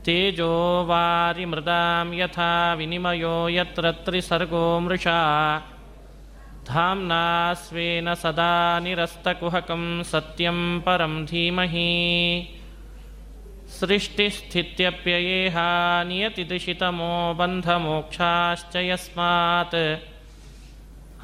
[0.04, 5.20] तेजो वारिमृदां यथा विनिमयो यत्र त्रिसर्गो मृषा।
[6.68, 12.48] धाम्ना स्वेन सदा निरस्तकुहकं सत्यं परं धीमहि।
[13.80, 20.00] सृष्टिस्थित्यप्ययेहा नियतिदिशितमो बन्धमोक्षाश्च यस्मात्।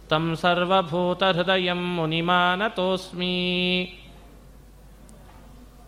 [0.09, 3.93] तं सर्वभूतहृदयं मुनिमानतोऽस्मि।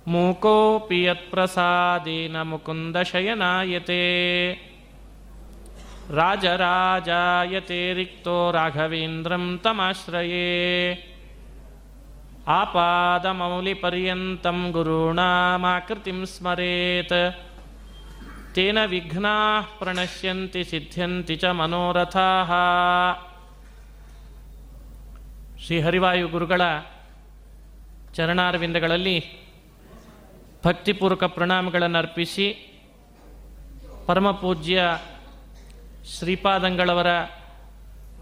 [0.08, 4.02] मूकोऽपि यत्प्रसादेन मुकुन्दशयनायते
[6.10, 11.06] ರಾಜರಾಜಾಯತೆ ರಿಕ್ತೋ ರಾಘವೇಂದ್ರಂ ತಮಾಶ್ರಯೇ.
[12.48, 17.36] ಆಪಾದಮೌಲಿಪರ್ಯಂತಂ ಗುರುಣಾಮಾಕೃತಿಂ ಸ್ಮರೆತ್.
[18.56, 22.46] ತೇನ ವಿಘ್ನಾ ಪ್ರಣಶ್ಯಂತಿ ಸಿದ್ಧ್ಯಂತಿ ಚ ಮನೋರಥಾ.
[25.66, 26.62] ಶ್ರೀ ಹರಿವಾಯು ಗುರುಗಳ
[28.14, 29.24] ಚರಣಾರವಿಂದಗಳಲ್ಲಿ
[30.66, 32.78] ಭಕ್ತಿಪೂರ್ವಕ ಪ್ರಣಾಮಗಳನ್ನು ಅರ್ಪಿಸಿ
[34.06, 34.84] ಪರಮಪೂಜ್ಯ
[36.18, 37.08] ಶ್ರೀಪಾದಂಗಳವರ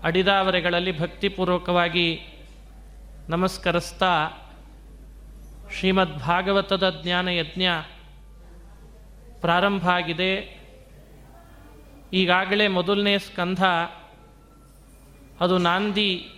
[0.04, 2.20] ಅಡಿದಾವರೆಗಳಲ್ಲಿ ಭಕ್ತಿಪೂರ್ವಕವಾಗಿ
[3.30, 4.30] ನಮಸ್ಕರಿಸ್ತಾ
[5.80, 7.64] ಶ್ರೀಮದ್ ಭಾಗವತದ ಜ್ಞಾನ ಯಜ್ಞ
[9.42, 10.60] ಪ್ರಾರಂಭ ಆಗಿದೆ.
[12.14, 13.64] ಈಗಾಗಲೇ ಮೊದಲನೇ ಸ್ಕಂಧ,
[15.42, 16.30] ಅದು ನಾಂದಿ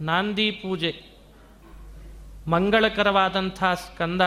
[0.00, 1.02] ನಾಂದಿ ಪೂಜೆ.
[2.46, 4.20] ಮಂಗಳಕರವಾದಂಥ ಸ್ಕಂದ.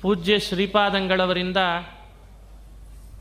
[0.00, 1.56] ಪೂಜ್ಯ ಶ್ರೀಪಾದಂಗಳವರಿಂದ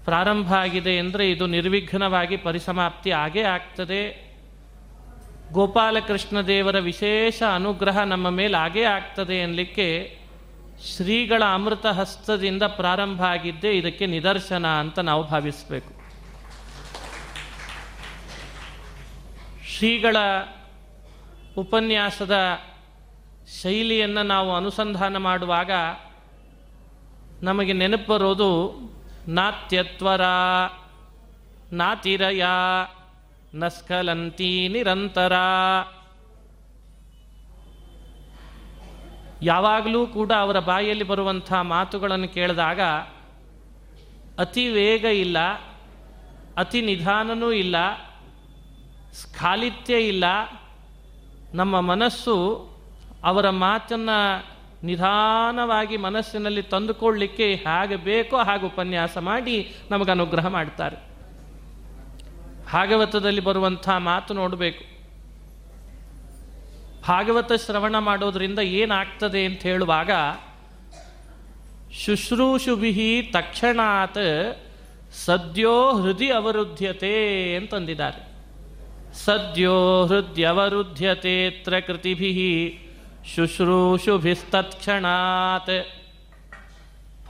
[0.04, 4.02] ಪ್ರಾರಂಭ ಆಗಿದೆ ಅಂದರೆ ಇದು ನಿರ್ವಿಘ್ನವಾಗಿ ಪರಿಸಮಾಪ್ತಿ ಆಗೇ ಆಗ್ತದೆ.
[5.52, 9.88] ಗೋಪಾಲಕೃಷ್ಣ ದೇವರ ವಿಶೇಷ ಅನುಗ್ರಹ ನಮ್ಮ ಮೇಲೆ ಆಗೇ ಆಗ್ತದೆ ಅನ್ನಲಿಕ್ಕೆ
[10.86, 15.92] ಶ್ರೀಗಳ ಅಮೃತ ಹಸ್ತದಿಂದ ಪ್ರಾರಂಭ ಆಗಿದ್ದೇ ಇದಕ್ಕೆ ನಿದರ್ಶನ ಅಂತ ನಾವು ಭಾವಿಸಬೇಕು.
[19.68, 20.18] ಶ್ರೀಗಳ
[21.58, 22.36] ಉಪನ್ಯಾಸದ
[23.62, 25.72] ಶೈಲಿಯನ್ನು ನಾವು ಅನುಸಂಧಾನ ಮಾಡುವಾಗ
[27.44, 28.50] ನಮಗೆ ನೆನಪು ಬರೋದು
[29.28, 30.22] ನಾತ್ಯತ್ವರ,
[31.72, 32.46] ನಾತಿರಯ
[33.56, 35.34] ನಸ್ಕಲಂತಿ ನಿರಂತರ.
[39.42, 42.82] ಯಾವಾಗಲೂ ಕೂಡ ಅವರ ಬಾಯಲ್ಲಿ ಬರುವಂಥ ಮಾತುಗಳನ್ನು ಕೇಳಿದಾಗ
[44.40, 45.38] ಅತಿ ವೇಗ ಇಲ್ಲ,
[46.58, 47.76] ಅತಿ ನಿಧಾನನೂ ಇಲ್ಲ,
[49.14, 50.24] ಸ್ಖಾಲಿತ್ಯ ಇಲ್ಲ.
[51.54, 52.36] ನಮ್ಮ ಮನಸ್ಸು
[53.24, 54.46] ಅವರ ಮಾತನ್ನು
[54.84, 60.96] ನಿಧಾನವಾಗಿ ಮನಸ್ಸಿನಲ್ಲಿ ತಂದುಕೊಳ್ಳಿಕ್ಕೆ ಹೇಗೆ ಬೇಕೋ ಹಾಗೆ ಉಪನ್ಯಾಸ ಮಾಡಿ ನಮಗೆ ಅನುಗ್ರಹ ಮಾಡ್ತಾರೆ.
[62.74, 64.84] ಭಾಗವತದಲ್ಲಿ ಬರುವಂಥ ಮಾತು ನೋಡಬೇಕು.
[67.08, 70.12] ಭಾಗವತ ಶ್ರವಣ ಮಾಡೋದ್ರಿಂದ ಏನಾಗ್ತದೆ ಅಂತ ಹೇಳುವಾಗ
[71.94, 74.58] ಶುಶ್ರೂಷುಭಿ ತಕ್ಷಣಾತ್
[75.26, 78.34] ಸದ್ಯೋ ಹೃದಯ ಅವರುದ್ಧ್ಯತೆ ಅಂತಂದಿದ್ದಾರೆ.
[79.14, 82.80] ಸದ್ಯೋ ಹೃದಯವರುದ್ಧ್ಯತೆತ್ರ ಕೃತಿಭಿ
[83.26, 85.92] ಶುಶ್ರೂಷುಭಿಸ್ತತ್ಕ್ಷಣಾತ್.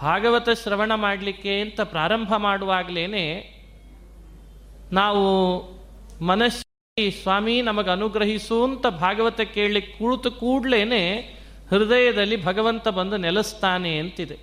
[0.01, 3.49] ಭಾಗವತ ಶ್ರವಣ ಮಾಡಲಿಕ್ಕೆ ಅಂತ ಪ್ರಾರಂಭ ಮಾಡುವಾಗಲೇ
[4.91, 5.63] ನಾವು
[6.25, 11.35] ಮನಸ್ಸಿ ಸ್ವಾಮಿ ನಮಗೆ ಅನುಗ್ರಹಿಸು ಅಂತ ಭಾಗವತ ಕೇಳಲಿಕ್ಕೆ ಕುಳಿತು ಕೂಡ್ಲೇನೆ
[11.69, 14.37] ಹೃದಯದಲ್ಲಿ ಭಗವಂತ ಬಂದು ನೆಲೆಸ್ತಾನೆ ಅಂತಿದೆ.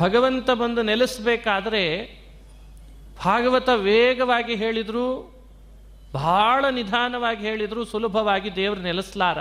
[0.00, 2.10] ಭಗವಂತ ಬಂದು ನೆಲೆಸಬೇಕಾದ್ರೆ
[3.24, 5.36] ಭಾಗವತ ವೇಗವಾಗಿ ಹೇಳಿದ್ರು
[6.12, 9.38] ಬಹಳ ನಿಧಾನವಾಗಿ ಹೇಳಿದ್ರು, ಸುಲಭವಾಗಿ ದೇವರು ನೆಲೆಸ್ಲಾರ.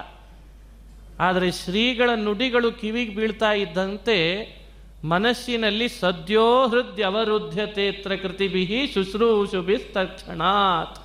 [1.19, 4.17] ಆದರೆ ಶ್ರೀಗಳ ನುಡಿಗಳು ಕಿವಿಗೆ ಬೀಳ್ತಾ ಇದ್ದಂತೆ
[5.03, 10.99] ಮನಸ್ಸಿನಲ್ಲಿ ಸದ್ಯೋ ಹೃದಯವರುದ್ಧತೆತ್ರ ಕೃತಿಭಿ ಶುಶ್ರೂಷುಭಿ ತಕ್ಷಣಾತ್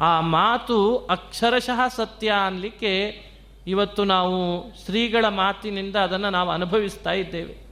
[0.00, 3.22] ಆ ಮಾತು ಅಕ್ಷರಶಃ ಸತ್ಯ ಅನ್ಲಿಕ್ಕೆ
[3.66, 7.68] ಇವತ್ತು ನಾವು ಶ್ರೀಗಳ ಮಾತಿನಿಂದ ಅದನ್ನು ನಾವು ಅನುಭವಿಸ್ತಾ ಇದ್ದೇವೆ.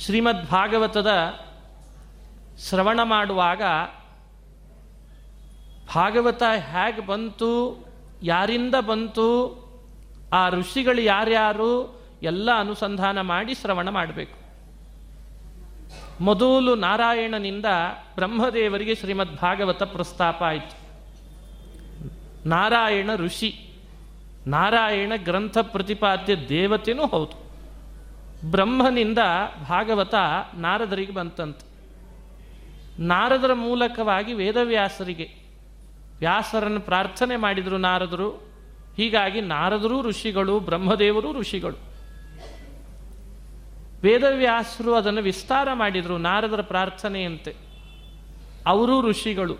[0.00, 1.10] ಶ್ರೀಮದ್ ಭಾಗವತದ
[2.68, 3.62] ಶ್ರವಣ ಮಾಡುವಾಗ
[5.94, 7.89] ಭಾಗವತ ಹೇಗೆ ಬಂತು
[8.22, 9.60] ಯಾರಿಂದ ಬಂತು?
[10.32, 12.00] ಆ ಋಷಿಗಳು ಯಾರ್ಯಾರು?
[12.22, 14.40] ಎಲ್ಲ ಅನುಸಂಧಾನ ಮಾಡಿ ಶ್ರವಣ ಮಾಡಬೇಕು.
[16.20, 17.64] ಮೊದಲು ನಾರಾಯಣನಿಂದ
[18.14, 20.90] ಬ್ರಹ್ಮದೇವರಿಗೆ ಶ್ರೀಮದ್ ಭಾಗವತ ಪ್ರಸ್ತಾಪ ಆಯಿತು.
[22.48, 23.70] ನಾರಾಯಣ ಋಷಿ.
[24.46, 27.50] ನಾರಾಯಣ ಗ್ರಂಥ ಪ್ರತಿಪಾದ್ಯ ದೇವತೆನೂ ಹೌದು.
[28.50, 29.18] ಬ್ರಹ್ಮನಿಂದ
[29.68, 30.14] ಭಾಗವತ
[30.54, 31.70] ನಾರದರಿಗೆ ಬಂತಂತೆ.
[33.02, 35.39] ನಾರದರ ಮೂಲಕವಾಗಿ ವೇದವ್ಯಾಸರಿಗೆ
[36.20, 38.30] ವ್ಯಾಸರನ್ನು ಪ್ರಾರ್ಥನೆ ಮಾಡಿದರು ನಾರದರು.
[38.96, 41.76] ಹೀಗಾಗಿ ನಾರದರು ಋಷಿಗಳು, ಬ್ರಹ್ಮದೇವರು ಋಷಿಗಳು.
[44.02, 47.54] ವೇದವ್ಯಾಸರು ಅದನ್ನು ವಿಸ್ತಾರ ಮಾಡಿದರು ನಾರದರ ಪ್ರಾರ್ಥನೆಯಂತೆ.
[48.66, 49.54] ಅವರೂ ಋಷಿಗಳು,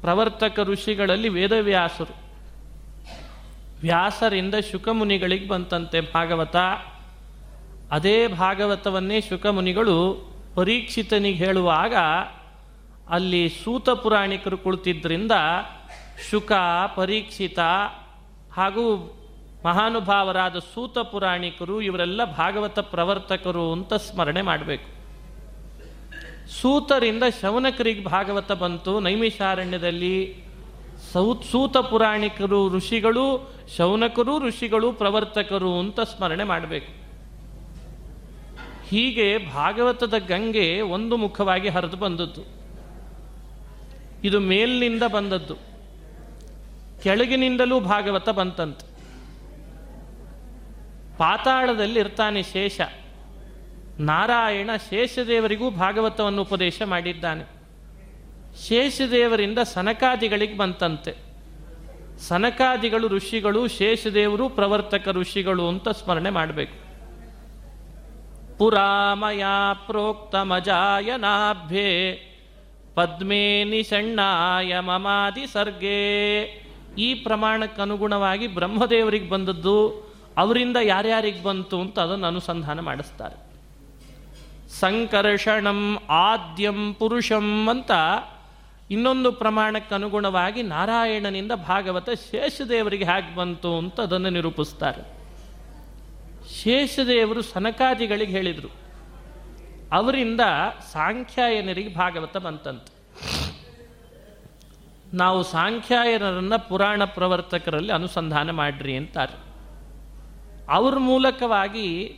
[0.00, 2.14] ಪ್ರವರ್ತಕ ಋಷಿಗಳಲ್ಲಿ ವೇದವ್ಯಾಸರು.
[3.80, 6.56] ವ್ಯಾಸರಿಂದ ಶುಕಮುನಿಗಳಿಗೆ ಬಂತಂತೆ ಭಾಗವತ.
[7.90, 11.94] ಅದೇ ಭಾಗವತವನ್ನೇ ಶುಕಮುನಿಗಳು ಪರೀಕ್ಷಿತನಿಗೆ ಹೇಳುವಾಗ
[13.08, 15.32] ಅಲ್ಲಿ ಸೂತ ಪುರಾಣಿಕರು ಕುಳಿತಿದ್ದರಿಂದ
[16.28, 16.52] ಶುಕ,
[16.96, 17.58] ಪರೀಕ್ಷಿತ
[18.52, 19.16] ಹಾಗೂ
[19.64, 25.00] ಮಹಾನುಭಾವರಾದ ಸೂತ ಪುರಾಣಿಕರು ಇವರೆಲ್ಲ ಭಾಗವತ ಪ್ರವರ್ತಕರು ಅಂತ ಸ್ಮರಣೆ ಮಾಡಬೇಕು.
[26.50, 29.00] ಸೂತರಿಂದ ಶೌನಕರಿಗೆ ಭಾಗವತ ಬಂತು.
[29.00, 30.44] ನೈಮಿಷಾರಣ್ಯದಲ್ಲಿ
[31.12, 36.92] ಸೌತ್, ಸೂತ ಪುರಾಣಿಕರು, ಋಷಿಗಳು, ಶೌನಕರು, ಋಷಿಗಳು, ಪ್ರವರ್ತಕರು ಅಂತ ಸ್ಮರಣೆ ಮಾಡಬೇಕು.
[38.88, 42.42] ಹೀಗೆ ಭಾಗವತದ ಗಂಗೆ ಒಂದು ಮುಖವಾಗಿ ಹರಿದು ಬಂದದ್ದು.
[44.24, 45.69] ಇದು ಮೇಲಿನಿಂದ ಬಂದದ್ದು.
[47.02, 48.90] ಕೆಳಗಿನಿಂದಲೂ ಭಾಗವತ ಬಂತಂತೆ.
[51.18, 52.80] ಪಾತಾಳದಲ್ಲಿ ಇರ್ತಾನೆ ಶೇಷ.
[54.00, 57.60] ನಾರಾಯಣ ಶೇಷದೇವರಿಗೂ ಭಾಗವತವನ್ನು ಉಪದೇಶ ಮಾಡಿದ್ದಾನೆ.
[58.68, 61.14] ಶೇಷದೇವರಿಂದ ಸನಕಾದಿಗಳಿಗೆ ಬಂತಂತೆ.
[62.18, 66.90] ಸನಕಾದಿಗಳು ಋಷಿಗಳು, ಶೇಷದೇವರು ಪ್ರವರ್ತಕ ಋಷಿಗಳು ಅಂತ ಸ್ಮರಣೆ ಮಾಡಬೇಕು.
[68.58, 69.44] ಪುರಾಮಯ
[69.86, 72.22] ಪ್ರೋಕ್ತಮಜಾಯನಾಭ್ಯೆ
[72.94, 76.46] ಪದ್ಮೇ ನಿಷಣ್ಣಾಯ ಮಮಾದಿ ಸರ್ಗೇ.
[76.98, 79.88] ಈ ಪ್ರಮಾಣಕ್ಕನುಗುಣವಾಗಿ ಬ್ರಹ್ಮದೇವರಿಗೆ ಬಂದದ್ದು
[80.38, 83.50] ಅವರಿಂದ ಯಾರ್ಯಾರಿಗೆ ಬಂತು ಅಂತ ಅದನ್ನು ಅನುಸಂಧಾನ ಮಾಡಿಸ್ತಾರೆ.
[84.68, 87.90] ಸಂಕರ್ಷಣಂ ಆದ್ಯಂ ಪುರುಷಂ ಅಂತ
[88.90, 95.20] ಇನ್ನೊಂದು ಪ್ರಮಾಣಕ್ಕೆ ಅನುಗುಣವಾಗಿ ನಾರಾಯಣನಿಂದ ಭಾಗವತ ಶೇಷದೇವರಿಗೆ ಹೇಗೆ ಬಂತು ಅಂತ ಅದನ್ನು ನಿರೂಪಿಸ್ತಾರೆ.
[96.62, 98.68] ಶೇಷದೇವರು ಸನಕಾದಿಗಳಿಗೆ ಹೇಳಿದರು.
[99.92, 100.40] ಅವರಿಂದ
[100.92, 102.99] ಸಾಂಖ್ಯಾಯನರಿಗೆ ಭಾಗವತ ಬಂತಂತೆ.
[105.14, 109.50] ನಾವು ಸಾಂಖ್ಯಾಯನರನ್ನು ಪುರಾಣ ಪ್ರವರ್ತಕರಲ್ಲಿ ಅನುಸಂಧಾನ ಮಾಡ್ರಿ ಅಂತಾರೆ.
[110.68, 112.16] ಅವ್ರ ಮೂಲಕವಾಗಿ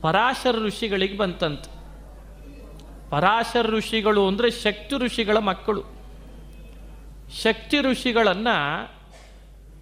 [0.00, 1.76] ಪರಾಶರ ಋಷಿಗಳಿಗೆ ಬಂತಂತೆ.
[3.10, 5.84] ಪರಾಶರ ಋಷಿಗಳು ಅಂದರೆ ಶಕ್ತಿ ಋಷಿಗಳ ಮಕ್ಕಳು.
[7.42, 8.90] ಶಕ್ತಿ ಋಷಿಗಳನ್ನು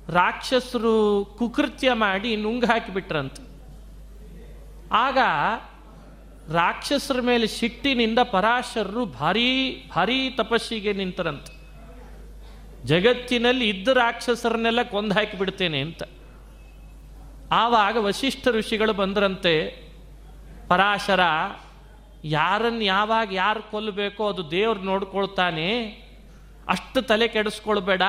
[0.08, 3.42] ರಾಕ್ಷಸರು ಕುಕೃತ್ಯ ಮಾಡಿ ನುಂಗ್ ಹಾಕಿಬಿಟ್ರಂತೆ.
[4.92, 5.18] ಆಗ
[6.52, 11.53] ರಾಕ್ಷಸರ ಮೇಲೆ ಸಿಟ್ಟಿನಿಂದ ಪರಾಶರರು ಭಾರೀ ಭಾರೀ ತಪಸ್ಸಿಗೆ ನಿಂತರಂತೆ.
[12.84, 16.02] ಜಗತ್ತಿನಲ್ಲಿ ಇದ್ದ ರಾಕ್ಷಸರನ್ನೆಲ್ಲ ಕೊಂದು ಹಾಕಿಬಿಡ್ತೇನೆ ಅಂತ.
[17.52, 19.84] ಆವಾಗ ವಶಿಷ್ಠ ಋಷಿಗಳು ಬಂದರಂತೆ,
[20.68, 21.20] ಪರಾಶರ
[22.24, 25.86] ಯಾರನ್ನು ಯಾವಾಗ ಯಾರು ಕೊಲ್ಲಬೇಕೋ ಅದು ದೇವ್ರು ನೋಡ್ಕೊಳ್ತಾನೆ,
[26.68, 28.02] ಅಷ್ಟು ತಲೆ ಕೆಡಿಸ್ಕೊಳ್ಬೇಡ,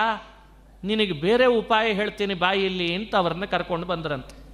[0.83, 4.45] ನಿನಗೆ ಬೇರೆ ಉಪಾಯ ಹೇಳ್ತೀನಿ ಬಾಯಿಲ್ಲಿ ಅಂತ ಅವ್ರನ್ನ ಕರ್ಕೊಂಡು ಬಂದ್ರಂತೆ.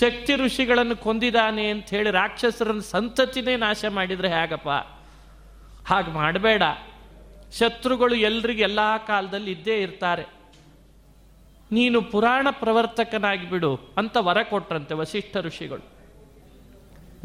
[0.00, 4.68] ಶಕ್ತಿ ಋಷಿಗಳನ್ನು ಕೊಂದಿದ್ದಾನೆ ಅಂತ ಹೇಳಿ ರಾಕ್ಷಸರನ್ನ ಸಂತತಿನೇ ನಾಶ ಮಾಡಿದರೆ ಹೇಗಪ್ಪ?
[5.86, 6.62] ಹಾಗೆ ಮಾಡಬೇಡ.
[7.58, 10.22] ಶತ್ರುಗಳು ಎಲ್ರಿಗೆ ಎಲ್ಲ ಕಾಲದಲ್ಲಿ ಇದ್ದೇ ಇರ್ತಾರೆ.
[11.72, 15.92] ನೀನು ಪುರಾಣ ಪ್ರವರ್ತಕನಾಗಿ ಬಿಡು ಅಂತ ವರ ಕೊಟ್ರಂತೆ ವಸಿಷ್ಠ ಋಷಿಗಳು.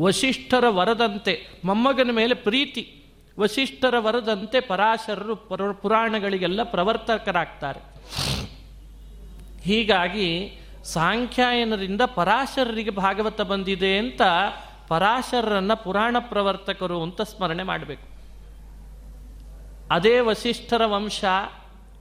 [0.03, 3.03] ವಸಿಷ್ಠರ ವರದಂತೆ ಮೊಮ್ಮಗನ ಮೇಲೆ ಪ್ರೀತಿ,
[3.39, 7.79] ವಸಿಷ್ಠರ ವರದಂತೆ ಪರಾಶರರು ಪುರ, ಪುರಾಣಗಳಿಗೆಲ್ಲ ಪ್ರವರ್ತಕರಾಗ್ತಾರೆ.
[9.62, 14.22] ಹೀಗಾಗಿ ಸಾಂಖ್ಯಾಯನರಿಂದ ಪರಾಶರರಿಗೆ ಭಾಗವತ ಬಂದಿದೆ ಅಂತ
[14.88, 18.16] ಪರಾಶರರನ್ನು ಪುರಾಣ ಪ್ರವರ್ತಕರು ಅಂತ ಸ್ಮರಣೆ ಮಾಡಬೇಕು.
[19.91, 21.25] ಅದೇ ವಸಿಷ್ಠರ ವಂಶ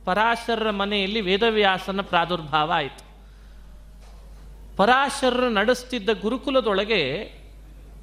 [0.04, 3.06] ಪರಾಶರರ ಮನೆಯಲ್ಲಿ ವೇದವ್ಯಾಸನ ಪ್ರಾದುರ್ಭಾವ ಆಯಿತು.
[4.76, 7.32] ಪರಾಶರರು ನಡೆಸ್ತಿದ್ದ ಗುರುಕುಲದೊಳಗೆ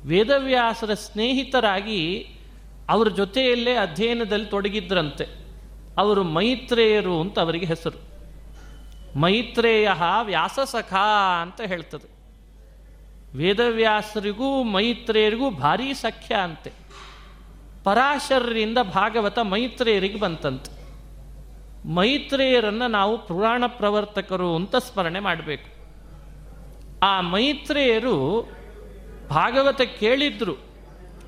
[0.06, 2.30] ವೇದವ್ಯಾಸರ ಸ್ನೇಹಿತರಾಗಿ
[2.90, 5.28] ಅವರ ಜೊತೆಯಲ್ಲೇ ಅಧ್ಯಯನದಲ್ಲಿ ತೊಡಗಿದ್ರಂತೆ.
[5.98, 8.14] ಅವರು ಮೈತ್ರೇಯರು ಅಂತ ಅವರಿಗೆ ಹೆಸರು.
[9.20, 9.90] ಮೈತ್ರೇಯ
[10.22, 10.94] ವ್ಯಾಸಸಖ
[11.42, 12.14] ಅಂತ ಹೇಳ್ತದೆ.
[13.38, 16.83] ವೇದವ್ಯಾಸರಿಗೂ ಮೈತ್ರೇಯರಿಗೂ ಭಾರೀ ಸಖ್ಯ ಅಂತೆ.
[17.84, 20.72] ಪರಾಶರರಿಂದ ಭಾಗವತ ಮೈತ್ರೇಯರಿಗೆ ಬಂತಂತೆ.
[21.88, 25.70] ಮೈತ್ರೇಯರನ್ನು ನಾವು ಪುರಾಣ ಪ್ರವರ್ತಕರು ಅಂತ ಸ್ಮರಣೆ ಮಾಡಬೇಕು.
[27.02, 28.48] ಆ ಮೈತ್ರೇಯರು
[29.30, 30.56] ಭಾಗವತ ಕೇಳಿದ್ರು.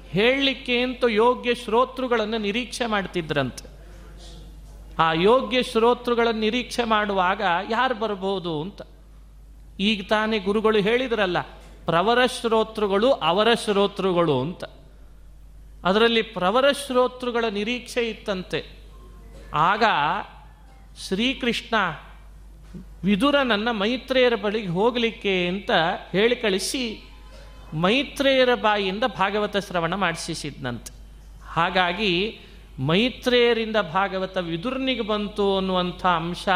[0.10, 3.66] ಹೇಳಲಿಕ್ಕೆ ಅಂತ ಯೋಗ್ಯ ಶ್ರೋತೃಗಳನ್ನು ನಿರೀಕ್ಷೆ ಮಾಡ್ತಿದ್ರಂತೆ.
[5.00, 8.82] ಆ ಯೋಗ್ಯ ಶ್ರೋತೃಗಳನ್ನು ನಿರೀಕ್ಷೆ ಮಾಡುವಾಗ ಯಾರು ಬರ್ಬೋದು ಅಂತ.
[9.80, 11.42] ಈಗ ತಾನೇ ಗುರುಗಳು ಹೇಳಿದ್ರಲ್ಲ,
[11.86, 14.64] ಪ್ರವರ ಶ್ರೋತೃಗಳು ಅವರ ಶ್ರೋತೃಗಳು ಅಂತ.
[15.86, 18.66] ಅದರಲ್ಲಿ ಪ್ರವರ ಶ್ರೋತೃಗಳ ನಿರೀಕ್ಷೆ ಇತ್ತಂತೆ.
[19.54, 19.84] ಆಗ
[21.08, 21.76] ಶ್ರೀಕೃಷ್ಣ
[23.04, 25.72] ವಿದುರನನ್ನ ಮೈತ್ರೇಯರ ಬಳಿಗೆ ಹೋಗಲಿಕ್ಕೆ ಅಂತ
[26.12, 27.10] ಹೇಳಿ ಕಳಿಸಿ
[27.74, 30.94] ಮೈತ್ರೇಯರ ಬಾಯಿಯಿಂದ ಭಾಗವತ ಶ್ರವಣ ಮಾಡಿಸಿದ್ನಂತೆ
[31.48, 32.40] ಹಾಗಾಗಿ
[32.80, 36.50] ಮೈತ್ರೇಯರಿಂದ ಭಾಗವತ ವಿದುರನಿಗೆ ಬಂತು ಅನ್ನುವಂಥ ಅಂಶ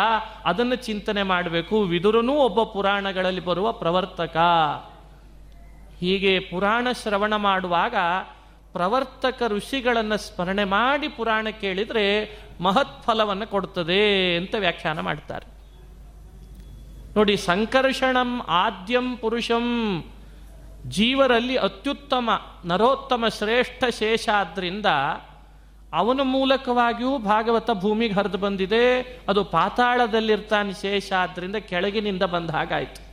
[0.46, 1.82] ಅದನ್ನು ಚಿಂತನೆ ಮಾಡಬೇಕು.
[1.82, 4.38] ವಿದುರನೂ ಒಬ್ಬ ಪುರಾಣಗಳಲ್ಲಿ ಬರುವ ಪ್ರವರ್ತಕ.
[6.00, 7.96] ಹೀಗೆ ಪುರಾಣ ಶ್ರವಣ ಮಾಡುವಾಗ
[8.74, 15.48] ಪ್ರವರ್ತಕ ಋಷಿಗಳನ್ನು ಸ್ಮರಣೆ ಮಾಡಿ ಪುರಾಣ ಕೇಳಿದರೆ ಮಹತ್ ಫಲವನ್ನು ಕೊಡ್ತದೆ ಅಂತ ವ್ಯಾಖ್ಯಾನ ಮಾಡ್ತಾರೆ.
[17.16, 20.04] ನೋಡಿ, ಸಂಕರ್ಷಣಂ ಆದ್ಯಂ ಪುರುಷಂ
[20.88, 22.30] ಜೀವರಲ್ಲಿ ಅತ್ಯುತ್ತಮ,
[22.66, 24.86] ನರೋತ್ತಮ, ಶ್ರೇಷ್ಠ ಶೇಷ ಆದ್ರಿಂದ
[25.94, 29.02] ಅವನ ಮೂಲಕವಾಗಿಯೂ ಭಾಗವತ ಭೂಮಿಗೆ ಹರಿದು ಬಂದಿದೆ.
[29.30, 33.09] ಅದು ಪಾತಾಳದಲ್ಲಿರ್ತಾನೆ ಶೇಷ ಆದ್ರಿಂದ ಕೆಳಗಿನಿಂದ ಬಂದ ಹಾಗಾಯ್ತು.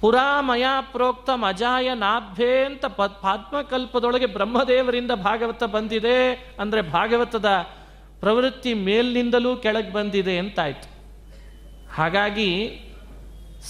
[0.00, 7.46] ಪುರಾ ಮಯ ಪ್ರೋಕ್ತ ಮಜಾಯ ನಾಭ್ಯೆ ಅಂತ ಪ ಪಾದ್ಮಕಲ್ಪದೊಳಗೆ ಬ್ರಹ್ಮದೇವರಿಂದ ಭಾಗವತ ಬಂದಿದೆ ಅಂದರೆ ಭಾಗವತದ
[8.20, 10.88] ಪ್ರವೃತ್ತಿ ಮೇಲಿನಿಂದಲೂ ಕೆಳಗೆ ಬಂದಿದೆ ಅಂತಾಯ್ತು.
[11.94, 12.50] ಹಾಗಾಗಿ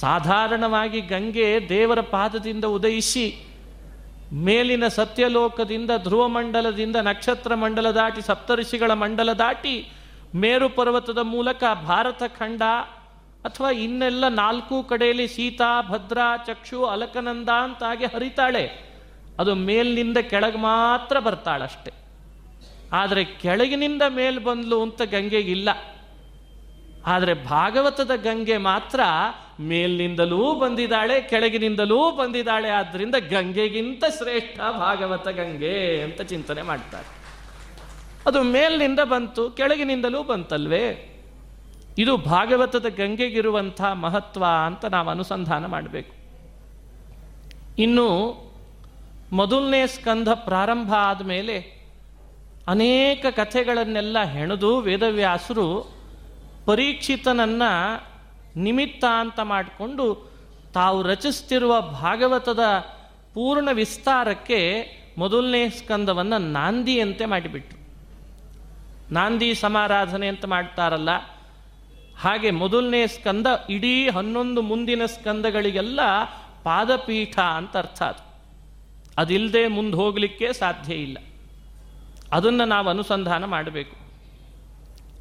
[0.01, 3.25] ಸಾಧಾರಣವಾಗಿ ಗಂಗೆ ದೇವರ ಪಾದದಿಂದ ಉದಯಿಸಿ
[4.33, 9.93] ಮೇಲಿನ ಸತ್ಯಲೋಕದಿಂದ ಧ್ರುವ ಮಂಡಲದಿಂದ ನಕ್ಷತ್ರ ಮಂಡಲ ದಾಟಿ ಸಪ್ತಋಷಿಗಳ ಮಂಡಲ ದಾಟಿ
[10.35, 12.63] ಮೇರು ಪರ್ವತದ ಮೂಲಕ ಭಾರತ ಖಂಡ
[13.45, 18.71] ಅಥವಾ ಇನ್ನೆಲ್ಲ ನಾಲ್ಕು ಕಡೆಯಲ್ಲಿ ಸೀತಾ, ಭದ್ರಾ, ಚಕ್ಷು, ಅಲಕನಂದ ಅಂತಾಗಿ ಹರಿತಾಳೆ.
[19.39, 21.91] ಅದು ಮೇಲಿನಿಂದ ಕೆಳಗೆ ಮಾತ್ರ ಬರ್ತಾಳಷ್ಟೆ.
[22.93, 25.69] ಆದರೆ ಕೆಳಗಿನಿಂದ ಮೇಲ್ ಬಂದ್ಲು ಅಂತ ಗಂಗೆಗಿಲ್ಲ
[27.07, 29.01] ಆದರೆ ಭಾಗವತದ ಗಂಗೆ ಮಾತ್ರ
[29.61, 32.69] ಮೇಲಿನಿಂದಲೂ ಬಂದಿದ್ದಾಳೆ, ಕೆಳಗಿನಿಂದಲೂ ಬಂದಿದ್ದಾಳೆ.
[32.69, 37.07] ಆದ್ದರಿಂದ ಗಂಗೆಗಿಂತ ಶ್ರೇಷ್ಠ ಭಾಗವತ ಗಂಗೆ ಅಂತ ಚಿಂತನೆ ಮಾಡ್ತಾರೆ.
[38.27, 41.17] ಅದು ಮೇಲಿನಿಂದ ಬಂತು, ಕೆಳಗಿನಿಂದಲೂ ಬಂತಲ್ವೇ?
[41.99, 46.13] ಇದು ಭಾಗವತದ ಗಂಗೆಗಿರುವಂಥ ಮಹತ್ವ ಅಂತ ನಾವು ಅನುಸಂಧಾನ ಮಾಡಬೇಕು.
[47.79, 48.37] ಇನ್ನು
[49.33, 51.81] ಮೊದಲನೇ ಸ್ಕಂಧ ಪ್ರಾರಂಭ ಆದಮೇಲೆ
[52.69, 55.95] ಅನೇಕ ಕಥೆಗಳನ್ನೆಲ್ಲ ಹೆಣೆದು ವೇದವ್ಯಾಸರು
[56.67, 57.63] ಪರೀಕ್ಷಿತನನ್ನ
[58.57, 60.31] ನಿಮಿತ್ತ ಅಂತ ಮಾಡಿಕೊಂಡು
[60.75, 62.61] ತಾವು ರಚಿಸ್ತಿರುವ ಭಾಗವತದ
[63.35, 64.87] ಪೂರ್ಣ ವಿಸ್ತಾರಕ್ಕೆ
[65.19, 67.81] ಮೊದಲನೇ ಸ್ಕಂದವನ್ನು ನಾಂದಿಯಂತೆ ಮಾಡಿಬಿಟ್ರು.
[69.15, 71.09] ನಾಂದಿ ಸಮಾರಾಧನೆ ಅಂತ ಮಾಡ್ತಾರಲ್ಲ
[72.21, 76.01] ಹಾಗೆ ಮೊದಲನೇ ಸ್ಕಂದ ಇಡೀ ಹನ್ನೊಂದು ಮುಂದಿನ ಸ್ಕಂದಗಳಿಗೆಲ್ಲ
[76.63, 78.31] ಪಾದಪೀಠ ಅಂತ ಅರ್ಥ ಅದು.
[79.19, 81.19] ಅದಿಲ್ಲದೆ ಮುಂದೆ ಹೋಗಲಿಕ್ಕೆ ಸಾಧ್ಯ ಇಲ್ಲ.
[82.33, 83.97] ಅದನ್ನು ನಾವು ಅನುಸಂಧಾನ ಮಾಡಬೇಕು.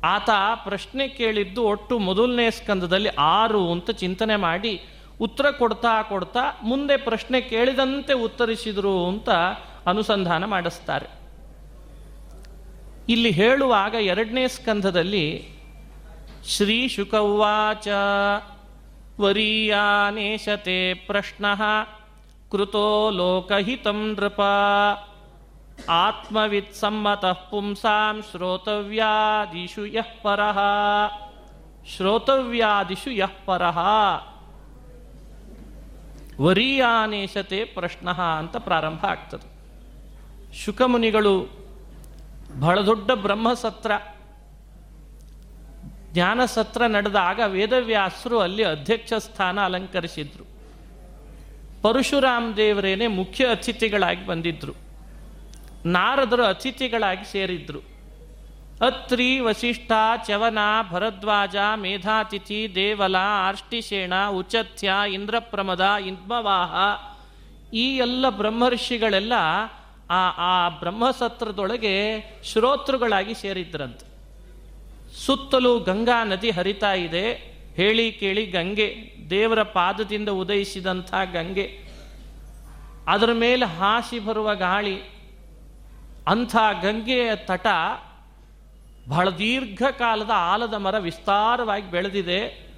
[0.03, 4.82] ಆತ ಪ್ರಶ್ನೆ ಕೇಳಿದ್ದು ಒಟ್ಟು ಮೊದಲನೇ ಸ್ಕಂದದಲ್ಲಿ ಆರು ಅಂತ ಚಿಂತನೆ ಮಾಡಿ
[5.22, 9.29] ಉತ್ತರ ಕೊಡ್ತಾ ಕೊಡ್ತಾ ಮುಂದೆ ಪ್ರಶ್ನೆ ಕೇಳಿದಂತೆ ಉತ್ತರಿಸಿದರು ಅಂತ
[9.88, 11.06] ಅನುಸಂಧಾನ ಮಾಡಿಸ್ತಾರೆ.
[13.10, 15.59] ಇಲ್ಲಿ ಹೇಳುವಾಗ ಎರಡನೇ ಸ್ಕಂಧದಲ್ಲಿ
[16.49, 17.88] ಶ್ರೀ ಶುಕವಾಚ
[19.21, 21.45] ವರೀಯಾನೇಶತೆ ಪ್ರಶ್ನ
[22.50, 24.41] ಕೃತೋ ಲೋಕಹಿತಂ ನೃಪ
[25.91, 30.59] ಆತ್ಮವಿತ್ ಸಮ್ಮತಃ ಪುಂಸಾಂ ಶ್ರೋತವ್ಯಾದಿಷು ಯಃ ಪರಃ
[31.97, 33.79] ಶ್ರೋತವ್ಯಾದಿಷು ಯಃ ಪರಃ
[36.41, 39.49] ವರೀಯಾನೇಶತೆ ಪ್ರಶ್ನ ಅಂತ ಪ್ರಾರಂಭ ಆಗ್ತದೆ
[40.55, 41.35] ಶುಕಮುನಿಗಳು
[42.61, 43.93] ಬಹಳ ದೊಡ್ಡ ಬ್ರಹ್ಮಸತ್ರ
[46.13, 50.44] ಜ್ಞಾನ ಸತ್ರ ನಡೆದಾಗ ವೇದವ್ಯಾಸರು ಅಲ್ಲಿ ಅಧ್ಯಕ್ಷ ಸ್ಥಾನ ಅಲಂಕರಿಸಿದ್ರು.
[51.82, 54.74] ಪರಶುರಾಮ್ ದೇವರೇನೆ ಮುಖ್ಯ ಅತಿಥಿಗಳಾಗಿ ಬಂದಿದ್ರು.
[55.86, 57.80] ನಾರದರು ಅತಿಥಿಗಳಾಗಿ ಸೇರಿದ್ರು.
[58.86, 59.92] ಅತ್ರಿ, ವಸಿಷ್ಠ
[60.28, 60.58] ಚವನ
[60.92, 63.16] ಭರದ್ವಾಜ, ಮೇಧಾತಿಥಿ, ದೇವಲ
[63.48, 66.74] ಆರ್ಷ್ಟಿಶೇಣ ಉಚಥ್ಯ, ಇಂದ್ರಪ್ರಮದ, ಇಂದ್ಮವಾಹ
[67.74, 69.34] ಈ ಎಲ್ಲ ಬ್ರಹ್ಮರ್ಷಿಗಳೆಲ್ಲ
[70.10, 74.09] ಆ ಆ ಬ್ರಹ್ಮಸತ್ರದೊಳಗೆ ಶ್ರೋತೃಗಳಾಗಿ ಸೇರಿದ್ರಂತೆ.
[75.26, 77.50] ಸುತ್ತಲೂ ಗಂಗಾ ನದಿ ಹರಿತಾ ಇದೆ.
[77.76, 81.80] ಹೇಳಿ ಕೇಳಿ ಗಂಗೆ, ದೇವರ ಪಾದದಿಂದ ಉದಯಿಸಿದಂಥ ಗಂಗೆ.
[83.08, 84.98] ಅದರ ಮೇಲೆ ಹಾಸಿ ಬರುವ ಗಾಳಿ,
[86.28, 87.68] ಅಂಥ ಗಂಗೆಯ ತಟ
[89.10, 92.70] ಬಹಳ ದೀರ್ಘಕಾಲದ ಆಲದ ಮರ ವಿಸ್ತಾರವಾಗಿ ಬೆಳೆದಿದೆ.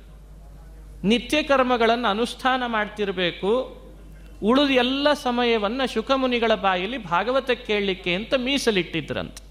[1.03, 3.51] ನಿತ್ಯ ಕರ್ಮಗಳನ್ನು ಅನುಷ್ಠಾನ ಮಾಡ್ತಿರಬೇಕು.
[4.43, 9.50] ಉಳಿದ ಎಲ್ಲ ಸಮಯವನ್ನು ಶುಕಮುನಿಗಳ ಬಾಯಲ್ಲಿ ಭಾಗವತ ಕೇಳಲಿಕ್ಕೆ ಅಂತ ಮೀಸಲಿಟ್ಟಿದ್ರಂತೆ.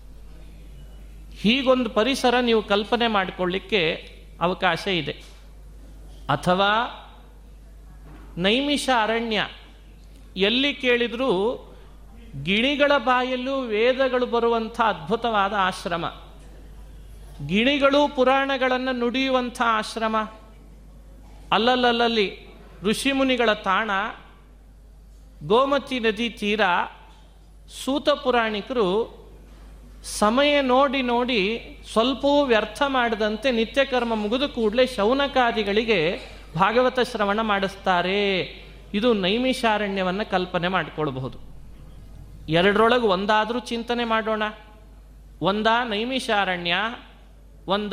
[1.41, 5.13] ಹೀಗೊಂದು ಪರಿಸರ ನೀವು ಕಲ್ಪನೆ ಮಾಡಿಕೊಳ್ಳಿಕ್ಕೆ ಅವಕಾಶ ಇದೆ.
[6.29, 6.71] ಅಥವಾ
[8.39, 9.49] ನೈಮಿಷ ಅರಣ್ಯ,
[10.37, 11.57] ಎಲ್ಲಿ ಕೇಳಿದರೂ
[12.43, 16.07] ಗಿಣಿಗಳ ಬಾಯಲ್ಲೂ ವೇದಗಳು ಬರುವಂಥ ಅದ್ಭುತವಾದ ಆಶ್ರಮ.
[17.47, 20.17] ಗಿಣಿಗಳು ಪುರಾಣಗಳನ್ನು ನುಡಿಯುವಂಥ ಆಶ್ರಮ.
[21.53, 22.49] ಅಲ್ಲಲ್ಲಲ್ಲಿ
[22.83, 23.91] ಋಷಿಮುನಿಗಳ ತಾಣ,
[25.47, 26.61] ಗೋಮತಿ ನದಿ ತೀರ
[27.85, 29.20] ಸೂತ ಪುರಾಣಿಕರು
[30.05, 36.21] ಸಮಯ ನೋಡಿ ನೋಡಿ ಸ್ವಲ್ಪವೂ ವ್ಯರ್ಥ ಮಾಡದಂತೆ ನಿತ್ಯಕರ್ಮ ಮುಗಿದು ಕೂಡಲೇ ಶೌನಕಾದಿಗಳಿಗೆ
[36.55, 38.41] ಭಾಗವತ ಶ್ರವಣ ಮಾಡಿಸ್ತಾರೆ.
[38.95, 41.39] ಇದು ನೈಮಿಷಾರಣ್ಯವನ್ನು ಕಲ್ಪನೆ ಮಾಡಿಕೊಳ್ಬಹುದು.
[42.49, 44.43] ಎರಡರೊಳಗೆ ಒಂದಾದರೂ ಚಿಂತನೆ ಮಾಡೋಣ.
[45.41, 46.75] ಒಂದ ನೈಮಿಷಾರಣ್ಯ,
[47.67, 47.93] ಒಂದ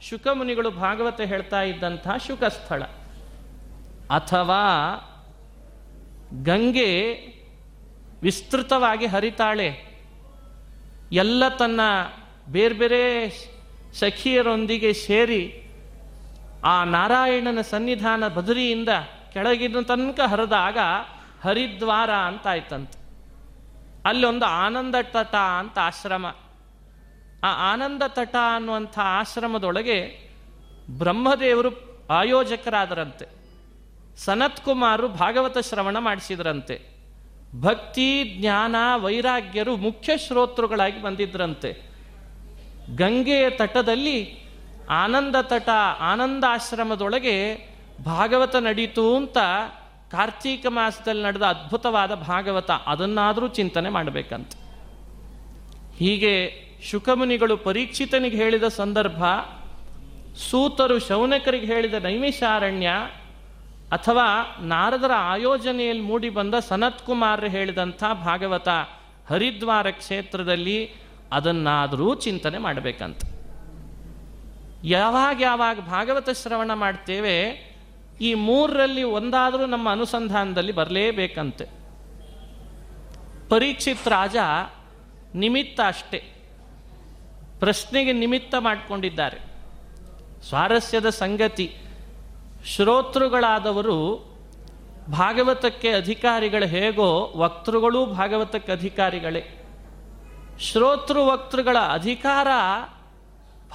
[0.00, 2.82] ಶುಕಮುನಿಗಳು ಭಾಗವತ ಹೇಳ್ತಾ ಇದ್ದಂಥ ಶುಕಸ್ಥಳ.
[4.10, 4.64] ಅಥವಾ
[6.42, 7.12] ಗಂಗೆ
[8.22, 9.87] ವಿಸ್ತೃತವಾಗಿ ಹರಿತಾಳೆ.
[11.12, 11.80] ಎಲ್ಲ ತನ್ನ
[12.48, 13.28] ಬೇರೆ ಬೇರೆ
[13.94, 15.64] ಸಖಿಯರೊಂದಿಗೆ ಸೇರಿ
[16.64, 18.88] ಆ ನಾರಾಯಣನ ಸನ್ನಿಧಾನ ಬದರಿಯಿಂದ
[19.32, 20.78] ಕೆಳಗಿನ ತನಕ ಹರಿದಾಗ
[21.44, 22.98] ಹರಿದ್ವಾರ ಅಂತ ಆಯ್ತಂತೆ.
[24.08, 26.26] ಅಲ್ಲೊಂದು ಆನಂದ ತಟ ಅಂತ ಆಶ್ರಮ.
[27.44, 30.30] ಆ ಆನಂದ ತಟ ಅನ್ನುವಂಥ ಆಶ್ರಮದೊಳಗೆ
[30.90, 31.70] ಬ್ರಹ್ಮದೇವರು
[32.10, 33.26] ಆಯೋಜಕರಾದರಂತೆ.
[34.16, 36.97] ಸನತ್ ಕುಮಾರು ಭಾಗವತ ಶ್ರವಣ ಮಾಡಿಸಿದ್ರಂತೆ.
[37.54, 41.82] ಭಕ್ತಿ, ಜ್ಞಾನ, ವೈರಾಗ್ಯರು ಮುಖ್ಯ ಶ್ರೋತೃಗಳಾಗಿ ಬಂದಿದ್ರಂತೆ.
[42.96, 44.48] ಗಂಗೆಯ ತಟದಲ್ಲಿ
[44.90, 45.68] ಆನಂದ ತಟ,
[46.00, 47.68] ಆನಂದಾಶ್ರಮದೊಳಗೆ
[48.04, 49.38] ಭಾಗವತ ನಡೀತು ಅಂತ
[50.10, 54.52] ಕಾರ್ತೀಕ ಮಾಸದಲ್ಲಿ ನಡೆದ ಅದ್ಭುತವಾದ ಭಾಗವತ, ಅದನ್ನಾದರೂ ಚಿಂತನೆ ಮಾಡಬೇಕಂತ.
[55.96, 59.24] ಹೀಗೆ ಶುಕಮುನಿಗಳು ಪರೀಕ್ಷಿತನಿಗೆ ಹೇಳಿದ ಸಂದರ್ಭ,
[60.50, 62.90] ಸೂತರು ಶೌನಕರಿಗೆ ಹೇಳಿದ ನೈಮಿಷಾರಣ್ಯ
[63.90, 68.68] ಅಥವಾ ನಾರದರ ಆಯೋಜನೆಯಲ್ಲಿ ಮೂಡಿ ಬಂದ ಸನತ್ ಕುಮಾರ್ ಹೇಳಿದಂಥ ಭಾಗವತ
[69.30, 70.92] ಹರಿದ್ವಾರ ಕ್ಷೇತ್ರದಲ್ಲಿ
[71.32, 73.20] ಅದನ್ನಾದರೂ ಚಿಂತನೆ ಮಾಡಬೇಕಂತ.
[74.84, 77.36] ಯಾವಾಗ ಯಾವಾಗ ಭಾಗವತ ಶ್ರವಣ ಮಾಡ್ತೇವೆ,
[78.20, 81.66] ಈ ಮೂರರಲ್ಲಿ ಒಂದಾದರೂ ನಮ್ಮ ಅನುಸಂಧಾನದಲ್ಲಿ ಬರಲೇಬೇಕಂತೆ.
[83.48, 84.36] ಪರೀಕ್ಷಿತ್ ರಾಜ
[85.34, 86.20] ನಿಮಿತ್ತ ಅಷ್ಟೇ.
[87.58, 89.38] ಪ್ರಶ್ನೆಗೆ ನಿಮಿತ್ತ ಮಾಡಿಕೊಂಡಿದ್ದಾರೆ.
[90.48, 91.76] ಸ್ವಾರಸ್ಯದ ಸಂಗತಿ
[92.68, 94.28] ಶ್ರೋತೃಗಳಾದವರು
[95.10, 99.64] ಭಾಗವತಕ್ಕೆ ಅಧಿಕಾರಿಗಳು ಹೇಗೋ ವಕ್ತೃಗಳೂ ಭಾಗವತಕ್ಕೆ ಅಧಿಕಾರಿಗಳೇ.
[100.58, 102.48] ಶ್ರೋತೃ ವಕ್ತೃಗಳ ಅಧಿಕಾರ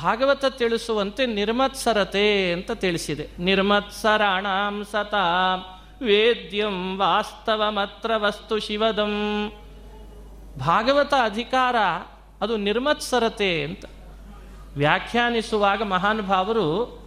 [0.02, 3.30] ಭಾಗವತ ತಿಳಿಸುವಂತೆ ನಿರ್ಮತ್ಸರತೆ ಅಂತ ತಿಳಿಸಿದೆ.
[3.40, 5.56] ನಿರ್ಮತ್ಸರಾಣಾಂ ಸತಾ,
[6.02, 9.52] ವೇದ್ಯಂ ವಾಸ್ತವಮತ್ರ ವಸ್ತು ಶಿವದಂ.
[10.60, 11.76] ಭಾಗವತ ಅಧಿಕಾರ
[12.42, 13.86] ಅದು ನಿರ್ಮತ್ಸರತೆ ಅಂತ.
[14.78, 17.03] ವ್ಯಾಖ್ಯಾನಿಸುವಾಗ ಮಹಾನುಭಾವರು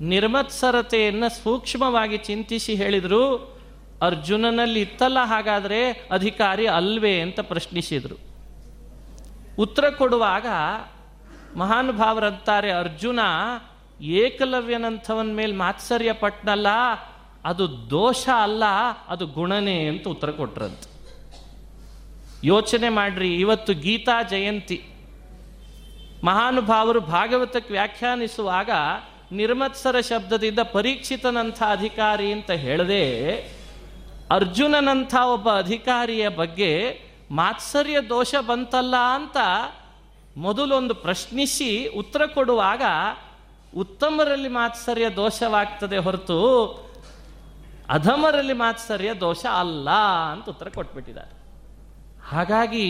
[0.00, 3.58] ನಿರ್ಮತ್ಸರತೆಯನ್ನು ಸೂಕ್ಷ್ಮವಾಗಿ ಚಿಂತಿಸಿ ಹೇಳಿದರು,
[4.02, 8.16] ಅರ್ಜುನನಲ್ಲಿ ಇತ್ತಲ್ಲ ಹಾಗಾದರೆ ಅಧಿಕಾರಿ ಅಲ್ವೇ ಅಂತ ಪ್ರಶ್ನಿಸಿದರು.
[9.58, 10.46] ಉತ್ತರ ಕೊಡುವಾಗ
[11.56, 13.20] ಮಹಾನುಭಾವರಂತಾರೆ, ಅರ್ಜುನ,
[14.00, 16.66] ಏಕಲವ್ಯನಂಥವನ ಮೇಲೆ ಮಾತ್ಸರ್ಯ ಪಟ್ನಲ್ಲ,
[17.44, 18.64] ಅದು ದೋಷ ಅಲ್ಲ,
[19.08, 20.78] ಅದು ಗುಣನೇ ಅಂತ ಉತ್ತರ ಕೊಟ್ರಂತ.
[22.44, 24.84] ಯೋಚನೆ ಮಾಡ್ರಿ, ಇವತ್ತು ಗೀತಾ ಜಯಂತಿ.
[26.24, 28.70] ಮಹಾನುಭಾವರು ಭಾಗವತಕ್ಕೆ ವ್ಯಾಖ್ಯಾನಿಸುವಾಗ
[29.32, 33.36] ನಿರ್ಮತ್ಸರ ಶಬ್ದದಿಂದ ಪರೀಕ್ಷಿತನಂಥ ಅಧಿಕಾರಿ ಅಂತ ಹೇಳದೆ
[34.30, 39.36] ಅರ್ಜುನನಂಥ ಒಬ್ಬ ಅಧಿಕಾರಿಯ ಬಗ್ಗೆ ಮಾತ್ಸರ್ಯ ದೋಷ ಬಂತಲ್ಲ ಅಂತ
[40.36, 42.82] ಮೊದಲೊಂದು ಪ್ರಶ್ನಿಸಿ ಉತ್ತರ ಕೊಡುವಾಗ
[43.76, 46.66] ಉತ್ತಮರಲ್ಲಿ ಮಾತ್ಸರ್ಯ ದೋಷವಾಗ್ತದೆ ಹೊರತು
[47.88, 49.90] ಅಧಮರಲ್ಲಿ ಮಾತ್ಸರ್ಯ ದೋಷ ಅಲ್ಲ
[50.32, 51.38] ಅಂತ ಉತ್ತರ ಕೊಟ್ಬಿಟ್ಟಿದ್ದಾರೆ.
[52.28, 52.86] ಹಾಗಾಗಿ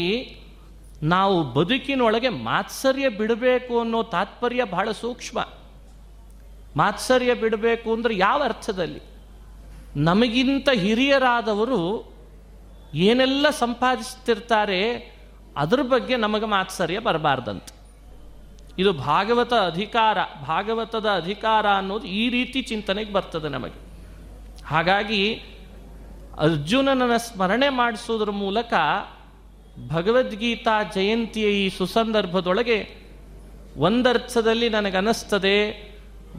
[1.03, 5.39] ನಾವು ಬದುಕಿನೊಳಗೆ ಮಾತ್ಸರ್ಯ ಬಿಡಬೇಕು ಅನ್ನೋ ತಾತ್ಪರ್ಯ ಬಹಳ ಸೂಕ್ಷ್ಮ.
[6.79, 9.01] ಮಾತ್ಸರ್ಯ ಬಿಡಬೇಕು ಅಂದ್ರೆ ಯಾವ ಅರ್ಥದಲ್ಲಿ?
[9.97, 12.13] ನಮಗಿಂತ ಹಿರಿಯರಾದವರು
[12.95, 14.91] ಏನೆಲ್ಲ ಸಂಪಾದಿಸ್ತಿರ್ತಾರೆ
[15.57, 17.79] ಅದ್ರ ಬಗ್ಗೆ ನಮಗೆ ಮಾತ್ಸರ್ಯ ಬರಬಾರ್ದಂತೆ.
[18.79, 23.89] ಇದು ಭಾಗವತ ಅಧಿಕಾರ, ಭಾಗವತದ ಅಧಿಕಾರ ಅನ್ನೋದು ಈ ರೀತಿ ಚಿಂತನೆಗೆ ಬರ್ತದೆ ನಮಗೆ.
[24.67, 25.35] ಹಾಗಾಗಿ
[26.39, 28.75] ಅರ್ಜುನನ ಸ್ಮರಣೆ ಮಾಡಿಸೋದ್ರ ಮೂಲಕ
[29.89, 32.97] ಭಗವದ್ಗೀತಾ ಜಯಂತಿಯ ಈ ಸುಸಂದರ್ಭದೊಳಗೆ
[33.77, 35.88] ಒಂದರ್ಥದಲ್ಲಿ ನನಗನ್ನಿಸ್ತದೆ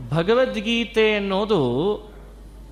[0.10, 1.96] ಭಗವದ್ಗೀತೆ ಅನ್ನೋದು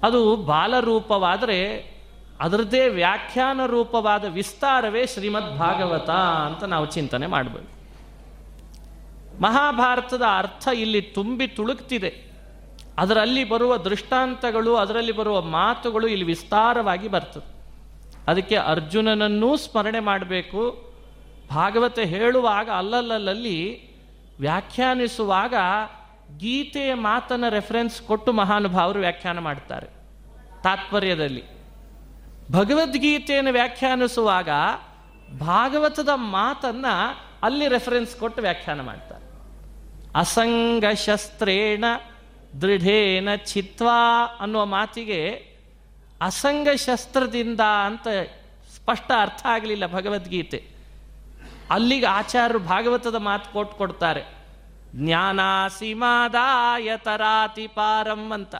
[0.04, 1.92] ಅದು ಬಾಲರೂಪವಾದರೆ
[2.40, 7.78] ಅದರದ್ದೇ ವ್ಯಾಖ್ಯಾನ ರೂಪವಾದ ವಿಸ್ತಾರವೇ ಶ್ರೀಮದ್ ಭಾಗವತ ಅಂತ ನಾವು ಚಿಂತನೆ ಮಾಡಬೇಕು
[9.42, 12.28] ಮಹಾಭಾರತದ ಅರ್ಥ ಇಲ್ಲಿ ತುಂಬಿ ತುಳುಕ್ತಿದೆ.
[12.98, 17.58] ಅದರಲ್ಲಿ ಬರುವ ದೃಷ್ಟಾಂತಗಳು, ಅದರಲ್ಲಿ ಬರುವ ಮಾತುಗಳು ಇಲ್ಲಿ ವಿಸ್ತಾರವಾಗಿ ಬರ್ತದೆ.
[18.28, 20.92] ಅದಕ್ಕೆ ಅರ್ಜುನನನ್ನೂ ಸ್ಮರಣೆ ಮಾಡಬೇಕು.
[21.50, 23.88] ಭಾಗವತ ಹೇಳುವಾಗ ಅಲ್ಲಲ್ಲಲ್ಲಿ
[24.40, 25.54] ವ್ಯಾಖ್ಯಾನಿಸುವಾಗ
[26.38, 29.88] ಗೀತೆಯ ಮಾತನ್ನು ರೆಫರೆನ್ಸ್ ಕೊಟ್ಟು ಮಹಾನುಭಾವರು ವ್ಯಾಖ್ಯಾನ ಮಾಡ್ತಾರೆ.
[30.63, 31.44] ತಾತ್ಪರ್ಯದಲ್ಲಿ.
[32.52, 34.50] ಭಗವದ್ಗೀತೆಯನ್ನು ವ್ಯಾಖ್ಯಾನಿಸುವಾಗ
[35.40, 36.86] ಭಾಗವತದ ಮಾತನ್ನ
[37.44, 39.26] ಅಲ್ಲಿ ರೆಫರೆನ್ಸ್ ಕೊಟ್ಟು ವ್ಯಾಖ್ಯಾನ ಮಾಡ್ತಾರೆ.
[40.16, 41.86] ಅಸಂಗ ಶಸ್ತ್ರೇಣ
[42.62, 45.30] ದೃಢೇನ ಚಿತ್ವಾ ಅನ್ನುವ ಮಾತಿಗೆ
[46.22, 48.08] ಅಸಂಗ ಶಸ್ತ್ರದಿಂದ ಅಂತ
[48.76, 50.68] ಸ್ಪಷ್ಟ ಅರ್ಥ ಆಗಲಿಲ್ಲ ಭಗವದ್ಗೀತೆ.
[51.72, 54.37] ಅಲ್ಲಿಗೆ ಆಚಾರ್ಯರು ಭಾಗವತದ ಮಾತು ಕೊಟ್ಟು ಕೊಡ್ತಾರೆ.
[56.98, 58.56] ತರಾತಿ ಪಾರಂ ಅಂತ.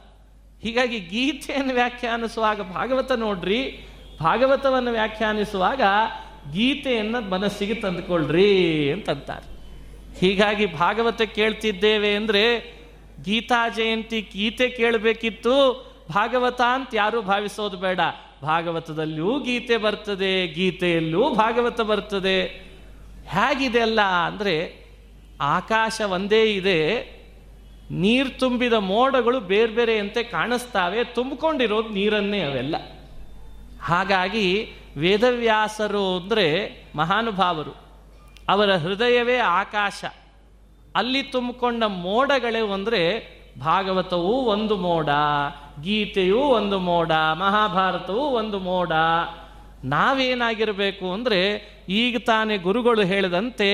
[0.62, 3.88] ಹೀಗಾಗಿ ಗೀತೆಯನ್ನು ವ್ಯಾಖ್ಯಾನಿಸುವಾಗ ಭಾಗವತ ನೋಡ್ರಿ.
[4.20, 5.80] ಭಾಗವತವನ್ನು ವ್ಯಾಖ್ಯಾನಿಸುವಾಗ
[6.52, 9.58] ಗೀತೆಯನ್ನು ಮನಸ್ಸಿಗೆ ತಂದುಕೊಳ್ಳ್ರಿ ಅಂತಂತಾರೆ.
[10.18, 12.78] ಹೀಗಾಗಿ ಭಾಗವತ ಕೇಳ್ತಿದ್ದೇವೆ ಅಂದರೆ
[13.24, 15.88] ಗೀತಾ ಜಯಂತಿ ಗೀತೆ ಕೇಳಬೇಕಿತ್ತು.
[16.14, 18.00] ಭಾಗವತ ಅಂತ ಯಾರೂ ಭಾವಿಸೋದು ಬೇಡ.
[18.42, 22.44] ಭಾಗವತದಲ್ಲಿಯೂ ಗೀತೆ ಬರ್ತದೆ ಗೀತೆಯಲ್ಲೂ ಭಾಗವತ ಬರ್ತದೆ.
[23.28, 24.87] ಹೇಗಿದೆ ಅಲ್ಲ ಅಂದರೆ
[25.40, 26.80] ಆಕಾಶ ಒಂದೇ ಇದೆ,
[27.90, 32.76] ನೀರು ತುಂಬಿದ ಮೋಡಗಳು ಬೇರೆ ಬೇರೆಯಂತೆ ಕಾಣಿಸ್ತಾವೆ, ತುಂಬಿಕೊಂಡಿರೋದು ನೀರನ್ನೇ ಅವೆಲ್ಲ.
[33.82, 34.46] ಹಾಗಾಗಿ
[34.96, 36.46] ವೇದವ್ಯಾಸರು ಅಂದರೆ
[36.96, 37.74] ಮಹಾನುಭಾವರು,
[38.48, 40.04] ಅವರ ಹೃದಯವೇ ಆಕಾಶ.
[40.96, 43.02] ಅಲ್ಲಿ ತುಂಬಿಕೊಂಡ ಮೋಡಗಳೇ ಅಂದರೆ
[43.60, 45.08] ಭಾಗವತವೂ ಒಂದು ಮೋಡ,
[45.82, 48.92] ಗೀತೆಯೂ ಒಂದು ಮೋಡ, ಮಹಾಭಾರತವೂ ಒಂದು ಮೋಡ.
[49.84, 51.40] ನಾವೇನಾಗಿರಬೇಕು ಅಂದರೆ
[51.88, 53.70] ಈಗ ತಾನೇ ಗುರುಗಳು ಹೇಳಿದಂತೆ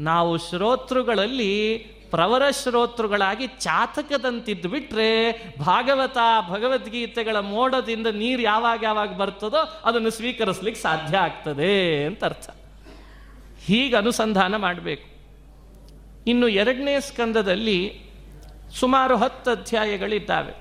[0.00, 1.78] ನಾವು ಶ್ರೋತೃಗಳಲ್ಲಿ
[2.10, 6.18] ಪ್ರವರ ಶ್ರೋತೃಗಳಾಗಿ ಚಾತಕದಂತಿದ್ದು ಬಿಟ್ರೆ ಭಾಗವತ,
[6.50, 12.50] ಭಗವದ್ಗೀತೆಗಳ ಮೋಡದಿಂದ ನೀರು ಯಾವಾಗ ಯಾವಾಗ ಬರ್ತದೋ ಅದನ್ನು ಸ್ವೀಕರಿಸ್ಲಿಕ್ಕೆ ಸಾಧ್ಯ ಆಗ್ತದೆ ಅಂತ ಅರ್ಥ.
[13.64, 15.08] ಹೀಗೆ ಅನುಸಂಧಾನ ಮಾಡಬೇಕು.
[16.26, 18.00] ಇನ್ನು ಎರಡನೇ ಸ್ಕಂದದಲ್ಲಿ
[18.80, 20.54] ಸುಮಾರು ಹತ್ತು ಅಧ್ಯಾಯಗಳಿದ್ದಾವೆ.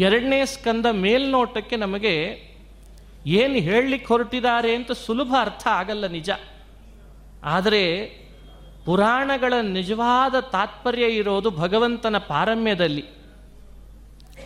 [0.00, 2.42] ಎರಡನೇ ಸ್ಕಂದ ಮೇಲ್ನೋಟಕ್ಕೆ ನಮಗೆ
[3.26, 6.30] ಏನು ಹೇಳಲಿಕ್ಕೆ ಹೊರಟಿದ್ದಾರೆ ಅಂತ ಸುಲಭ ಅರ್ಥ ಆಗಲ್ಲ ನಿಜ.
[7.44, 8.06] ಆದರೆ
[8.84, 13.04] ಪುರಾಣಗಳ ನಿಜವಾದ ತಾತ್ಪರ್ಯ ಇರೋದು ಭಗವಂತನ ಪಾರಮ್ಯದಲ್ಲಿ.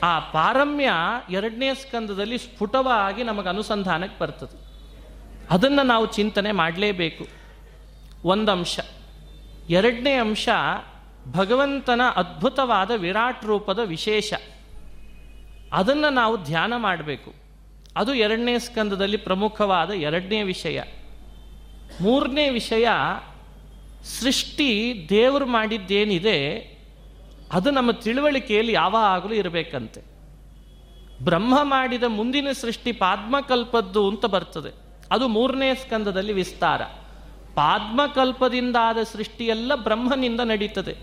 [0.03, 0.91] ಆ ಪಾರಮ್ಯ
[1.31, 4.73] ಎರಡನೇ ಸ್ಕಂದದಲ್ಲಿ ಸ್ಫುಟವಾಗಿ ನಮಗೆ ಅನುಸಂಧಾನಕ್ಕೆ ಬರ್ತದೆ.
[5.51, 7.27] ಅದನ್ನು ನಾವು ಚಿಂತನೆ ಮಾಡಲೇಬೇಕು.
[8.25, 8.81] ಒಂದು ಅಂಶ
[9.71, 10.49] ಎರಡನೇ ಅಂಶ,
[11.33, 14.33] ಭಗವಂತನ ಅದ್ಭುತವಾದ ವಿರಾಟ್ ರೂಪದ ವಿಶೇಷ.
[15.73, 17.35] ಅದನ್ನು ನಾವು ಧ್ಯಾನ ಮಾಡಬೇಕು.
[17.97, 20.81] ಅದು ಎರಡನೇ ಸ್ಕಂದದಲ್ಲಿ ಪ್ರಮುಖವಾದ ಎರಡನೇ ವಿಷಯ.
[22.01, 22.89] ಮೂರನೇ ವಿಷಯ,
[24.05, 26.73] ಸೃಷ್ಟಿ ದೇವರು ಮಾಡಿದ್ದೇನಿದೆ,
[27.53, 30.03] ಅದು ನಮ್ಮ ತಿಳುವಳಿಕೆಯಲ್ಲಿ ಯಾವಾಗಲೂ ಇರಬೇಕಂತೆ.
[31.25, 34.75] ಬ್ರಹ್ಮ ಮಾಡಿದ ಮುಂದಿನ ಸೃಷ್ಟಿ ಪಾದ್ಮಕಲ್ಪದ್ದು ಅಂತ ಬರ್ತದೆ.
[35.11, 36.83] ಅದು ಮೂರನೇ ಸ್ಕಂದದಲ್ಲಿ ವಿಸ್ತಾರ.
[37.55, 40.97] ಪಾದ್ಮಕಲ್ಪದಿಂದಾದ ಸೃಷ್ಟಿಯೆಲ್ಲ ಬ್ರಹ್ಮನಿಂದ ನಡೀತದೆ.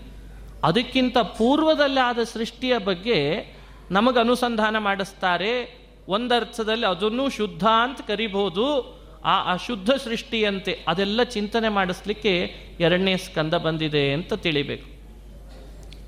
[0.64, 3.46] ಅದಕ್ಕಿಂತ ಪೂರ್ವದಲ್ಲಿ ಆದ ಸೃಷ್ಟಿಯ ಬಗ್ಗೆ
[3.90, 5.80] ನಮಗೆ ಅನುಸಂಧಾನ ಮಾಡಿಸ್ತಾರೆ.
[6.08, 14.34] ಒಂದರ್ಥದಲ್ಲಿ ಅದನ್ನು ಶುದ್ಧ ಅಂತ ಕರಿಬಹುದು ಆ ಅಶುದ್ಧ ಸೃಷ್ಟಿಯಂತೆ ಅದೆಲ್ಲ ಚಿಂತನೆ ಮಾಡಿಸ್ಲಿಕ್ಕೆ ಎರಡನೇ ಸ್ಕಂದ ಬಂದಿದೆ ಅಂತ
[14.34, 15.00] ತಿಳಿಬೇಕು.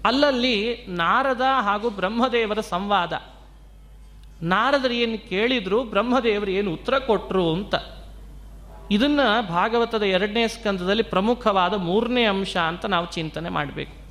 [0.04, 3.12] ಅಲ್ಲಲ್ಲಿ ನಾರದ ಹಾಗೂ ಬ್ರಹ್ಮದೇವರ ಸಂವಾದ.
[4.42, 7.74] ನಾರದರು ಏನು ಕೇಳಿದ್ರು, ಬ್ರಹ್ಮದೇವರು ಏನು ಉತ್ತರ ಕೊಟ್ಟರು ಅಂತ.
[8.90, 14.02] ಇದನ್ನ ಭಾಗವತದ ಎರಡನೇ ಸ್ಕಂದದಲ್ಲಿ ಪ್ರಮುಖವಾದ ಮೂರನೇ ಅಂಶ ಅಂತ ನಾವು ಚಿಂತನೆ ಮಾಡಬೇಕು.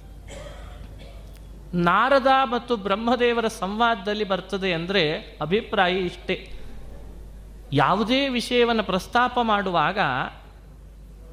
[1.74, 6.52] ನಾರದ ಮತ್ತು ಬ್ರಹ್ಮದೇವರ ಸಂವಾದದಲ್ಲಿ ಬರ್ತದೆ ಅಂದರೆ ಅಭಿಪ್ರಾಯ ಇಷ್ಟೇ.
[7.74, 10.00] ಯಾವುದೇ ವಿಷಯವನ್ನು ಪ್ರಸ್ತಾಪ ಮಾಡುವಾಗ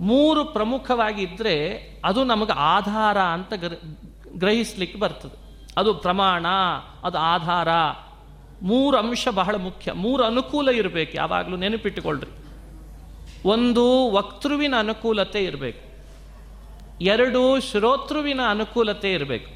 [0.00, 3.52] ಮೂರು ಪ್ರಮುಖವಾಗಿದ್ದರೆ ಅದು ನಮಗೆ ಆಧಾರ ಅಂತ
[4.36, 5.48] ಗ್ರಹಿಸ್ಲಿಕ್ಕೆ ಬರ್ತದೆ.
[5.76, 6.46] ಅದು ಪ್ರಮಾಣ,
[7.04, 7.68] ಅದು ಆಧಾರ.
[8.62, 9.92] ಮೂರು ಅಂಶ ಬಹಳ ಮುಖ್ಯ.
[9.92, 12.30] ಮೂರು ಅನುಕೂಲ ಇರಬೇಕು, ಯಾವಾಗಲೂ ನೆನಪಿಟ್ಟುಕೊಳ್ಳ್ರಿ
[13.48, 15.88] ಒಂದು, ವಕ್ತೃವಿನ ಅನುಕೂಲತೆ ಇರಬೇಕು.
[17.00, 19.50] ಎರಡು, ಶ್ರೋತೃವಿನ ಅನುಕೂಲತೆ ಇರಬೇಕು.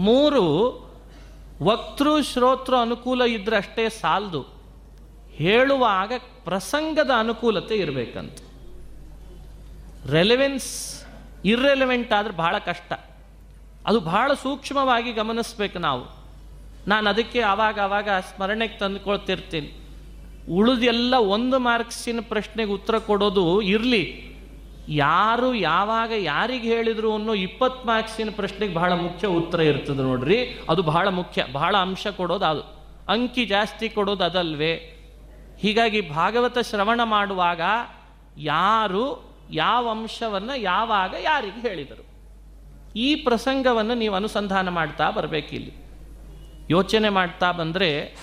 [0.00, 0.46] ಮೂರು,
[1.62, 4.51] ವಕ್ತೃ, ಶ್ರೋತೃ ಅನುಕೂಲ ಇದ್ದರೆ ಅಷ್ಟೇ ಸಾಲದು.
[5.36, 6.12] ಹೇಳುವಾಗ
[6.44, 8.38] ಪ್ರಸಂಗದ ಅನುಕೂಲತೆ ಇರಬೇಕಂತ.
[10.10, 11.04] ರೆಲೆವೆನ್ಸ್
[11.44, 12.92] ಇರ್ರೆಲೆವೆಂಟ್ ಆದರೆ ಬಹಳ ಕಷ್ಟ.
[13.86, 16.22] ಅದು ಬಹಳ ಸೂಕ್ಷ್ಮವಾಗಿ ಗಮನಿಸ್ಬೇಕು ನಾವು.
[16.88, 19.72] ನಾನು ಅದಕ್ಕೆ ಆವಾಗ ಆವಾಗ ಸ್ಮರಣೆಗೆ ತಂದುಕೊಳ್ತಿರ್ತೀನಿ.
[20.50, 24.32] ಉಳಿದೆಲ್ಲ ಒಂದು ಮಾರ್ಕ್ಸಿನ ಪ್ರಶ್ನೆಗೆ ಉತ್ತರ ಕೊಡೋದು ಇರಲಿ.
[24.88, 30.60] ಯಾರು ಯಾವಾಗ ಯಾರಿಗೆ ಹೇಳಿದ್ರು ಅನ್ನೋ ಇಪ್ಪತ್ತು ಮಾರ್ಕ್ಸಿನ ಪ್ರಶ್ನೆಗೆ ಬಹಳ ಮುಖ್ಯ ಉತ್ತರ ಇರ್ತದೆ ನೋಡ್ರಿ.
[30.70, 32.60] ಅದು ಬಹಳ ಮುಖ್ಯ, ಬಹಳ ಅಂಶ ಕೊಡೋದು ಅದು.
[33.08, 34.91] ಅಂಕಿ ಜಾಸ್ತಿ ಕೊಡೋದು ಅದಲ್ವೇ.
[35.62, 37.60] ಹೀಗಾಗಿ ಭಾಗವತ ಶ್ರವಣ ಮಾಡುವಾಗ
[38.38, 42.12] ಯಾರು ಯಾವ ಅಂಶವನ್ನು ಯಾವಾಗ ಯಾರಿಗೆ ಹೇಳಿದರು.
[42.96, 45.72] ಈ ಪ್ರಸಂಗವನ್ನು ನೀವು ಅನುಸಂಧಾನ ಮಾಡ್ತಾ ಬರಬೇಕಿಲ್ಲಿ.
[46.70, 48.16] ಯೋಚನೆ ಮಾಡ್ತಾ ಬಂದರೆ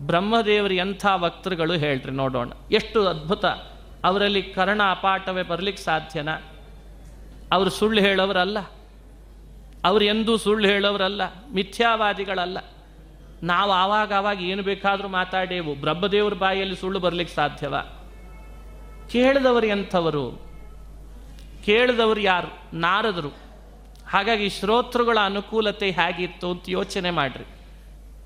[0.00, 2.52] ಬ್ರಹ್ಮದೇವರು ಎಂಥ ವಕ್ತೃಗಳು ಹೇಳ್ರಿ ನೋಡೋಣ.
[2.72, 3.44] ಎಷ್ಟು ಅದ್ಭುತ.
[4.04, 6.38] ಅವರಲ್ಲಿ ಕರ್ಣ ಅಪಾಠವೇ ಬರಲಿಕ್ಕೆ ಸಾಧ್ಯನಾ?
[7.52, 8.58] ಅವರು ಸುಳ್ಳು ಹೇಳೋರಲ್ಲ.
[9.84, 11.22] ಅವರು ಎಂದೂ ಸುಳ್ಳು ಹೇಳೋರಲ್ಲ.
[11.52, 12.58] ಮಿಥ್ಯಾವಾದಿಗಳಲ್ಲ.
[13.42, 15.74] ನಾವು ಆವಾಗ ಆವಾಗ ಏನು ಬೇಕಾದರೂ ಮಾತಾಡೇವು.
[15.74, 17.74] ಬ್ರಹ್ಮದೇವರ ಬಾಯಲ್ಲಿ ಸುಳ್ಳು ಬರಲಿಕ್ಕೆ ಸಾಧ್ಯವ.
[19.12, 20.48] ಕೇಳಿದವರು ಎಂಥವರು
[21.64, 22.76] ಕೇಳಿದವರು ಯಾರು?
[22.76, 23.28] ನಾರದರು.
[24.08, 27.44] ಹಾಗಾಗಿ ಶ್ರೋತೃಗಳ ಅನುಕೂಲತೆ ಹೇಗಿತ್ತು ಅಂತ ಯೋಚನೆ ಮಾಡ್ರಿ.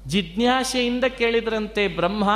[0.08, 2.30] ಜಿಜ್ಞಾಸೆಯಿಂದ ಕೇಳಿದ್ರಂತೆ ಬ್ರಹ್ಮ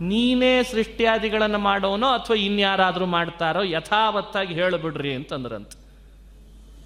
[0.00, 5.82] ನೀನೇ ಸೃಷ್ಟಿಯಾದಿಗಳನ್ನು ಮಾಡೋನೋ ಅಥವಾ ಇನ್ಯಾರಾದರೂ ಮಾಡ್ತಾರೋ ಯಥಾವತ್ತಾಗಿ ಹೇಳಿಬಿಡ್ರಿ ಅಂತಂದ್ರಂತೆ.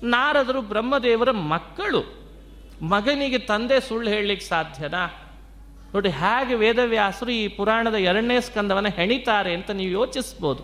[0.06, 2.25] ನಾರದರು ಬ್ರಹ್ಮದೇವರ ಮಕ್ಕಳು.
[2.82, 5.06] ಮಗನಿಗೆ ತಂದೆ ಸುಳ್ಳು ಹೇಳಲಿಕ್ಕೆ ಸಾಧ್ಯನಾ?
[5.94, 10.62] ನೋಡಿ, ಹೇಗೆ ವೇದವ್ಯಾಸರು ಈ ಪುರಾಣದ ಎರಡನೇ ಸ್ಕಂದವನ್ನು ಹೆಣಿತಾರೆ ಅಂತ ನೀವು ಯೋಚಿಸ್ಬೋದು.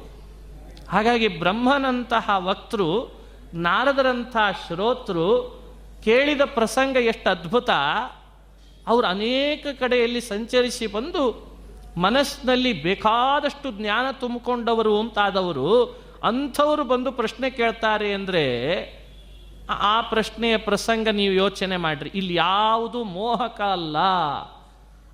[0.89, 2.89] ಹಾಗಾಗಿ ಬ್ರಹ್ಮನಂತಹ ವಕ್ತೃ
[3.55, 5.27] ನಾರದರಂತಹ ಶ್ರೋತೃ
[6.05, 7.71] ಕೇಳಿದ ಪ್ರಸಂಗ ಎಷ್ಟು ಅದ್ಭುತ.
[8.87, 11.53] ಅವರು ಅನೇಕ ಕಡೆಯಲ್ಲಿ ಸಂಚರಿಸಿ ಬಂದು
[11.97, 18.45] ಮನಸ್ಸಿನಲ್ಲಿ ಬೇಕಾದಷ್ಟು ಜ್ಞಾನ ತುಂಬಿಕೊಂಡವರು ಅಂತಾದವರು ಅಂಥವರು ಬಂದು ಪ್ರಶ್ನೆ ಕೇಳ್ತಾರೆ ಅಂದರೆ
[19.73, 22.11] ಆ ಪ್ರಶ್ನೆಯ ಪ್ರಸಂಗ ನೀವು ಯೋಚನೆ ಮಾಡ್ರಿ.
[22.15, 23.97] ಇಲ್ಲಿ ಯಾವುದು ಮೋಹಕ ಅಲ್ಲ.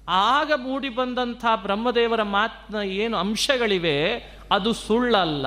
[0.09, 4.14] ಆಗ ಮೂಡಿ ಬಂದಂಥ ಬ್ರಹ್ಮದೇವರ ಮಾತಿನ ಏನು ಅಂಶಗಳಿವೆ,
[4.51, 5.47] ಅದು ಸುಳ್ಳಲ್ಲ.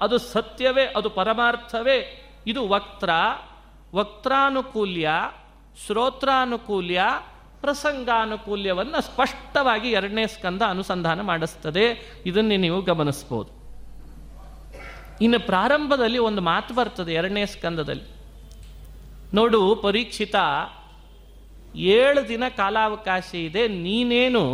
[0.00, 2.26] ಅದು ಸತ್ಯವೇ, ಅದು ಪರಮಾರ್ಥವೇ.
[2.46, 3.10] ಇದು ವಕ್ತ್ರ.
[3.94, 5.10] ವಕ್ತಾನುಕೂಲ್ಯ
[5.86, 7.02] ಶ್ರೋತ್ರಾನುಕೂಲ್ಯ,
[7.60, 12.14] ಪ್ರಸಂಗಾನುಕೂಲ್ಯವನ್ನು ಸ್ಪಷ್ಟವಾಗಿ ಎರಡನೇ ಸ್ಕಂದ ಅನುಸಂಧಾನ ಮಾಡಿಸ್ತದೆ.
[12.26, 13.60] ಇದನ್ನೇ ನೀವು ಗಮನಿಸ್ಬೋದು.
[15.20, 18.19] ಇನ್ನು ಪ್ರಾರಂಭದಲ್ಲಿ ಒಂದು ಮಾತು ಬರ್ತದೆ ಎರಡನೇ ಸ್ಕಂದದಲ್ಲಿ.
[19.34, 20.36] ನೋಡು, ಪರೀಕ್ಷಿತ,
[21.96, 24.44] ಏಳು ದಿನ ಕಾಲಾವಕಾಶ ಇದೆ, ನೀನೇನು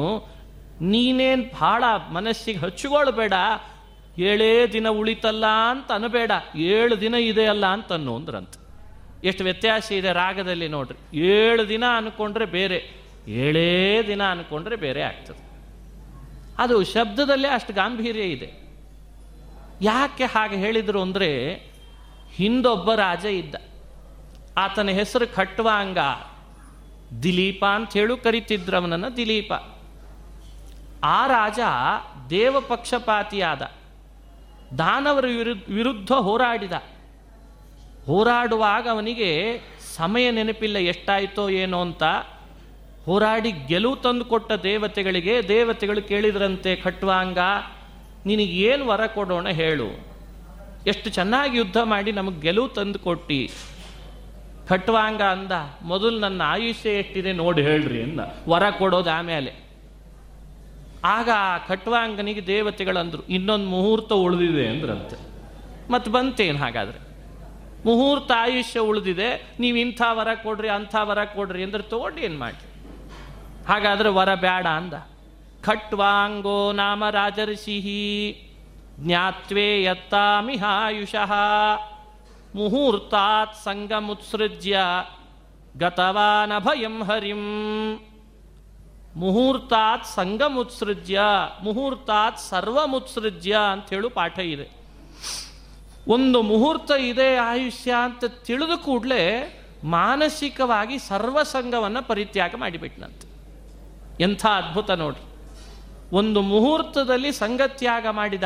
[0.93, 1.85] ನೀನೇನು ಬಹಳ
[2.17, 3.35] ಮನಸ್ಸಿಗೆ ಹಚ್ಚಿಕೊಳ್ಬೇಡ
[4.29, 6.33] ಏಳೇ ದಿನ ಉಳಿತಲ್ಲ ಅಂತ ಅನ್ಬೇಡ,
[6.75, 8.55] ಏಳು ದಿನ ಇದೆ ಅಲ್ಲ ಅಂತ ಅಂದ್ರಂತ.
[9.25, 10.99] ಎಷ್ಟು ವ್ಯತ್ಯಾಸ ಇದೆ ರಾಗದಲ್ಲಿ ನೋಡ್ರಿ,
[11.37, 12.79] ಏಳು ದಿನ ಅನ್ಕೊಂಡ್ರೆ ಬೇರೆ,
[13.45, 13.71] ಏಳೇ
[14.09, 15.43] ದಿನ ಅನ್ಕೊಂಡ್ರೆ ಬೇರೆ ಆಗ್ತದೆ.
[16.59, 18.49] ಅದು ಶಬ್ದದಲ್ಲೇ ಅಷ್ಟು ಗಾಂಭೀರ್ಯ ಇದೆ.
[19.83, 21.31] ಯಾಕೆ ಹಾಗೆ ಹೇಳಿದರು ಅಂದರೆ,
[22.35, 23.57] ಹಿಂದೊಬ್ಬ ರಾಜ ಇದ್ದ.
[24.59, 25.99] ಆತನ ಹೆಸರು ಖಟ್ವಾಂಗ
[27.23, 29.53] ದಿಲೀಪ ಅಂತ ಹೇಳು ಕರಿತಿದ್ರು ಅವನನ್ನು ದಿಲೀಪ.
[31.05, 31.61] ಆ ರಾಜ
[32.31, 33.63] ದೇವ ಪಕ್ಷಪಾತಿಯಾದ
[34.79, 35.25] ದಾನವರ
[35.69, 36.73] ವಿರುದ್ಧ ಹೋರಾಡಿದ.
[38.07, 39.61] ಹೋರಾಡುವಾಗ ಅವನಿಗೆ
[39.97, 42.03] ಸಮಯ ನೆನಪಿಲ್ಲ, ಎಷ್ಟಾಯಿತೋ ಏನೋ ಅಂತ.
[43.05, 47.39] ಹೋರಾಡಿ ಗೆಲುವು ತಂದು ಕೊಟ್ಟ ದೇವತೆಗಳಿಗೆ, ದೇವತೆಗಳು ಕೇಳಿದ್ರಂತೆ ಖಟ್ವಾಂಗ
[48.27, 49.89] ನಿನಗೇನು ವರ ಕೊಡೋಣ ಹೇಳು.
[50.87, 53.51] ಎಷ್ಟು ಚೆನ್ನಾಗಿ ಯುದ್ಧ ಮಾಡಿ ನಮಗೆ ಗೆಲುವು ತಂದು ಕೊಟ್ಟಿ.
[54.69, 55.53] ಖಟ್ವಾಂಗ ಅಂದ,
[55.83, 58.21] ಮೊದಲು ನನ್ನ ಆಯುಷ್ಯ ಎಷ್ಟಿದೆ ನೋಡಿ ಹೇಳ್ರಿ ಅಂದ.
[58.49, 59.53] ವರ ಕೊಡೋದು ಆಮೇಲೆ.
[61.05, 65.17] ಆಗ ಆ ಖಟ್ವಾಂಗನಿಗೆ ದೇವತೆಗಳಂದ್ರು, ಇನ್ನೊಂದು ಮುಹೂರ್ತ ಉಳಿದಿದೆ ಅಂದ್ರಂತೆ.
[65.93, 66.99] ಮತ್ತೆ ಬಂತೇನು ಹಾಗಾದ್ರೆ?
[67.85, 72.63] ಮುಹೂರ್ತ ಆಯುಷ್ಯ ಉಳಿದಿದೆ, ನೀವು ಇಂಥ ವರ ಕೊಡ್ರಿ, ಅಂಥ ವರ ಕೊಡ್ರಿ ಅಂದ್ರೆ ತಗೊಂಡು ಏನು ಮಾಡಿ
[73.69, 74.95] ಹಾಗಾದ್ರೆ ವರ ಬೇಡ ಅಂದ.
[75.65, 78.43] ಖಟ್ವಾಂಗೋ ನಾಮ ರಾಜರ್ಷಿ
[79.01, 81.33] ಜ್ಞಾತ್ವೇ ಯತ್ತಾಮಿಹಾಯುಷಃ.
[82.57, 84.79] ಮುಹೂರ್ತಾತ್ ಸಂಗಮುತ್ಸೃಜ್ಯ
[85.77, 87.43] ಗತವಾನಭಯಂ ಹರಿಂ.
[89.17, 91.21] ಮುಹೂರ್ತಾತ್ ಸಂಗಮುತ್ಸೃಜ್ಯ,
[91.63, 94.69] ಮುಹೂರ್ತಾತ್ ಸರ್ವಮುತ್ಸೃಜ್ಯ ಅಂತ ಹೇಳು ಪಾಠ ಇದೆ.
[96.09, 99.53] ಒಂದು ಮುಹೂರ್ತ ಇದೆ ಆಯುಷ್ಯ ಅಂತ ತಿಳಿದ ಕೂಡಲೇ
[99.85, 103.29] ಮಾನಸಿಕವಾಗಿ ಸರ್ವಸಂಗವನ್ನು ಪರಿತ್ಯಾಗ ಮಾಡಿಬಿಟ್ನಂತೆ.
[104.23, 105.25] ಎಂಥ ಅದ್ಭುತ ನೋಡ್ರಿ.
[106.17, 108.45] ಒಂದು ಮುಹೂರ್ತದಲ್ಲಿ ಸಂಗತ್ಯಾಗ ಮಾಡಿದ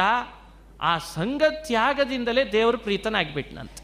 [0.81, 3.80] ಆ ಸಂಗತ್ಯಾಗದಿಂದಲೇ ದೇವರು ಪ್ರೀತನಾಗಿಬಿಟ್ನಂತೆ.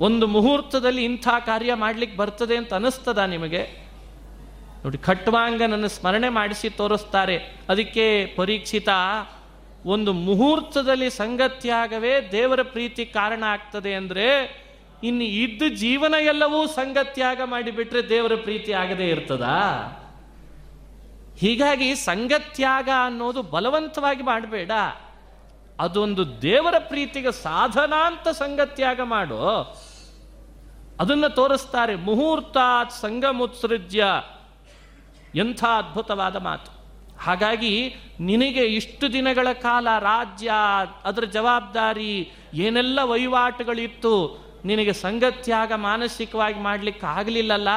[0.00, 3.84] ಒಂದು ಮುಹೂರ್ತದಲ್ಲಿ ಇಂಥ ಕಾರ್ಯ ಮಾಡ್ಲಿಕ್ಕೆ ಬರ್ತದೆ ಅಂತ ಅನಿಸ್ತದ ನಿಮಗೆ?
[4.84, 7.36] ನೋಡಿ, ಖಟ್ವಾಂಗನನ್ನು ಸ್ಮರಣೆ ಮಾಡಿಸಿ ತೋರಿಸ್ತಾರೆ.
[7.68, 8.88] ಅದಕ್ಕೆ ಪರೀಕ್ಷಿತ,
[9.86, 14.26] ಒಂದು ಮುಹೂರ್ತದಲ್ಲಿ ಸಂಗತ್ಯಾಗವೇ ದೇವರ ಪ್ರೀತಿ ಕಾರಣ ಆಗ್ತದೆ ಅಂದರೆ,
[15.02, 19.56] ಇನ್ನು ಇದ್ದ ಜೀವನ ಎಲ್ಲವೂ ಸಂಗತ್ಯಾಗ ಮಾಡಿಬಿಟ್ರೆ ದೇವರ ಪ್ರೀತಿ ಆಗದೇ ಇರ್ತದಾ?
[21.38, 24.70] ಹೀಗಾಗಿ ಸಂಗತ್ಯಾಗ ಅನ್ನೋದು ಬಲವಂತವಾಗಿ ಮಾಡಬೇಡ.
[25.80, 29.40] ಅದೊಂದು ದೇವರ ಪ್ರೀತಿಗೆ ಸಾಧನ ಅಂತ ಸಂಗತ್ಯಾಗ ಮಾಡು,
[31.00, 34.04] ಅದನ್ನು ತೋರಿಸ್ತಾರೆ ಮುಹೂರ್ತಾತ್ ಸಂಗಮುತ್ಸೃಜ್ಯ.
[35.34, 36.70] ಎಂಥ ಅದ್ಭುತವಾದ ಮಾತು.
[37.20, 40.52] ಹಾಗಾಗಿ ನಿನಗೆ ಇಷ್ಟು ದಿನಗಳ ಕಾಲ ರಾಜ್ಯ,
[41.04, 44.14] ಅದರ ಜವಾಬ್ದಾರಿ, ಏನೆಲ್ಲ ವಹಿವಾಟುಗಳಿತ್ತು,
[44.64, 47.68] ನಿನಗೆ ಸಂಗತ್ಯಾಗ ಮಾನಸಿಕವಾಗಿ ಮಾಡಲಿಕ್ಕೆ ಆಗಲಿಲ್ಲಲ್ಲ,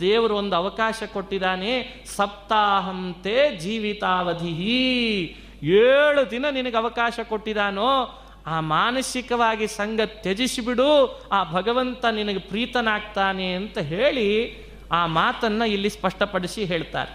[0.00, 1.72] ದೇವರು ಒಂದು ಅವಕಾಶ ಕೊಟ್ಟಿದ್ದಾನೆ,
[2.16, 4.54] ಸಪ್ತಾಹಂತೆ ಜೀವಿತಾವಧಿ
[5.64, 14.28] ಏಳು ದಿನ ನಿನಗೆ ಅವಕಾಶ ಕೊಟ್ಟಿದಾನೋ, ಆ ಮಾನಸಿಕವಾಗಿ ಸಂಘ ತ್ಯಜಿಸಿಬಿಡು, ಆ ಭಗವಂತ ನಿನಗೆ ಪ್ರೀತನಾಗ್ತಾನೆ ಅಂತ ಹೇಳಿ
[14.92, 17.10] ಆ ಮಾತನ್ನು ಇಲ್ಲಿ ಸ್ಪಷ್ಟಪಡಿಸಿ ಹೇಳ್ತಾರೆ.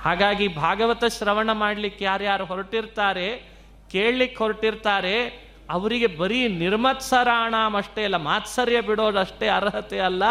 [0.00, 3.42] ಹಾಗಾಗಿ ಭಾಗವತ ಶ್ರವಣ ಮಾಡಲಿಕ್ಕೆ ಯಾರ್ಯಾರು ಹೊರಟಿರ್ತಾರೆ,
[3.92, 5.26] ಕೇಳಲಿಕ್ಕೆ ಹೊರಟಿರ್ತಾರೆ,
[5.70, 10.22] ಅವರಿಗೆ ಬರೀ ನಿರ್ಮತ್ಸರಾಣಾಮ್ ಅಷ್ಟೇ ಅಲ್ಲ, ಮಾತ್ಸರ್ಯ ಬಿಡೋದಷ್ಟೇ ಅರ್ಹತೆ ಅಲ್ಲ,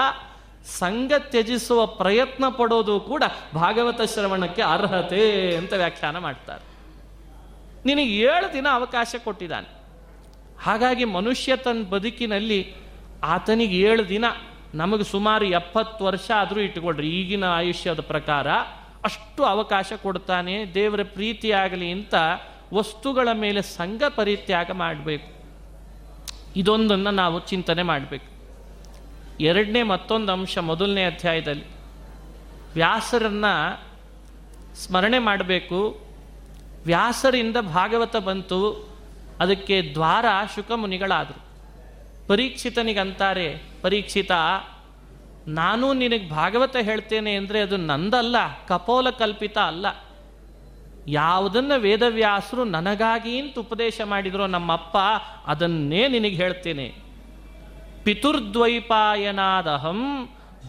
[0.79, 3.23] ಸಂಘ ತ್ಯಜಿಸುವ ಪ್ರಯತ್ನ ಪಡೋದು ಕೂಡ
[3.55, 6.70] ಭಾಗವತ ಶ್ರವಣಕ್ಕೆ ಅರ್ಹತೆ ಅಂತ ವ್ಯಾಖ್ಯಾನ ಮಾಡ್ತಾರೆ.
[7.85, 9.67] ನಿನಗೆ ಏಳು ದಿನ ಅವಕಾಶ ಕೊಟ್ಟಿದ್ದಾನೆ.
[10.61, 12.73] ಹಾಗಾಗಿ ಮನುಷ್ಯ ತನ್ನ ಬದುಕಿನಲ್ಲಿ
[13.23, 14.25] ಆತನಿಗೆ ಏಳು ದಿನ,
[14.73, 17.09] ನಮಗೆ ಸುಮಾರು ಎಪ್ಪತ್ತು ವರ್ಷ ಆದರೂ ಇಟ್ಟುಕೊಳ್ರಿ.
[17.09, 18.51] ಈಗಿನ ಆಯುಷ್ಯದ ಪ್ರಕಾರ
[19.03, 20.73] ಅಷ್ಟು ಅವಕಾಶ ಕೊಡ್ತಾನೆ.
[20.73, 22.13] ದೇವರ ಪ್ರೀತಿಯಾಗಲಿ ಅಂತ
[22.73, 25.31] ವಸ್ತುಗಳ ಮೇಲೆ ಸಂಘ ಪರಿತ್ಯಾಗ ಮಾಡಬೇಕು.
[26.55, 28.31] ಇದೊಂದನ್ನು ನಾವು ಚಿಂತನೆ ಮಾಡಬೇಕು.
[29.39, 31.65] ಎರಡನೇ ಮತ್ತೊಂದು ಅಂಶ ಮೊದಲನೇ ಅಧ್ಯಾಯದಲ್ಲಿ
[32.73, 33.81] ವ್ಯಾಸರನ್ನು
[34.75, 36.10] ಸ್ಮರಣೆ ಮಾಡಬೇಕು.
[36.85, 38.59] ವ್ಯಾಸರಿಂದ ಭಾಗವತ ಬಂತು,
[39.39, 41.41] ಅದಕ್ಕೆ ದ್ವಾರ ಶುಕಮುನಿಗಳಾದರು.
[42.27, 43.47] ಪರೀಕ್ಷಿತನಿಗಂತಾರೆ,
[43.81, 44.31] ಪರೀಕ್ಷಿತ,
[45.47, 48.35] ನಾನು ನಿನಗೆ ಭಾಗವತ ಹೇಳ್ತೇನೆ ಅಂದರೆ ಅದು ನಂದಲ್ಲ
[48.67, 49.85] ಕಪೋಲ ಕಲ್ಪಿತ ಅಲ್ಲ.
[51.07, 54.97] ಯಾವುದನ್ನು ವೇದವ್ಯಾಸರು ನನಗಾಗಿ ಅಂತ ಉಪದೇಶ ಮಾಡಿದ್ರೋ ನಮ್ಮಪ್ಪ,
[55.47, 56.87] ಅದನ್ನೇ ನಿನಗೆ ಹೇಳ್ತೇನೆ.
[58.03, 59.99] ಪಿತುರ್ದ್ವೈಪಾಯನಾದಹಂ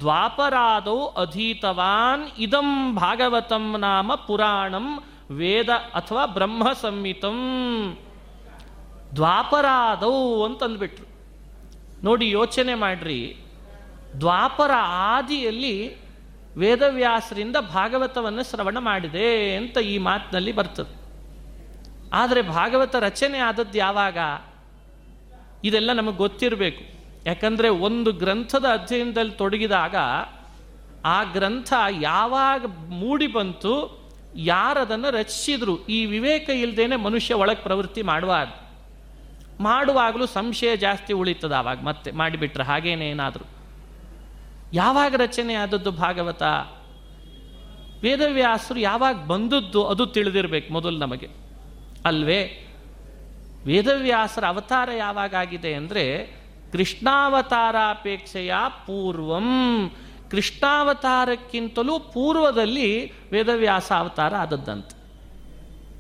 [0.00, 4.86] ದ್ವಾಪರಾದೌ ಅಧೀತವಾನ್, ಇದಂ ಭಾಗವತಂ ನಾಮ ಪುರಾಣಂ
[5.30, 7.38] ವೇದ ಅಥವಾ ಬ್ರಹ್ಮ ಸಂಹಿತಂ
[9.16, 11.06] ದ್ವಾಪರಾದೌ ಅಂತಂದ್ಬಿಟ್ರು.
[12.04, 13.36] ನೋಡಿ ಯೋಚನೆ ಮಾಡ್ರಿ.
[14.20, 16.02] ದ್ವಾಪರ ಆದಿಯಲ್ಲಿ
[16.56, 21.02] ವೇದವ್ಯಾಸರಿಂದ ಭಾಗವತವನ್ನು ಶ್ರವಣ ಮಾಡಿದೆ ಅಂತ ಈ ಮಾತಿನಲ್ಲಿ ಬರ್ತದೆ.
[22.12, 24.18] ಆದರೆ ಭಾಗವತ ರಚನೆ ಆದದ್ದು ಯಾವಾಗ?
[25.64, 26.84] ಇದೆಲ್ಲ ನಮಗೆ ಗೊತ್ತಿರಬೇಕು.
[27.26, 29.94] ಯಾಕಂದರೆ ಒಂದು ಗ್ರಂಥದ ಅಧ್ಯಯನದಲ್ಲಿ ತೊಡಗಿದಾಗ
[31.04, 34.01] ಆ ಗ್ರಂಥ ಯಾವಾಗ ಮೂಡಿ ಬಂತು
[34.36, 35.86] ಯಾರದನ್ನು ರಚಿಸಿದ್ರು?
[35.86, 38.48] ಈ ವಿವೇಕ ಇಲ್ಲದೇನೆ ಮನುಷ್ಯ ಒಳಗೆ ಪ್ರವೃತ್ತಿ ಮಾಡುವಾಗ,
[39.60, 43.44] ಮಾಡುವಾಗಲೂ ಸಂಶಯ ಜಾಸ್ತಿ ಉಳಿತದ ಆವಾಗ ಮತ್ತೆ ಮಾಡಿಬಿಟ್ರೆ ಹಾಗೇನೆ ಏನಾದರೂ?
[44.72, 46.42] ಯಾವಾಗ ರಚನೆ ಆದದ್ದು ಭಾಗವತ?
[48.02, 51.28] ವೇದವ್ಯಾಸರು ಯಾವಾಗ ಬಂದದ್ದು ಅದು ತಿಳಿದಿರ್ಬೇಕು ಮೊದಲು ನಮಗೆ.
[52.04, 52.68] ಅಲ್ವೇ?
[53.66, 56.36] ವೇದವ್ಯಾಸರ ಅವತಾರ ಯಾವಾಗ ಆಗಿದೆ ಅಂದರೆ
[56.72, 58.54] ಕೃಷ್ಣಾವತಾರಾಪೇಕ್ಷೆಯ
[58.86, 59.90] ಪೂರ್ವಂ
[60.32, 65.02] ಕೃಷ್ಣಾವತಾರಕ್ಕಿಂತಲೂ ಪೂರ್ವದಲ್ಲಿ ವೇದವ್ಯಾಸ ಅವತಾರ ಆದದ್ದಂತೆ.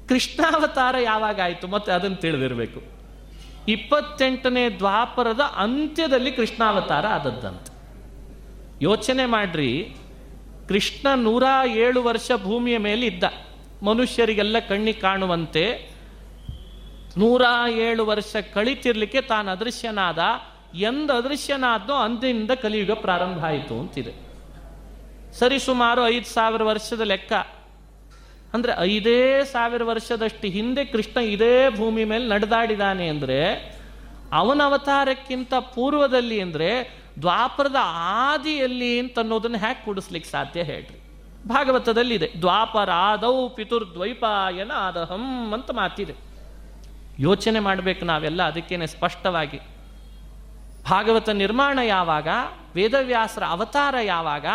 [0.08, 2.82] ಕೃಷ್ಣಾವತಾರ ಯಾವಾಗ ಆಯಿತು ಮತ್ತೆ ಅದನ್ನು ತಿಳಿದಿರಬೇಕು.
[3.68, 7.72] ಇಪ್ಪತ್ತೆಂಟನೇ ದ್ವಾಪರದ ಅಂತ್ಯದಲ್ಲಿ ಕೃಷ್ಣಾವತಾರ ಆದದ್ದಂತೆ.
[8.84, 9.96] ಯೋಚನೆ ಮಾಡ್ರಿ,
[10.68, 13.24] ಕೃಷ್ಣ ನೂರ ಏಳು ವರ್ಷ ಭೂಮಿಯ ಮೇಲೆ ಇದ್ದ.
[13.84, 15.90] ಮನುಷ್ಯರಿಗೆಲ್ಲ ಕಣ್ಣಿ ಕಾಣುವಂತೆ
[17.16, 20.18] ನೂರ ಏಳು ವರ್ಷ ಕಳಿತಿರ್ಲಿಕ್ಕೆ ತಾನು ಅದೃಶ್ಯನಾದ
[20.74, 24.12] ಎಂದ ಅದೃಶ್ಯನಾದ್ನೋ ಅಂದಿನಿಂದ ಕಲಿಯುಗ ಪ್ರಾರಂಭ ಆಯಿತು ಅಂತಿದೆ.
[25.38, 27.32] ಸರಿ, ಸುಮಾರು ಐದು ಸಾವಿರ ವರ್ಷದ ಲೆಕ್ಕ.
[28.54, 33.38] ಅಂದರೆ ಐದೇ ಸಾವಿರ ವರ್ಷದಷ್ಟು ಹಿಂದೆ ಕೃಷ್ಣ ಇದೇ ಭೂಮಿ ಮೇಲೆ ನಡೆದಾಡಿದಾನೆ ಅಂದರೆ,
[34.32, 37.76] ಅವನ ಅವತಾರಕ್ಕಿಂತ ಪೂರ್ವದಲ್ಲಿ ಅಂದರೆ ದ್ವಾಪರದ
[38.26, 40.98] ಆದಿಯಲ್ಲಿ ಅಂತ ಅನ್ನೋದನ್ನು ಹ್ಯಾಕ್ ಕೂಡಿಸ್ಲಿಕ್ಕೆ ಸಾಧ್ಯ ಹೇಳ್ರಿ.
[41.48, 46.14] ಭಾಗವತದಲ್ಲಿದೆ ದ್ವಾಪರ ಆದೌ ಪಿತುರ್ದ್ವೈಪಾಯನ ಆದಹಂ ಅಂತ ಮಾತಿದೆ.
[47.18, 49.60] ಯೋಚನೆ ಮಾಡಬೇಕು ನಾವೆಲ್ಲ ಅದಕ್ಕೇನೆ ಸ್ಪಷ್ಟವಾಗಿ.
[50.84, 52.28] ಭಾಗವತ ನಿರ್ಮಾಣ ಯಾವಾಗ,
[52.74, 54.46] ವೇದವ್ಯಾಸರ ಅವತಾರ ಯಾವಾಗ,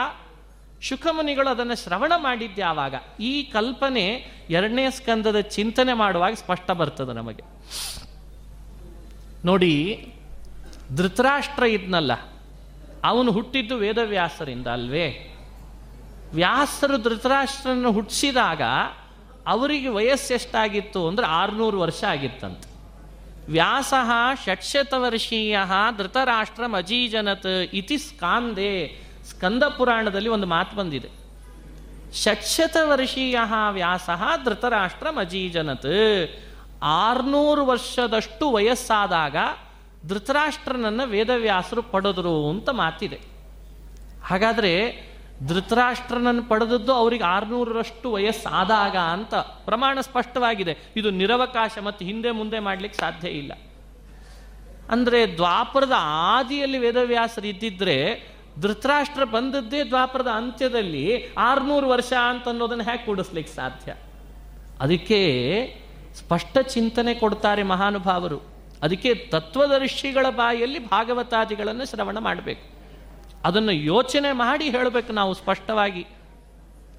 [0.82, 2.96] ಶುಕಮುನಿಗಳು ಅದನ್ನು ಶ್ರವಣ ಮಾಡಿದ್ದು ಯಾವಾಗ?
[3.20, 4.06] ಈ ಕಲ್ಪನೆ
[4.50, 7.44] ಎರಡನೇ ಸ್ಕಂದದ ಚಿಂತನೆ ಮಾಡುವಾಗ ಸ್ಪಷ್ಟ ಬರ್ತದೆ ನಮಗೆ.
[9.46, 10.14] ನೋಡಿ,
[10.96, 12.12] ಧೃತರಾಷ್ಟ್ರ ಇದ್ನಲ್ಲ,
[13.04, 15.34] ಅವನು ಹುಟ್ಟಿದ್ದು ವೇದವ್ಯಾಸರಿಂದ ಅಲ್ವೇ?
[16.34, 18.62] ವ್ಯಾಸರು ಧೃತರಾಷ್ಟ್ರನ ಹುಟ್ಟಿಸಿದಾಗ
[19.48, 22.77] ಅವರಿಗೆ ವಯಸ್ಸೆಷ್ಟಾಗಿತ್ತು ಅಂದ್ರೆ ಆರುನೂರು ವರ್ಷ ಆಗಿತ್ತಂತೆ.
[23.50, 23.94] ವ್ಯಾಸ
[24.46, 25.60] ಷಟ್ಶತವರ್ಷೀಯ
[25.98, 29.02] ಧೃತರಾಷ್ಟ್ರ ಮಜೀಜನತ್ ಇತಿ ಸ್ಕಾಂದೆ.
[29.24, 31.10] ಸ್ಕಂದ ಪುರಾಣದಲ್ಲಿ ಒಂದು ಮಾತು ಬಂದಿದೆ.
[32.14, 33.40] ಷಟ್ಶತವರ್ಷೀಯ
[33.72, 34.10] ವ್ಯಾಸ
[34.46, 36.32] ಧೃತರಾಷ್ಟ್ರ ಮಜೀಜನತ್
[36.84, 39.36] ಆರ್ನೂರು ವರ್ಷದಷ್ಟು ವಯಸ್ಸಾದಾಗ
[40.08, 43.20] ಧೃತರಾಷ್ಟ್ರನನ್ನು ವೇದವ್ಯಾಸರು ಪಡೆದರು ಅಂತ ಮಾತಿದೆ.
[44.26, 44.74] ಹಾಗಾದರೆ
[45.46, 50.78] ಧೃತರಾಷ್ಟ್ರನನ್ನು ಪಡೆದದ್ದು ಅವರಿಗೆ ಆರುನೂರರಷ್ಟು ವಯಸ್ಸಾದಾಗ ಅಂತ ಪ್ರಮಾಣ ಸ್ಪಷ್ಟವಾಗಿದೆ.
[50.96, 53.52] ಇದು ನಿರವಕಾಶ ಮತ್ತು ಹಿಂದೆ ಮುಂದೆ ಮಾಡಲಿಕ್ಕೆ ಸಾಧ್ಯ ಇಲ್ಲ.
[54.90, 58.28] ಅಂದರೆ ದ್ವಾಪರದ ಆದಿಯಲ್ಲಿ ವೇದವ್ಯಾಸರು ಇದ್ದಿದ್ರೆ
[58.62, 63.96] ಧೃತರಾಷ್ಟ್ರ ಬಂದದ್ದೇ ದ್ವಾಪರದ ಅಂತ್ಯದಲ್ಲಿ ಆರ್ನೂರು ವರ್ಷ ಅಂತ ಅನ್ನೋದನ್ನು ಹೇಗೆ ಕೂಡಿಸ್ಲಿಕ್ಕೆ ಸಾಧ್ಯ?
[64.80, 65.22] ಅದಕ್ಕೆ
[66.16, 68.42] ಸ್ಪಷ್ಟ ಚಿಂತನೆ ಕೊಡ್ತಾರೆ ಮಹಾನುಭಾವರು.
[68.82, 72.77] ಅದಕ್ಕೆ ತತ್ವದರ್ಶಿಗಳ ಬಾಯಲ್ಲಿ ಭಾಗವತಾದಿಗಳನ್ನು ಶ್ರವಣ ಮಾಡಬೇಕು.
[73.48, 76.04] ಅದನ್ನು ಯೋಚನೆ ಮಾಡಿ ಹೇಳಬೇಕು ನಾವು ಸ್ಪಷ್ಟವಾಗಿ.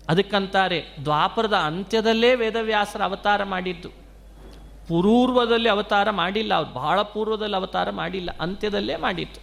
[0.08, 3.90] ಅದಕ್ಕಂತಾರೆ ದ್ವಾಪರದ ಅಂತ್ಯದಲ್ಲೇ ವೇದವ್ಯಾಸರ ಅವತಾರ ಮಾಡಿದ್ದು.
[4.88, 9.40] ಪೂರ್ವದಲ್ಲಿ ಅವತಾರ ಮಾಡಿಲ್ಲ, ಅವ್ರು ಬಹಳ ಪೂರ್ವದಲ್ಲಿ ಅವತಾರ ಮಾಡಿಲ್ಲ, ಅಂತ್ಯದಲ್ಲೇ ಮಾಡಿತ್ತು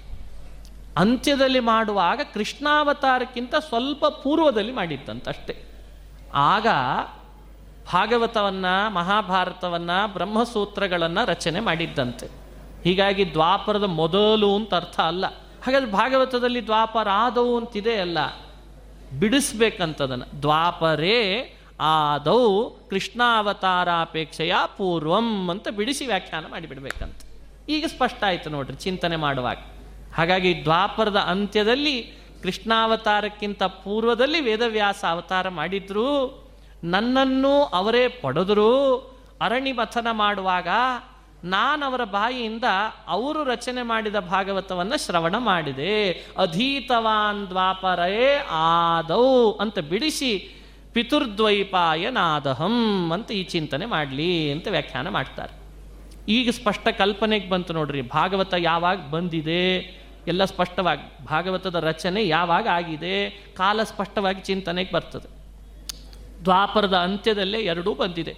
[0.98, 5.56] ಅಂತ್ಯದಲ್ಲಿ ಮಾಡುವಾಗ ಕೃಷ್ಣಾವತಾರಕ್ಕಿಂತ ಸ್ವಲ್ಪ ಪೂರ್ವದಲ್ಲಿ ಮಾಡಿತ್ತಂತಷ್ಟೇ
[6.34, 6.68] ಆಗ
[7.94, 12.28] ಭಾಗವತವನ್ನು, ಮಹಾಭಾರತವನ್ನು, ಬ್ರಹ್ಮಸೂತ್ರಗಳನ್ನು ರಚನೆ ಮಾಡಿದ್ದಂತೆ.
[12.84, 15.26] ಹೀಗಾಗಿ ದ್ವಾಪರದ ಮೊದಲು ಅಂತ ಅರ್ಥ ಅಲ್ಲ.
[15.66, 18.18] ಹಾಗಾದ್ರೆ ಭಾಗವತದಲ್ಲಿ ದ್ವಾಪರ ಆದವು ಅಂತಿದೆ ಅಲ್ಲ.
[19.20, 20.42] ಬಿಡಿಸ್ಬೇಕಂತದನ್ನು.
[20.42, 27.16] ದ್ವಾಪರೇ ಆದೌ ಕೃಷ್ಣಾವತಾರಾಪೇಕ್ಷೆಯ ಪೂರ್ವಂ ಅಂತ ಬಿಡಿಸಿ ವ್ಯಾಖ್ಯಾನ ಮಾಡಿಬಿಡ್ಬೇಕಂತ.
[27.70, 29.58] ಈಗ ಸ್ಪಷ್ಟ ಆಯಿತು ನೋಡ್ರಿ ಚಿಂತನೆ ಮಾಡುವಾಗ.
[30.16, 36.44] ಹಾಗಾಗಿ ದ್ವಾಪರದ ಅಂತ್ಯದಲ್ಲಿ ಕೃಷ್ಣಾವತಾರಕ್ಕಿಂತ ಪೂರ್ವದಲ್ಲಿ ವೇದವ್ಯಾಸ ಅವತಾರ ಮಾಡಿದ್ರು.
[36.84, 38.96] ನನ್ನನ್ನು ಅವರೇ ಪಡೆದರು.
[39.42, 40.68] ಅರಣಿ ಮಥನ ಮಾಡುವಾಗ
[41.44, 42.64] ನಾನವರ ಬಾಯಿಯಿಂದ
[43.08, 46.26] ಅವರು ರಚನೆ ಮಾಡಿದ ಭಾಗವತವನ್ನು ಶ್ರವಣ ಮಾಡಿದೆ.
[46.38, 50.56] ಅಧೀತವಾನ್ ದ್ವಾಪರೇ ಆದೌ ಅಂತ ಬಿಡಿಸಿ
[50.94, 55.66] ಪಿತುರ್ದ್ವೈಪಾಯನಾದಹಂ ಅಂತ ಈ ಚಿಂತನೆ ಮಾಡಲಿ ಅಂತ ವ್ಯಾಖ್ಯಾನ ಮಾಡ್ತಾರೆ.
[56.32, 59.78] ಈಗ ಸ್ಪಷ್ಟ ಕಲ್ಪನೆಗೆ ಬಂತು ನೋಡ್ರಿ, ಭಾಗವತ ಯಾವಾಗ ಬಂದಿದೆ?
[60.28, 63.30] ಎಲ್ಲ ಸ್ಪಷ್ಟವಾಗಿ, ಭಾಗವತದ ರಚನೆ ಯಾವಾಗ ಆಗಿದೆ?
[63.30, 65.36] ಕಾಲ ಸ್ಪಷ್ಟವಾಗಿ ಚಿಂತನೆಗೆ ಬರ್ತದೆ.
[66.44, 68.36] ದ್ವಾಪರದ ಅಂತ್ಯದಲ್ಲೇ ಎರಡೂ ಬಂದಿದೆ.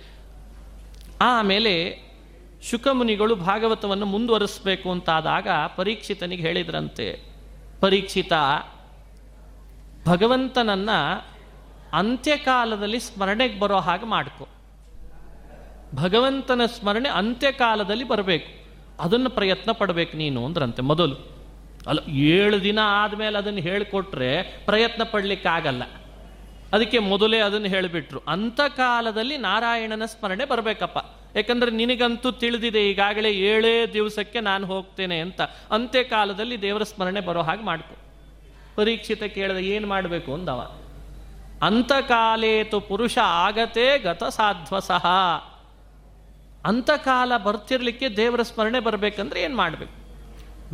[1.21, 2.06] ಆಮೇಲೆ
[2.69, 7.21] ಶುಕಮುನಿಗಳು ಭಾಗವತವನ್ನು ಮುಂದುವರಿಸಬೇಕು ಅಂತಾದಾಗ ಪರೀಕ್ಷಿತನಿಗೆ ಹೇಳಿದ್ರಂತೆ,
[7.81, 8.33] ಪರೀಕ್ಷಿತ,
[10.07, 11.25] ಭಗವಂತನನ್ನು
[11.93, 14.47] ಅಂತ್ಯಕಾಲದಲ್ಲಿ ಸ್ಮರಣೆಗೆ ಬರೋ ಹಾಗೆ ಮಾಡ್ಕೊ.
[15.95, 18.65] ಭಗವಂತನ ಸ್ಮರಣೆ ಅಂತ್ಯಕಾಲದಲ್ಲಿ ಬರಬೇಕು.
[19.03, 21.15] ಅದನ್ನು ಪ್ರಯತ್ನ ಪಡಬೇಕು ನೀನು ಅಂದ್ರಂತೆ ಮೊದಲು.
[21.87, 25.83] ಅಲ್ಲ, ಏಳು ದಿನ ಆದಮೇಲೆ ಅದನ್ನು ಹೇಳಿಕೊಟ್ರೆ ಪ್ರಯತ್ನ ಪಡಲಿಕ್ಕಾಗಲ್ಲ.
[26.73, 28.19] ಅದಕ್ಕೆ ಮೊದಲೇ ಅದನ್ನು ಹೇಳಿಬಿಟ್ರು.
[28.69, 30.97] ಕಾಲದಲ್ಲಿ ನಾರಾಯಣನ ಸ್ಮರಣೆ ಬರಬೇಕಪ್ಪ.
[31.37, 35.41] ಯಾಕಂದ್ರೆ ನಿನಗಂತೂ ತಿಳಿದಿದೆ, ಈಗಾಗಲೇ ಏಳೇ ದಿವಸಕ್ಕೆ ನಾನು ಹೋಗ್ತೇನೆ ಅಂತ.
[35.71, 37.95] ಅಂತ್ಯಕಾಲದಲ್ಲಿ ದೇವರ ಸ್ಮರಣೆ ಬರೋ ಹಾಗೆ ಮಾಡ್ಕೊ.
[38.75, 40.75] ಪರೀಕ್ಷಿತ ಕೇಳಿದ, ಏನು ಮಾಡಬೇಕು ಅಂದವ.
[41.61, 45.05] ಅಂತಕಾಲೇತು ಪುರುಷ ಆಗತೆ ಗತ ಸಾಧ್ವ ಸಹ
[46.65, 49.95] ಅಂತಕಾಲ ಬರ್ತಿರ್ಲಿಕ್ಕೆ ದೇವರ ಸ್ಮರಣೆ ಬರಬೇಕಂದ್ರೆ ಏನು ಮಾಡಬೇಕು?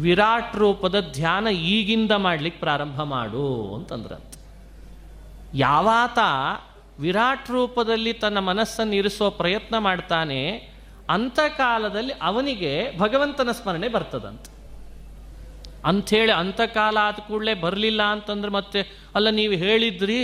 [0.01, 4.34] ವಿರಾಟ್ ರೂಪದ ಧ್ಯಾನ ಈಗಿಂದ ಮಾಡ್ಲಿಕ್ಕೆ ಪ್ರಾರಂಭ ಮಾಡು ಅಂತಂದ್ರಂತ.
[5.53, 6.20] ಯಾವಾತ
[7.04, 10.39] ವಿರಾಟ್ ರೂಪದಲ್ಲಿ ತನ್ನ ಮನಸ್ಸನ್ನು ಇರಿಸೋ ಪ್ರಯತ್ನ ಮಾಡ್ತಾನೆ
[11.10, 14.51] ಅಂತಕಾಲದಲ್ಲಿ ಅವನಿಗೆ ಭಗವಂತನ ಸ್ಮರಣೆ ಬರ್ತದಂತೆ.
[15.86, 18.82] ಅಂಥೇಳಿ ಅಂತಕಾಲ ಆದ ಕೂಡಲೇ ಬರಲಿಲ್ಲ ಅಂತಂದ್ರೆ ಮತ್ತೆ,
[19.16, 20.20] ಅಲ್ಲ ನೀವು ಹೇಳಿದ್ರಿ,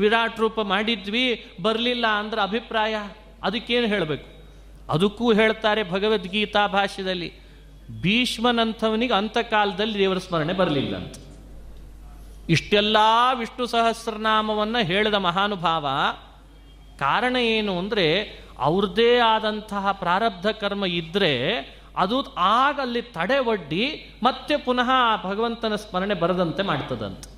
[0.00, 1.26] ವಿರಾಟ್ ರೂಪ ಮಾಡಿದ್ವಿ,
[1.62, 2.94] ಬರಲಿಲ್ಲ ಅಂದ್ರೆ ಅಭಿಪ್ರಾಯ?
[3.42, 4.28] ಅದಕ್ಕೇನು ಹೇಳಬೇಕು?
[4.92, 7.32] ಅದಕ್ಕೂ ಹೇಳ್ತಾರೆ ಭಗವದ್ಗೀತಾ ಭಾಷ್ಯದಲ್ಲಿ,
[8.00, 11.16] ಭೀಷ್ಮನಂಥವನಿಗೆ ಅಂತಕಾಲದಲ್ಲಿ ದೇವರ ಸ್ಮರಣೆ ಬರಲಿಲ್ಲ ಅಂತ
[12.48, 12.96] ಇಷ್ಟೆಲ್ಲ
[13.34, 15.86] ವಿಷ್ಣು ಸಹಸ್ರನಾಮವನ್ನು ಹೇಳಿದ ಮಹಾನುಭಾವ,
[16.98, 21.58] ಕಾರಣ ಏನು ಅಂದರೆ ಅವ್ರದ್ದೇ ಆದಂತಹ ಪ್ರಾರಬ್ಧ ಕರ್ಮ ಇದ್ದರೆ
[21.96, 24.90] ಅದು ಆಗ ಅಲ್ಲಿ ತಡೆ ಒಡ್ಡಿ ಮತ್ತೆ ಪುನಃ
[25.24, 27.34] ಭಗವಂತನ ಸ್ಮರಣೆ ಬರದಂತೆ ಮಾಡ್ತದಂತೆ.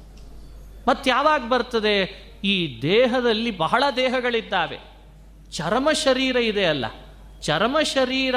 [0.89, 2.27] ಮತ್ತೆ ಯಾವಾಗ ಬರ್ತದೆ?
[2.45, 4.79] ಈ ದೇಹದಲ್ಲಿ ಬಹಳ ದೇಹಗಳಿದ್ದಾವೆ.
[5.53, 6.85] ಚರ್ಮ ಶರೀರ ಇದೆ ಅಲ್ಲ.
[7.41, 8.35] ಚರ್ಮ ಶರೀರ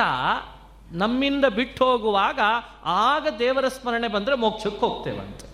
[0.92, 2.40] ನಮ್ಮಿಂದ ಬಿಟ್ಟು ಹೋಗುವಾಗ
[2.86, 5.49] ಆಗ ದೇವರ ಸ್ಮರಣೆ ಬಂದರೆ ಮೋಕ್ಷಕ್ಕೆ ಹೋಗ್ತೇವಂತೆ.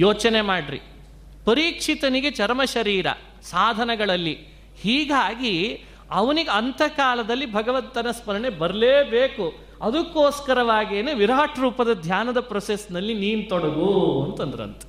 [0.00, 0.80] ಯೋಚನೆ ಮಾಡ್ರಿ.
[1.44, 3.06] ಪರೀಕ್ಷಿತನಿಗೆ ಚರ್ಮ ಶರೀರ
[3.42, 4.38] ಸಾಧನಗಳಲ್ಲಿ
[4.80, 9.54] ಹೀಗಾಗಿ ಅವನಿಗೆ ಅಂತಕಾಲದಲ್ಲಿ ಭಗವಂತನ ಸ್ಮರಣೆ ಬರಲೇಬೇಕು.
[9.82, 14.82] ಅದಕ್ಕೋಸ್ಕರವಾಗಿಯೇ ವಿರಾಟ್ ರೂಪದ ಧ್ಯಾನದ ಪ್ರೊಸೆಸ್ನಲ್ಲಿ ನೀನು ತೊಡಗು ಅಂತಂದ್ರಂತ.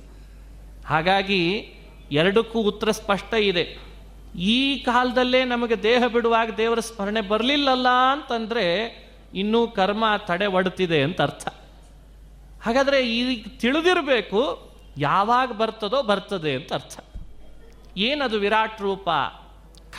[0.86, 1.72] ಹಾಗಾಗಿ
[2.12, 3.78] ಎರಡಕ್ಕೂ ಉತ್ತರ ಸ್ಪಷ್ಟ ಇದೆ.
[4.38, 8.96] ಈ ಕಾಲದಲ್ಲೇ ನಮಗೆ ದೇಹ ಬಿಡುವಾಗ ದೇವರ ಸ್ಮರಣೆ ಬರಲಿಲ್ಲಲ್ಲ ಅಂತಂದ್ರೆ
[9.34, 11.48] ಇನ್ನೂ ಕರ್ಮ ತಡೆ ಒಡ್ತಿದೆ ಅಂತ ಅರ್ಥ.
[12.62, 14.63] ಹಾಗಾದರೆ ಈಗ ತಿಳಿದಿರಬೇಕು
[14.98, 17.00] ಯಾವಾಗ ಬರ್ತದೋ ಬರ್ತದೆ ಅಂತ ಅರ್ಥ.
[17.96, 19.08] ಏನದು ವಿರಾಟ್ ರೂಪ?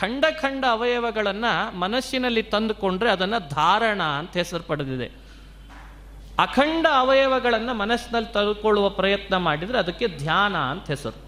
[0.00, 5.10] ಖಂಡ ಖಂಡ ಅವಯವಗಳನ್ನು ಮನಸ್ಸಿನಲ್ಲಿ ತಂದುಕೊಂಡ್ರೆ ಅದನ್ನು ಧಾರಣ ಅಂತ ಹೆಸರು ಪಡೆದಿದೆ.
[6.38, 11.26] ಅಖಂಡ ಅವಯವಗಳನ್ನು ಮನಸ್ಸಿನಲ್ಲಿ ತಂದುಕೊಳ್ಳುವ ಪ್ರಯತ್ನ ಮಾಡಿದರೆ ಅದಕ್ಕೆ ಧ್ಯಾನ ಅಂತ ಹೆಸರು.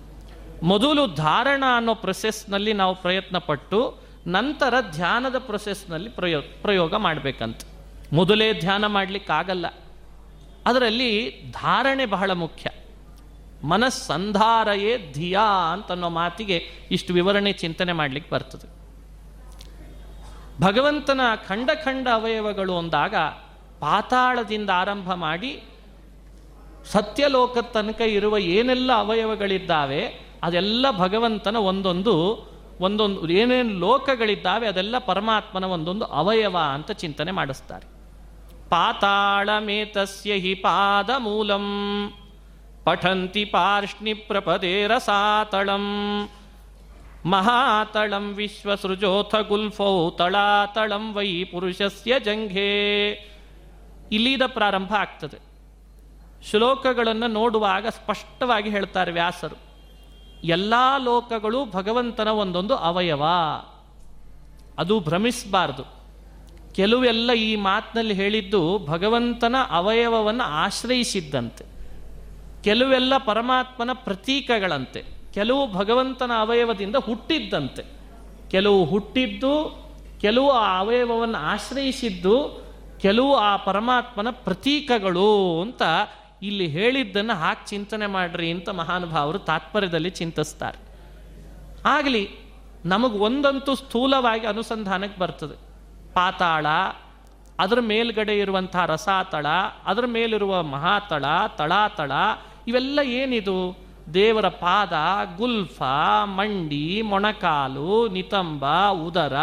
[0.62, 7.60] ಮೊದಲು ಧಾರಣ ಅನ್ನೋ ಪ್ರೊಸೆಸ್ನಲ್ಲಿ ನಾವು ಪ್ರಯತ್ನ ಪಟ್ಟು ನಂತರ ಧ್ಯಾನದ ಪ್ರೊಸೆಸ್ನಲ್ಲಿ ಪ್ರಯೋ, ಪ್ರಯೋಗ ಮಾಡಬೇಕಂತ.
[8.12, 9.66] ಮೊದಲೇ ಧ್ಯಾನ ಮಾಡಲಿಕ್ಕಾಗಲ್ಲ.
[10.66, 12.70] ಅದರಲ್ಲಿ ಧಾರಣೆ ಬಹಳ ಮುಖ್ಯ.
[13.64, 18.78] ಮನಸ್ಸಂಧಾರಯೇ ಧಿಯಾ ಅಂತನ್ನೋ ಮಾತಿಗೆ ಇಷ್ಟು ವಿವರಣೆ ಚಿಂತನೆ ಮಾಡಲಿಕ್ಕೆ ಬರ್ತದೆ.
[20.60, 23.14] ಭಗವಂತನ ಖಂಡ ಖಂಡ ಅವಯವಗಳು ಅಂದಾಗ
[23.80, 25.62] ಪಾತಾಳದಿಂದ ಆರಂಭ ಮಾಡಿ
[26.92, 32.14] ಸತ್ಯಲೋಕದ ತನಕ ಇರುವ ಏನೆಲ್ಲ ಅವಯವಗಳಿದ್ದಾವೆ, ಅದೆಲ್ಲ ಭಗವಂತನ ಒಂದೊಂದು
[32.80, 37.86] ಒಂದೊಂದು ಏನೇನು ಲೋಕಗಳಿದ್ದಾವೆ, ಅದೆಲ್ಲ ಪರಮಾತ್ಮನ ಒಂದೊಂದು ಅವಯವ ಅಂತ ಚಿಂತನೆ ಮಾಡಿಸ್ತಾರೆ.
[38.68, 41.66] ಪಾತಾಳಮೇತಸ್ಯ ಹಿ ಪಾದ ಮೂಲಂ.
[42.88, 45.82] ಪಠಂತಿ ಪಾರ್ಷ್ಣಿ ಪ್ರಪದೇ ರಸಾತಳಂ
[47.26, 53.10] ಮಹಾತಳಂ ವಿಶ್ವಸೃಜೋಥ ಗುಲ್ಫೌ ತಳಾತಳಂ ವೈ ಪುರುಷಸ್ಯ ಜಂಘೆ
[54.12, 55.38] ಇಲ್ಲಿದ ಪ್ರಾರಂಭ ಆಗ್ತದೆ.
[56.50, 59.56] ಶ್ಲೋಕಗಳನ್ನು ನೋಡುವಾಗ ಸ್ಪಷ್ಟವಾಗಿ ಹೇಳ್ತಾರೆ ವ್ಯಾಸರು.
[60.44, 60.74] ಎಲ್ಲ
[61.04, 63.22] ಲೋಕಗಳು ಭಗವಂತನ ಒಂದೊಂದು ಅವಯವ.
[64.78, 65.84] ಅದು ಭ್ರಮಿಸಬಾರ್ದು.
[66.74, 71.67] ಕೆಲವೆಲ್ಲ ಈ ಮಾತಿನಲ್ಲಿ ಹೇಳಿದ್ದು ಭಗವಂತನ ಅವಯವವನ್ನು ಆಶ್ರಯಿಸಿದ್ದಂತೆ.
[72.64, 75.04] ಕೆಲವೆಲ್ಲ ಪರಮಾತ್ಮನ ಪ್ರತೀಕಗಳಂತೆ,
[75.34, 77.84] ಕೆಲವು ಭಗವಂತನ ಅವಯವದಿಂದ ಹುಟ್ಟಿದ್ದಂತೆ.
[78.50, 79.54] ಕೆಲವು ಹುಟ್ಟಿದ್ದು,
[80.20, 82.68] ಕೆಲವು ಆ ಅವಯವವನ್ನು ಆಶ್ರಯಿಸಿದ್ದು,
[83.02, 85.82] ಕೆಲವು ಆ ಪರಮಾತ್ಮನ ಪ್ರತೀಕಗಳು ಅಂತ
[86.42, 90.78] ಇಲ್ಲಿ ಹೇಳಿದ್ದನ್ನು ಹಾಕಿ ಚಿಂತನೆ ಮಾಡ್ರಿ ಅಂತ ಮಹಾನುಭಾವರು ತಾತ್ಪರ್ಯದಲ್ಲಿ ಚಿಂತಿಸ್ತಾರೆ.
[91.86, 92.30] ಆಗಲಿ,
[92.86, 95.56] ನಮಗೆ ಒಂದಂತೂ ಸ್ಥೂಲವಾಗಿ ಅನುಸಂಧಾನಕ್ಕೆ ಬರ್ತದೆ.
[96.14, 96.66] ಪಾತಾಳ,
[97.58, 99.46] ಅದರ ಮೇಲ್ಗಡೆ ಇರುವಂತಹ ರಸಾತಳ,
[99.86, 101.24] ಅದರ ಮೇಲಿರುವ ಮಹಾತಳ,
[101.58, 102.12] ತಳಾತಳ
[102.68, 103.78] ಇವೆಲ್ಲ ಏನಿದು?
[104.14, 104.92] ದೇವರ ಪಾದ,
[105.36, 105.82] ಗುಲ್ಫ,
[106.24, 109.36] ಮಂಡಿ, ಮೊಣಕಾಲು, ನಿತಂಬ, ಉದರ,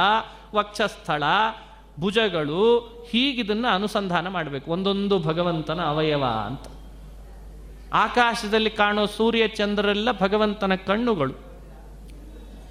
[0.55, 1.23] ವಕ್ಷಸ್ಥಳ,
[1.99, 2.79] ಭುಜಗಳು,
[3.11, 4.71] ಹೀಗಿದನ್ನು ಅನುಸಂಧಾನ ಮಾಡಬೇಕು.
[4.71, 6.61] ಒಂದೊಂದು ಭಗವಂತನ ಅವಯವ ಅಂತ.
[7.93, 11.33] ಆಕಾಶದಲ್ಲಿ ಕಾಣೋ ಸೂರ್ಯ, ಚಂದ್ರರೆಲ್ಲ ಭಗವಂತನ ಕಣ್ಣುಗಳು.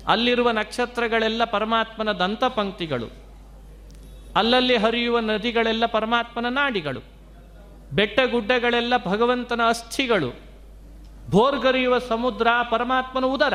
[0.09, 3.07] ಅಲ್ಲಿರುವ ನಕ್ಷತ್ರಗಳೆಲ್ಲ ಪರಮಾತ್ಮನ ದಂತಪಂಕ್ತಿಗಳು.
[4.37, 7.14] ಅಲ್ಲಲ್ಲಿ ಹರಿಯುವ ನದಿಗಳೆಲ್ಲ ಪರಮಾತ್ಮನ ನಾಡಿಗಳು.
[7.95, 10.33] ಬೆಟ್ಟ ಗುಡ್ಡಗಳೆಲ್ಲ ಭಗವಂತನ ಅಸ್ಥಿಗಳು.
[11.31, 13.55] ಭೋರ್ಗರಿಯುವ ಸಮುದ್ರ ಪರಮಾತ್ಮನ ಉದರ.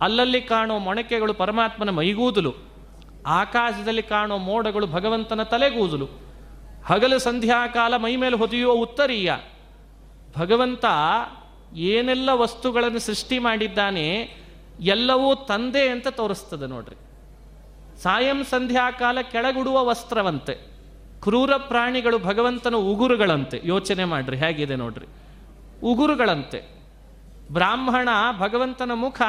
[0.00, 2.54] ಅಲ್ಲಲ್ಲಿ ಕಾಣೋ ಮೊಣಕೆಗಳು ಪರಮಾತ್ಮನ ಮೈಗೂದಲು.
[3.26, 6.08] ಆಕಾಶದಲ್ಲಿ ಕಾಣೋ ಮೋಡಗಳು ಭಗವಂತನ ತಲೆಗೂದಲು.
[6.86, 9.32] ಹಗಲು ಸಂಧ್ಯಾಕಾಲ ಮೈ ಮೇಲೆ ಹೊದೆಯುವ ಉತ್ತರೀಯ.
[10.38, 10.84] ಭಗವಂತ
[11.74, 14.34] ಏನೆಲ್ಲ ವಸ್ತುಗಳನ್ನು ಸೃಷ್ಟಿ ಮಾಡಿದ್ದಾನೆ
[14.80, 16.96] ಎಲ್ಲವೂ ತಂದೆ ಅಂತ ತೋರಿಸ್ತದೆ ನೋಡ್ರಿ.
[18.02, 20.77] ಸಾಯಂ ಸಂಧ್ಯಾಕಾಲ ಕೆಳಗುಡುವ ವಸ್ತ್ರವಂತೆ.
[21.22, 23.60] ಕ್ರೂರ ಪ್ರಾಣಿಗಳು ಭಗವಂತನ ಉಗುರುಗಳಂತೆ.
[23.64, 25.06] ಯೋಚನೆ ಮಾಡ್ರಿ, ಹೇಗಿದೆ ನೋಡ್ರಿ.
[25.82, 26.78] ಉಗುರುಗಳಂತೆ.
[27.52, 28.08] ಬ್ರಾಹ್ಮಣ
[28.38, 29.22] ಭಗವಂತನ ಮುಖ,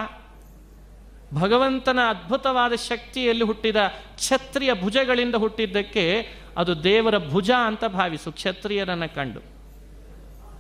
[1.34, 3.76] ಭಗವಂತನ ಅದ್ಭುತವಾದ ಶಕ್ತಿಯಲ್ಲಿ ಹುಟ್ಟಿದ
[4.16, 6.28] ಕ್ಷತ್ರಿಯ ಭುಜಗಳಿಂದ ಹುಟ್ಟಿದ್ದಕ್ಕೆ
[6.58, 9.40] ಅದು ದೇವರ ಭುಜ ಅಂತ ಭಾವಿಸು, ಕ್ಷತ್ರಿಯರನ್ನು ಕಂಡು.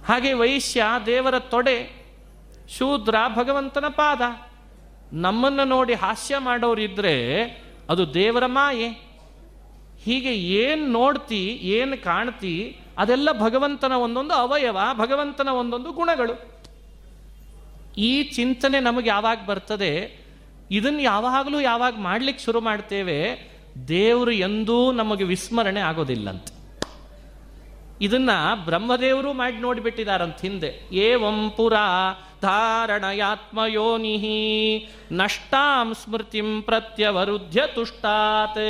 [0.07, 2.05] ಹಾಗೆ ವೈಶ್ಯ ದೇವರ ತೊಡೆ,
[2.77, 4.21] ಶೂದ್ರ ಭಗವಂತನ ಪಾದ.
[5.13, 7.43] ನಮ್ಮನ್ನು ನೋಡಿ ಹಾಸ್ಯ ಮಾಡೋರಿದ್ರೆ
[7.89, 9.08] ಅದು ದೇವರ ಮಾಯೆ.
[10.03, 16.59] ಹೀಗೆ ಏನು ನೋಡ್ತಿ, ಏನು ಕಾಣ್ತಿ, ಅದೆಲ್ಲ ಭಗವಂತನ ಒಂದೊಂದು ಅವಯವ, ಭಗವಂತನ ಒಂದೊಂದು ಗುಣಗಳು.
[17.97, 20.19] ಈ ಚಿಂತನೆ ನಮಗೆ ಯಾವಾಗ ಬರ್ತದೆ
[20.71, 23.17] ಇದನ್ನು ಯಾವಾಗಲೂ ಯಾವಾಗ ಮಾಡ್ಲಿಕ್ಕೆ ಶುರು ಮಾಡ್ತೇವೆ,
[23.87, 26.59] ದೇವರು ಎಂದೂ ನಮಗೆ ವಿಸ್ಮರಣೆ ಆಗೋದಿಲ್ಲಂತೆ.
[28.01, 28.29] ಇದನ್ನ
[28.65, 30.89] ಬ್ರಹ್ಮದೇವರು ಮಾಡಿ ನೋಡಿಬಿಟ್ಟಿದಾರಂತ ಹಿಂದೆ.
[30.91, 31.73] ಏವಂ ಪುರ
[32.41, 34.37] ಧಾರಣಯಾತ್ಮಯೋನಿಹಿ
[35.11, 38.63] ನಷ್ಟಾಂ ಸ್ಮೃತಿಂ ಪ್ರತ್ಯವರುಧ್ಯ ತುಷ್ಟಾತ್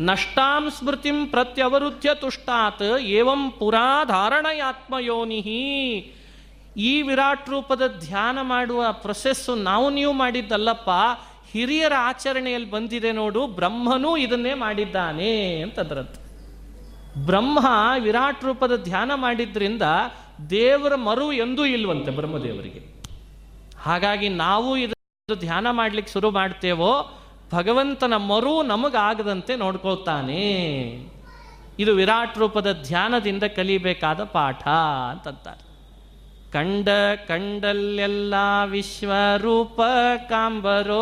[0.00, 5.40] ನಷ್ಟಾಂ ಸ್ಮೃತಿಂ ಪ್ರತ್ಯವೃತ್ಯ ತುಷ್ಟಾತ್, ಏವಂ ಪುರಾ ಧಾರಣಯಾತ್ಮಯೋನಿ
[6.76, 10.90] ಈ ವಿರಾಟ್ ರೂಪದ ಧ್ಯಾನ ಮಾಡುವ ಪ್ರೊಸೆಸ್ಸು ನಾವು ನೀವು ಮಾಡಿದ್ದಲ್ಲಪ್ಪ,
[11.52, 16.20] ಹಿರಿಯರ ಆಚರಣೆಯಲ್ಲಿ ಬಂದಿದೆ ನೋಡು, ಬ್ರಹ್ಮನೂ ಇದನ್ನೇ ಮಾಡಿದ್ದಾನೆ ಅಂತದ್ರಂತೆ
[17.26, 17.66] ಬ್ರಹ್ಮ
[17.98, 19.82] ವಿರಾಟ್ ರೂಪದ ಧ್ಯಾನ ಮಾಡಿದ್ರಿಂದ
[20.50, 22.80] ದೇವರ ಮರು ಎಂದೂ ಇಲ್ವಂತೆ ಬ್ರಹ್ಮದೇವರಿಗೆ.
[23.82, 26.92] ಹಾಗಾಗಿ ನಾವು ಇದು ಧ್ಯಾನ ಮಾಡ್ಲಿಕ್ಕೆ ಶುರು ಮಾಡ್ತೇವೋ
[27.52, 30.42] ಭಗವಂತನ ಮರು ನಮಗಾಗದಂತೆ ನೋಡ್ಕೊಳ್ತಾನೆ.
[31.78, 34.68] ಇದು ವಿರಾಟ್ ರೂಪದ ಧ್ಯಾನದಿಂದ ಕಲಿಬೇಕಾದ ಪಾಠ
[35.10, 35.68] ಅಂತಂತಾರೆ.
[36.52, 36.88] ಕಂಡ
[37.28, 38.34] ಕಂಡಲ್ಲೆಲ್ಲ
[38.66, 39.80] ವಿಶ್ವರೂಪ
[40.28, 41.00] ಕಾಂಬರೋ,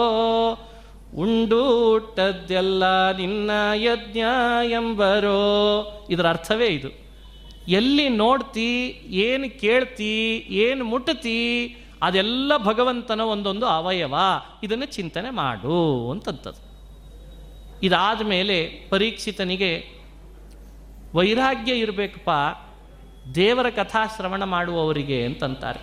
[1.14, 4.18] ಉಂಡೂಟದ್ದೆಲ್ಲ ನಿನ್ನ ಯಜ್ಞ
[4.70, 5.42] ಎಂಬರೋ.
[6.10, 6.88] ಇದರ ಅರ್ಥವೇ ಇದು.
[7.68, 11.76] ಎಲ್ಲಿ ನೋಡ್ತಿ, ಏನು ಕೇಳ್ತಿ, ಏನು ಮುಟ್ತಿ
[12.06, 14.14] ಅದೆಲ್ಲ ಭಗವಂತನ ಒಂದೊಂದು ಅವಯವ.
[14.62, 16.76] ಇದನ್ನು ಚಿಂತನೆ ಮಾಡು ಅಂತಂತದ್ದು.
[17.82, 19.88] ಇದಾದ ಮೇಲೆ ಪರೀಕ್ಷಿತನಿಗೆ
[21.14, 22.30] ವೈರಾಗ್ಯ ಇರಬೇಕಪ್ಪ,
[23.34, 25.80] ದೇವರ ಕಥಾಶ್ರವಣ ಮಾಡುವವರಿಗೆ ಅಂತಂತಾರೆ.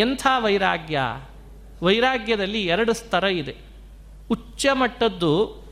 [0.00, 1.00] ಎಂಥ ವೈರಾಗ್ಯ?
[1.82, 3.56] ವೈರಾಗ್ಯದಲ್ಲಿ ಎರಡು ಸ್ತರ ಇದೆ.
[4.30, 5.64] ಉಚ್ಚ ಮಟ್ಟದ್ದು,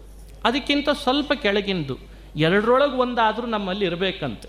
[0.45, 1.99] ಅದಕ್ಕಿಂತ ಸ್ವಲ್ಪ ಕೆಳಗಿಂದು.
[2.37, 4.49] ಎರಡರೊಳಗೆ ಒಂದಾದರೂ ನಮ್ಮಲ್ಲಿ ಇರಬೇಕಂತೆ.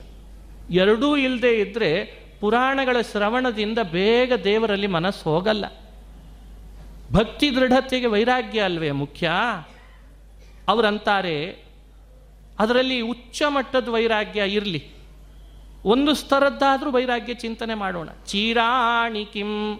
[0.74, 5.65] ಎರಡೂ ಇಲ್ಲದೆ ಇದ್ದರೆ ಪುರಾಣಗಳ ಶ್ರವಣದಿಂದ ಬೇಗ ದೇವರಲ್ಲಿ ಮನಸ್ಸು ಹೋಗಲ್ಲ.
[7.13, 9.31] ಭಕ್ತಿ ದೃಢತೆಗೆ ವೈರಾಗ್ಯ ಅಲ್ವೇ ಮುಖ್ಯ?
[10.67, 11.65] ಅವರಂತಾರೆ,
[12.59, 14.83] ಅದರಲ್ಲಿ ಉಚ್ಚ ಮಟ್ಟದ ವೈರಾಗ್ಯ ಇರಲಿ.
[15.85, 18.09] ಒಂದು ಸ್ತರದ್ದಾದರೂ ವೈರಾಗ್ಯ ಚಿಂತನೆ ಮಾಡೋಣ.
[18.25, 19.79] ಚೀರಾಣಿ ಕಿಂ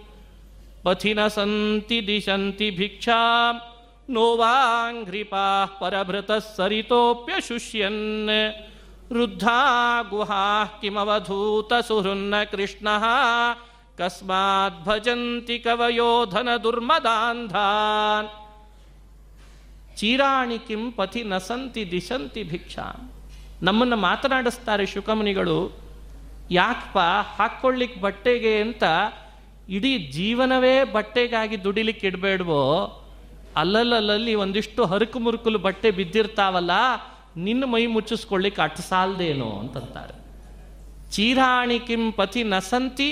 [0.82, 3.50] ಪಥಿನ ಸಂತಿ ದಿಶಂತಿ ಭಿಕ್ಷಾ
[4.10, 8.28] ನೋವಾಂಘ್ರಿಪಾ ಪರಭೃತ ಸರಿತೋಪ್ಯ ಶುಷ್ಯನ್
[9.12, 12.88] ವೃದ್ಧಾ ಗುಹಾ ಕಿಮವಧೂತ ಸುಹೃನ್ನ ಕೃಷ್ಣ
[13.98, 18.28] ಕಸ್ಮಾತ್ ಭಜಂತಿ ಕವಯೋಧನ ದುರ್ಮದಾಂಧಾನ್
[19.96, 23.12] ಚೀರಾಣಿ ಕಿಂ ಪಥಿ ನಸಂತಿ ದಿಶಂತಿ ಭಿಕ್ಷಾ
[23.62, 25.72] ನಮ್ಮನ್ನು ಮಾತನಾಡಿಸ್ತಾರೆ ಶುಕಮುನಿಗಳು,
[26.50, 26.98] ಯಾಕಪ್ಪ
[27.38, 28.82] ಹಾಕ್ಕೊಳ್ಳಿಕ್ಕೆ ಬಟ್ಟೆಗೆ ಅಂತ
[29.68, 32.62] ಇಡೀ ಜೀವನವೇ ಬಟ್ಟೆಗಾಗಿ ದುಡಿಲಿಕ್ಕೆ ಇಡಬೇಡ್ವೋ
[33.56, 36.70] ಅಲ್ಲಲ್ಲಲ್ಲಿ ಒಂದಿಷ್ಟು ಹರಕು ಮುರುಕುಲು ಬಟ್ಟೆ ಬಿದ್ದಿರ್ತಾವಲ್ಲ
[37.36, 40.14] ನಿನ್ನ ಮೈ ಮುಚ್ಚಿಸ್ಕೊಳ್ಳಿಕ್ಕೆ ಅಟ್ ಸಾಲ್ದೇನೋ ಅಂತಂತಾರೆ.
[41.12, 43.10] ಚೀರಾಣಿ ಕಿಂ ಪತಿ ನಸಂತಿ,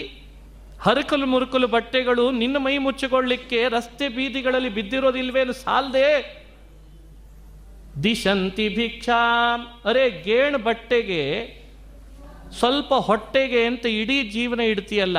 [0.81, 6.09] ಹರಕಲು ಮುರುಕಲು ಬಟ್ಟೆಗಳು ನಿನ್ನ ಮೈ ಮುಚ್ಚಿಕೊಳ್ಳಿಕ್ಕೆ ರಸ್ತೆ ಬೀದಿಗಳಲ್ಲಿ ಬಿದ್ದಿರೋದಿಲ್ವೇನು ಸಾಲ್ದೆ?
[8.03, 9.21] ದಿಶಂತಿ ಭಿಕ್ಷಾ,
[9.85, 11.23] ಅರೆ ಗೇಣ್ ಬಟ್ಟೆಗೆ
[12.59, 15.19] ಸ್ವಲ್ಪ ಹೊಟ್ಟೆಗೆ ಅಂತ ಇಡೀ ಜೀವನ ಇಡ್ತೀಯಲ್ಲ,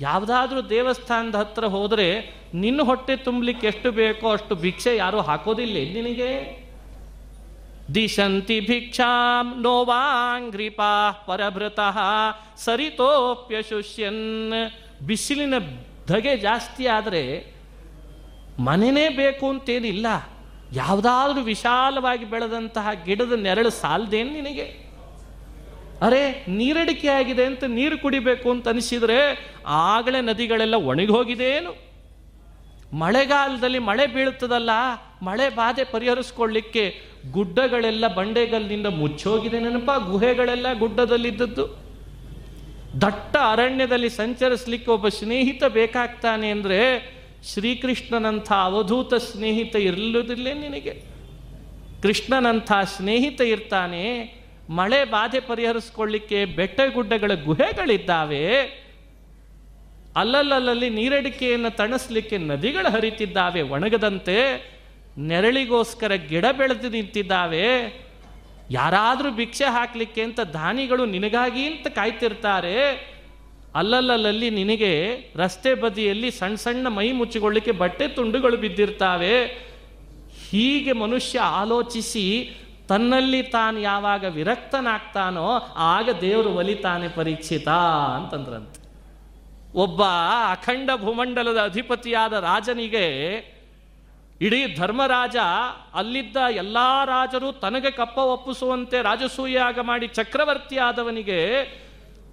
[0.00, 2.08] ಯಾವುದಾದ್ರೂ ದೇವಸ್ಥಾನದ ಹತ್ರ ಹೋದರೆ
[2.54, 6.61] ನಿನ್ನ ಹೊಟ್ಟೆ ತುಂಬಲಿಕ್ಕೆ ಎಷ್ಟು ಬೇಕೋ ಅಷ್ಟು ಭಿಕ್ಷೆ ಯಾರೂ ಹಾಕೋದಿಲ್ಲ ನಿನಗೆ?
[7.94, 11.98] ದಿಶಂತಿ ಭಿಕ್ಷಾಂ ನೋವಾಂಗ್ರಿಪಾ ಪರಭೃತಃ
[12.56, 14.52] ಸರಿತೋಪ್ಯ ಶುಷ್ಯನ್
[15.06, 15.54] ಬಿಸಿಲಿನ
[16.08, 17.22] ಧಗೆ ಜಾಸ್ತಿ ಆದರೆ
[18.58, 20.06] ಮನೆಯೇ ಬೇಕು ಅಂತೇನಿಲ್ಲ.
[20.72, 24.66] ಯಾವುದಾದ್ರೂ ವಿಶಾಲವಾಗಿ ಬೆಳೆದಂತಹ ಗಿಡದ ನೆರಳು ಸಾಲದೇನು ನಿನಗೆ?
[26.02, 29.18] ಅರೆ, ನೀರಡಿಕೆ ಆಗಿದೆ ಅಂತ ನೀರು ಕುಡಿಬೇಕು ಅಂತ ಅನಿಸಿದ್ರೆ
[29.66, 31.72] ಆಗಲೇ ನದಿಗಳೆಲ್ಲ ಒಣಗಿ ಹೋಗಿದೇನು
[32.96, 34.70] ಮಳೆಗಾಲದಲ್ಲಿ ಮಳೆ ಬೀಳ್ತದಲ್ಲ
[35.22, 39.90] ಮಳೆ ಬಾಧೆ ಪರಿಹರಿಸ್ಕೊಳ್ಳಿಕ್ಕೆ ಗುಡ್ಡಗಳೆಲ್ಲ ಬಂಡೆಗಲ್ಲಿಂದ ಮುಚ್ಚೋಗಿದೆ ನೆನಪ?
[40.10, 41.64] ಗುಹೆಗಳೆಲ್ಲ ಗುಡ್ಡದಲ್ಲಿದ್ದದ್ದು?
[43.00, 46.78] ದಟ್ಟ ಅರಣ್ಯದಲ್ಲಿ ಸಂಚರಿಸ್ಲಿಕ್ಕೆ ಒಬ್ಬ ಸ್ನೇಹಿತ ಬೇಕಾಗ್ತಾನೆ ಅಂದರೆ
[47.52, 50.94] ಶ್ರೀಕೃಷ್ಣನಂಥ ಅವಧೂತ ಸ್ನೇಹಿತ ಇರಲುದಿಲ್ಲೇ ನಿನಗೆ.
[52.02, 54.04] ಕೃಷ್ಣನಂಥ ಸ್ನೇಹಿತ ಇರ್ತಾನೆ,
[54.70, 58.44] ಮಳೆ ಬಾಧೆ ಪರಿಹರಿಸ್ಕೊಳ್ಳಿಕ್ಕೆ ಬೆಟ್ಟ ಗುಡ್ಡಗಳ ಗುಹೆಗಳಿದ್ದಾವೆ.
[60.16, 63.62] ಅಲ್ಲಲ್ಲಲ್ಲಿ ನೀರಡಿಕೆಯನ್ನು ತಣಿಸ್ಲಿಕ್ಕೆ ನದಿಗಳು ಹರಿತಿದ್ದಾವೆ.
[63.62, 64.36] ಒಣಗದಂತೆ
[65.18, 67.66] ನೆರಳಿಗೋಸ್ಕರ ಗಿಡ ಬೆಳೆದು ನಿಂತಿದ್ದಾವೆ.
[68.70, 72.90] ಯಾರಾದರೂ ಭಿಕ್ಷೆ ಹಾಕಲಿಕ್ಕೆ ಅಂತ ದಾನಿಗಳು ನಿನಗಾಗಿ ಅಂತ ಕಾಯ್ತಿರ್ತಾರೆ.
[73.74, 79.46] ಅಲ್ಲಲ್ಲಲ್ಲಿ ನಿನಗೆ ರಸ್ತೆ ಬದಿಯಲ್ಲಿ ಸಣ್ಣ ಸಣ್ಣ ಮೈ ಮುಚ್ಚಿಕೊಳ್ಳಿಕ್ಕೆ ಬಟ್ಟೆ ತುಂಡುಗಳು ಬಿದ್ದಿರ್ತಾವೆ.
[80.50, 82.56] ಹೀಗೆ ಮನುಷ್ಯ ಆಲೋಚಿಸಿ
[82.88, 88.82] ತನ್ನಲ್ಲಿ ತಾನು ಯಾವಾಗ ವಿರಕ್ತನಾಗ್ತಾನೋ ಆಗ ದೇವರು ಒಲಿತಾನೆ ಪರೀಕ್ಷಿತ ಅಂತಂದ್ರಂತೆ.
[89.78, 90.02] ಒಬ್ಬ
[90.50, 93.06] ಅಖಂಡ ಭೂಮಂಡಲದ ಅಧಿಪತಿಯಾದ ರಾಜನಿಗೆ
[94.42, 95.36] ಇಡೀ ಧರ್ಮರಾಜ
[95.94, 101.64] ಅಲ್ಲಿದ್ದ ಎಲ್ಲ ರಾಜರು ತನಗೆ ಕಪ್ಪ ಒಪ್ಪಿಸುವಂತೆ ರಾಜಸೂಯಾಗ ಮಾಡಿ ಚಕ್ರವರ್ತಿ ಆದವನಿಗೆ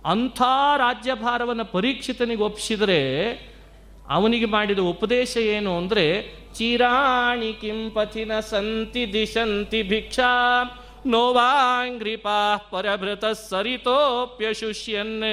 [0.05, 0.41] ಅಂಥ
[0.77, 2.99] ರಾಜ್ಯಭಾರವನ್ನು ಪರೀಕ್ಷಿತನಿಗೆ ಒಪ್ಪಿಸಿದರೆ
[4.09, 10.63] ಅವನಿಗೆ ಮಾಡಿದ ಉಪದೇಶ ಏನು ಅಂದರೆ, ಚಿರಾಣಿ ಕಿಂಪಥಿನ ಸಂತಿ ದಿಶಂತಿ ಭಿಕ್ಷಾ,
[11.05, 15.27] ನೋವಾಂಗ್ರಿಪಾ ಪರಭೃತ ಸರಿತೋಪ್ಯಶುಷ್ಯನ್ನೇ.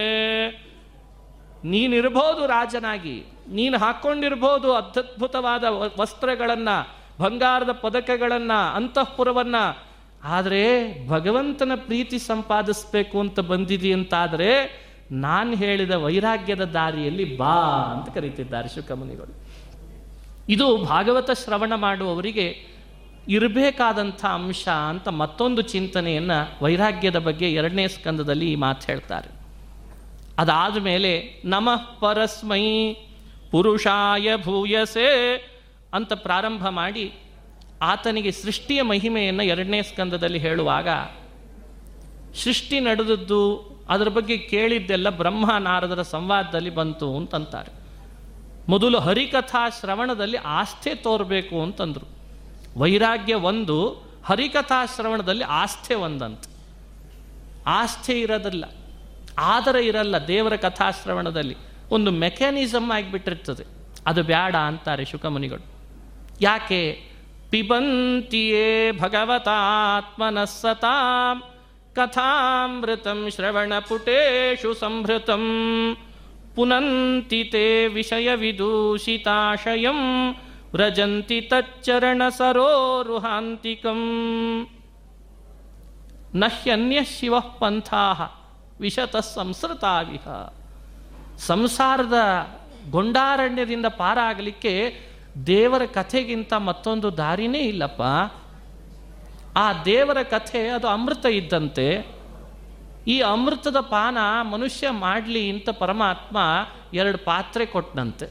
[1.64, 3.35] ನೀನಿರ್ಬೋದು ರಾಜನಾಗಿ.
[3.48, 5.64] ನೀನು ಹಾಕ್ಕೊಂಡಿರ್ಬೋದು ಅದ್ಭುತವಾದ
[6.00, 9.86] ವಸ್ತ್ರಗಳನ್ನು, ಬಂಗಾರದ ಪದಕಗಳನ್ನು, ಅಂತಃಪುರವನ್ನು.
[10.24, 10.62] ಆದರೆ
[11.08, 17.54] ಭಗವಂತನ ಪ್ರೀತಿ ಸಂಪಾದಿಸ್ಬೇಕು ಅಂತ ಬಂದಿದೆಯಂತಾದರೆ ನಾನು ಹೇಳಿದ ವೈರಾಗ್ಯದ ದಾರಿಯಲ್ಲಿ ಬಾ
[17.94, 19.46] ಅಂತ ಕರೀತಿದ್ದಾರೆ ಶುಕಮುನಿಗಳು
[20.48, 22.76] ಇದು ಭಾಗವತ ಶ್ರವಣ ಮಾಡುವವರಿಗೆ
[23.28, 29.30] ಇರಬೇಕಾದಂಥ ಅಂಶ ಅಂತ ಮತ್ತೊಂದು ಚಿಂತನೆಯನ್ನು ವೈರಾಗ್ಯದ ಬಗ್ಗೆ ಎರಡನೇ ಸ್ಕಂದದಲ್ಲಿ ಈ ಮಾತು ಹೇಳ್ತಾರೆ.
[30.38, 32.94] ಅದಾದ ಮೇಲೆ ನಮಃ ಪರಸ್ಮೈ
[33.56, 35.10] ಪುರುಷಾಯ ಭೂಯಸೆ
[35.94, 37.04] ಅಂತ ಪ್ರಾರಂಭ ಮಾಡಿ
[37.82, 40.88] ಆತನಿಗೆ ಸೃಷ್ಟಿಯ ಮಹಿಮೆಯನ್ನು ಎರಡನೇ ಸ್ಕಂದದಲ್ಲಿ ಹೇಳುವಾಗ,
[42.34, 43.40] ಸೃಷ್ಟಿ ನಡೆದದ್ದು
[43.88, 47.72] ಅದರ ಬಗ್ಗೆ ಕೇಳಿದ್ದೆಲ್ಲ ಬ್ರಹ್ಮ ನಾರದರ ಸಂವಾದದಲ್ಲಿ ಬಂತು ಅಂತಂತಾರೆ.
[48.68, 52.06] ಮೊದಲು ಹರಿಕಥಾ ಶ್ರವಣದಲ್ಲಿ ಆಸ್ಥೆ ತೋರಬೇಕು ಅಂತಂದರು.
[52.78, 53.78] ವೈರಾಗ್ಯ ಒಂದು,
[54.26, 56.44] ಹರಿಕಥಾ ಶ್ರವಣದಲ್ಲಿ ಆಸ್ಥೆ ಒಂದಂತ.
[57.66, 58.64] ಆಸ್ಥೆ ಇರೋದಿಲ್ಲ,
[59.38, 61.56] ಆದರ ಇರಲ್ಲ ದೇವರ ಕಥಾಶ್ರವಣದಲ್ಲಿ.
[61.90, 63.64] ಒಂದು ಮೆಕ್ಯಾನಿಸಮ್ ಆಗಿಬಿಟ್ಟಿರ್ತದೆ.
[64.06, 65.66] ಅದು ಬೇಡ ಅಂತಾರೆ ಶುಕಮುನಿಗಳು.
[66.40, 67.02] ಯಾಕೆ?
[67.50, 71.42] ಪಿಬಂತಿಯೇ ಭಗವತಾತ್ಮನಸ್ಸತಾಂ
[71.94, 75.44] ಕಥಾಮೃತಂ ಶ್ರವಣಪುಟೇಶು ಸಂಭೃತಂ
[76.56, 80.34] ಪುನಂತಿ ತೇ ವಿಷಯ ವಿದೂಷಿತಾಶಯಂ,
[80.72, 84.00] ವ್ರಜಂತಿ ತಚ್ಚರಣ ಸರೋರುಹಾಂತಿಕಂ
[86.34, 88.16] ನಹ್ಯನ್ಯ ಶಿವ ಪಂಥಾ,
[88.80, 90.28] ವಿಶತ ಸಂಸ್ಕೃತಾವಿಹ
[91.38, 92.14] ಸಂಸಾರದ
[92.90, 94.98] ಗೊಂಡಾರಣ್ಯದಿಂದ ಪಾರಾಗಲಿಕ್ಕೆ
[95.46, 98.02] ದೇವರ ಕಥೆಗಿಂತ ಮತ್ತೊಂದು ದಾರಿನೇ ಇಲ್ಲಪ್ಪ.
[99.56, 102.06] ಆ ದೇವರ ಕಥೆ ಅದು ಅಮೃತ ಇದ್ದಂತೆ.
[103.08, 104.18] ಈ ಅಮೃತದ ಪಾನ
[104.50, 106.38] ಮನುಷ್ಯ ಮಾಡಲಿ ಅಂತ ಪರಮಾತ್ಮ
[106.94, 108.26] ಎರಡು ಪಾತ್ರೆ ಕೊಟ್ಟನಂತೆ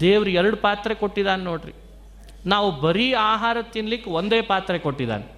[0.00, 1.72] ದೇವ್ರು ಎರಡು ಪಾತ್ರೆ ಕೊಟ್ಟಿದ್ದಾನೆ ನೋಡ್ರಿ.
[2.46, 5.37] ನಾವು ಬರೀ ಆಹಾರ ತಿನ್ಲಿಕ್ಕೆ ಒಂದೇ ಪಾತ್ರೆ ಕೊಟ್ಟಿದ್ದಾನೆ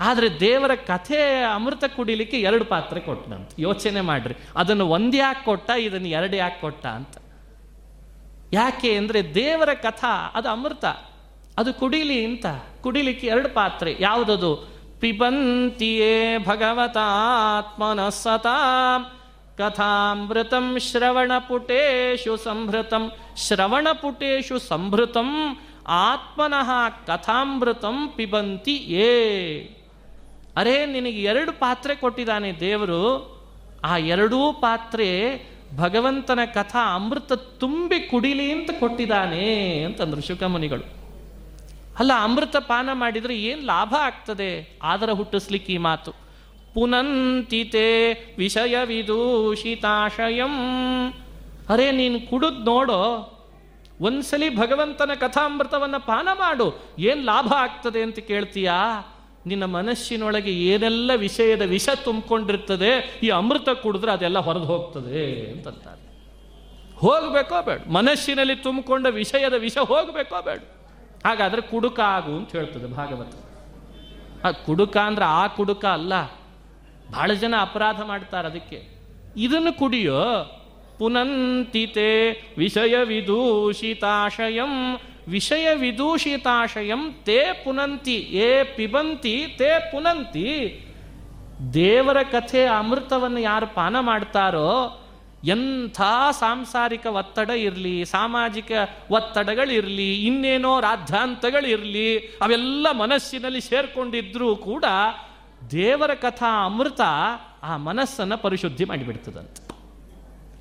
[0.00, 3.50] ಆದರೆ ದೇವರ ಕಥೆ ಅಮೃತ ಕುಡಿಲಿಕ್ಕೆ ಎರಡು ಪಾತ್ರೆ ಕೊಟ್ಟನಂತ.
[3.58, 4.34] ಯೋಚನೆ ಮಾಡ್ರಿ.
[4.56, 7.18] ಅದನ್ನು ಒಂದು ಯಾಕೆ ಕೊಟ್ಟ, ಇದನ್ನು ಎರಡು ಯಾಕೆ ಕೊಟ್ಟ ಅಂತ.
[8.52, 10.84] ಯಾಕೆ ಅಂದರೆ ದೇವರ ಕಥಾ, ಅದು ಅಮೃತ.
[11.58, 12.46] ಅದು ಕುಡಿಲಿ ಅಂತ.
[12.80, 13.96] ಕುಡಿಲಿಕ್ಕೆ ಎರಡು ಪಾತ್ರೆ.
[14.00, 14.68] ಯಾವುದದು?
[15.00, 19.10] ಪಿಬಂತಿಯೇ ಭಗವತಾತ್ಮನ ಸತಾಂ.
[19.58, 23.12] ಕಥಾಮೃತಂ ಶ್ರವಣಪುಟೇಶು ಸಂಭೃತಂ.
[23.36, 25.60] ಶ್ರವಣಪುಟೇಶು ಸಂಭೃತಂ.
[25.86, 26.70] ಆತ್ಮನಃ
[27.06, 29.62] ಕಥಾಮೃತಂ ಪಿಬಂತಿ ಏ
[30.56, 33.02] ಅರೇ, ನಿನಗೆ ಎರಡು ಪಾತ್ರೆ ಕೊಟ್ಟಿದ್ದಾನೆ ದೇವರು.
[33.84, 35.08] ಆ ಎರಡೂ ಪಾತ್ರೆ
[35.76, 39.46] ಭಗವಂತನ ಕಥಾ ಅಮೃತ ತುಂಬಿ ಕುಡಿಲಿ ಅಂತ ಕೊಟ್ಟಿದ್ದಾನೆ
[39.82, 40.84] ಅಂತಂದ್ರು ಶುಕಮುನಿಗಳು
[41.98, 44.50] ಅಲ್ಲ, ಅಮೃತ ಪಾನ ಮಾಡಿದರೆ ಏನು ಲಾಭ ಆಗ್ತದೆ?
[44.82, 46.12] ಆದರ ಹುಟ್ಟಿಸ್ಲಿಕ್ಕೆ ಈ ಮಾತು.
[46.74, 47.86] ಪುನಂತಿತೆ
[48.38, 49.18] ವಿಷಯ ಅರೆ
[51.68, 53.00] ಅರೇ, ನೀನು ಕುಡಿದ್ ನೋಡೋ,
[54.00, 56.66] ಒಂದ್ಸಲಿ ಭಗವಂತನ ಕಥಾಮೃತವನ್ನು ಪಾನ ಮಾಡು.
[56.98, 58.78] ಏನು ಲಾಭ ಆಗ್ತದೆ ಅಂತ ಕೇಳ್ತೀಯಾ?
[59.46, 62.90] ನಿನ್ನ ಮನಸ್ಸಿನೊಳಗೆ ಏನೆಲ್ಲ ವಿಷಯದ ವಿಷ ತುಂಬಿಕೊಂಡಿರ್ತದೆ,
[63.22, 66.02] ಈ ಅಮೃತ ಕುಡಿದ್ರೆ ಅದೆಲ್ಲ ಹೊರದು ಹೋಗ್ತದೆ ಅಂತಂತಾರೆ.
[66.96, 67.80] ಹೋಗಬೇಕೋ ಬೇಡ.
[67.88, 70.60] ಮನಸ್ಸಿನಲ್ಲಿ ತುಂಬಿಕೊಂಡ ವಿಷಯದ ವಿಷ ಹೋಗಬೇಕೋ ಬೇಡ.
[71.26, 73.32] ಹಾಗಾದರೆ ಕುಡುಕ ಆಗು ಅಂತ ಹೇಳ್ತದೆ ಭಾಗವತ.
[74.44, 76.14] ಆ ಕುಡುಕ ಅಂದ್ರೆ ಆ ಕುಡುಕ ಅಲ್ಲ,
[77.10, 78.80] ಬಹಳ ಜನ ಅಪರಾಧ ಮಾಡ್ತಾರೆ ಅದಕ್ಕೆ.
[79.36, 80.20] ಇದನ್ನು ಕುಡಿಯೋ,
[80.98, 82.10] ಪುನಂತಿತೆ
[82.58, 84.72] ವಿಷಯ ವಿದೂಷಿತಾಶಯಂ
[85.28, 90.80] ವಿಷಯ ವಿದೂಷಿತಾಶಯಂ ತೇ ಪುನಂತಿ, ಏ ಪಿಬಂತಿ ತೇ ಪುನಂತಿ.
[91.74, 95.00] ದೇವರ ಕಥೆ ಅಮೃತವನ್ನು ಯಾರು ಪಾನ ಮಾಡ್ತಾರೋ,
[95.44, 96.00] ಎಂಥ
[96.30, 98.70] ಸಾಂಸಾರಿಕ ಒತ್ತಡ ಇರಲಿ, ಸಾಮಾಜಿಕ
[99.10, 104.84] ಒತ್ತಡಗಳಿರಲಿ, ಇನ್ನೇನೋ ರಾದ್ಧಾಂತಗಳಿರಲಿ ಅವೆಲ್ಲ ಮನಸ್ಸಿನಲ್ಲಿ ಸೇರ್ಕೊಂಡಿದ್ರೂ ಕೂಡ
[105.70, 107.00] ದೇವರ ಕಥಾ ಅಮೃತ
[107.62, 109.68] ಆ ಮನಸ್ಸನ್ನು ಪರಿಶುದ್ಧಿ ಮಾಡಿಬಿಡ್ತದಂತೆ.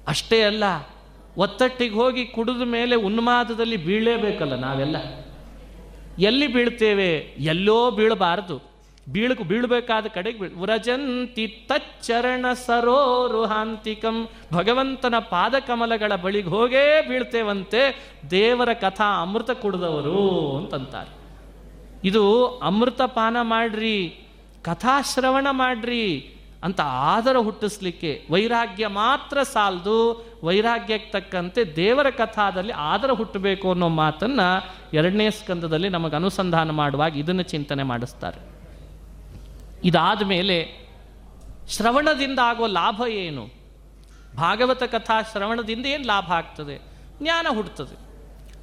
[0.08, 0.64] ಅಷ್ಟೇ ಅಲ್ಲ
[1.38, 4.98] ಒತ್ತಟ್ಟಿಗೆ ಹೋಗಿ ಕುಡಿದ ಮೇಲೆ ಉನ್ಮಾದದಲ್ಲಿ ಬೀಳಲೇಬೇಕಲ್ಲ ನಾವೆಲ್ಲ?
[6.20, 7.18] ಎಲ್ಲಿ ಬೀಳ್ತೇವೆ?
[7.40, 8.74] ಎಲ್ಲೋ ಬೀಳಬಾರದು.
[9.12, 19.52] ಬೀಳಕು ಬೀಳಬೇಕಾದ ಕಡೆಗೆ ಬೀಳ್ ವ್ರಜಂತಿ ತಚ್ಚರಣ ಸರೋರುಹಾಂತಿಕಂ ಭಗವಂತನ ಪಾದಕಮಲಗಳ ಬಳಿಗೆ ಹೋಗೇ ಬೀಳ್ತೇವಂತೆ ದೇವರ ಕಥಾ ಅಮೃತ
[19.52, 21.14] ಕುಡಿದವರು ಅಂತಂತಾರೆ.
[22.08, 24.28] ಇದು ಅಮೃತ ಪಾನ ಮಾಡ್ರಿ,
[24.64, 26.33] ಕಥಾಶ್ರವಣ ಮಾಡ್ರಿ
[26.64, 29.98] ಅಂತ ಆದರ ಹುಟ್ಟಿಸ್ಲಿಕ್ಕೆ ವೈರಾಗ್ಯ ಮಾತ್ರ ಸಾಲದು,
[30.44, 34.48] ವೈರಾಗ್ಯಕ್ಕೆ ತಕ್ಕಂತೆ ದೇವರ ಕಥಾದಲ್ಲಿ ಆದರ ಹುಟ್ಟಬೇಕು ಅನ್ನೋ ಮಾತನ್ನು
[34.94, 38.40] ಎರಡನೇ ಸ್ಕಂದದಲ್ಲಿ ನಮಗೆ ಅನುಸಂಧಾನ ಮಾಡುವಾಗ ಇದನ್ನು ಚಿಂತನೆ ಮಾಡಿಸ್ತಾರೆ.
[39.84, 40.58] ಇದಾದ ಮೇಲೆ
[41.70, 43.44] ಶ್ರವಣದಿಂದ ಆಗೋ ಲಾಭ ಏನು?
[44.36, 46.76] ಭಾಗವತ ಕಥಾ ಶ್ರವಣದಿಂದ ಏನು ಲಾಭ ಆಗ್ತದೆ?
[47.22, 47.98] ಜ್ಞಾನ ಹುಡ್ತದೆ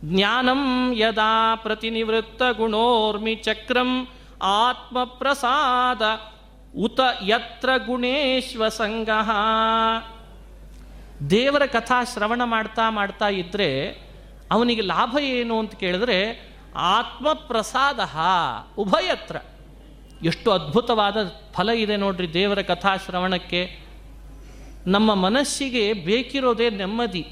[0.05, 4.09] ಜ್ಞಾನಂ ಯದಾ ಪ್ರತಿನಿವೃತ್ತ ಗುಣೋರ್ಮಿ ಚಕ್ರಂ
[4.43, 6.03] ಆತ್ಮಪ್ರಸಾದ
[6.77, 9.31] ಉತ ಯತ್ರ ಗುಣೇಶ್ವ ಸಂಗಹ
[11.31, 13.99] ದೇವರ ಕಥಾ ಶ್ರವಣ ಮಾಡ್ತಾ ಮಾಡ್ತಾ ಇದ್ರೆ
[14.51, 18.01] ಅವನಿಗೆ ಲಾಭ ಏನು ಅಂತ ಕೇಳಿದ್ರೆ ಆತ್ಮಪ್ರಸಾದ
[18.79, 19.37] ಉಭಯತ್ರ.
[20.23, 21.17] ಎಷ್ಟು ಅದ್ಭುತವಾದ
[21.53, 23.79] ಫಲ ಇದೆ ನೋಡ್ರಿ ದೇವರ ಕಥಾ ಶ್ರವಣಕ್ಕೆ.
[24.87, 27.27] ನಮ್ಮ ಮನಸ್ಸಿಗೆ ಬೇಕಿರೋದೇ ನೆಮ್ಮದಿ.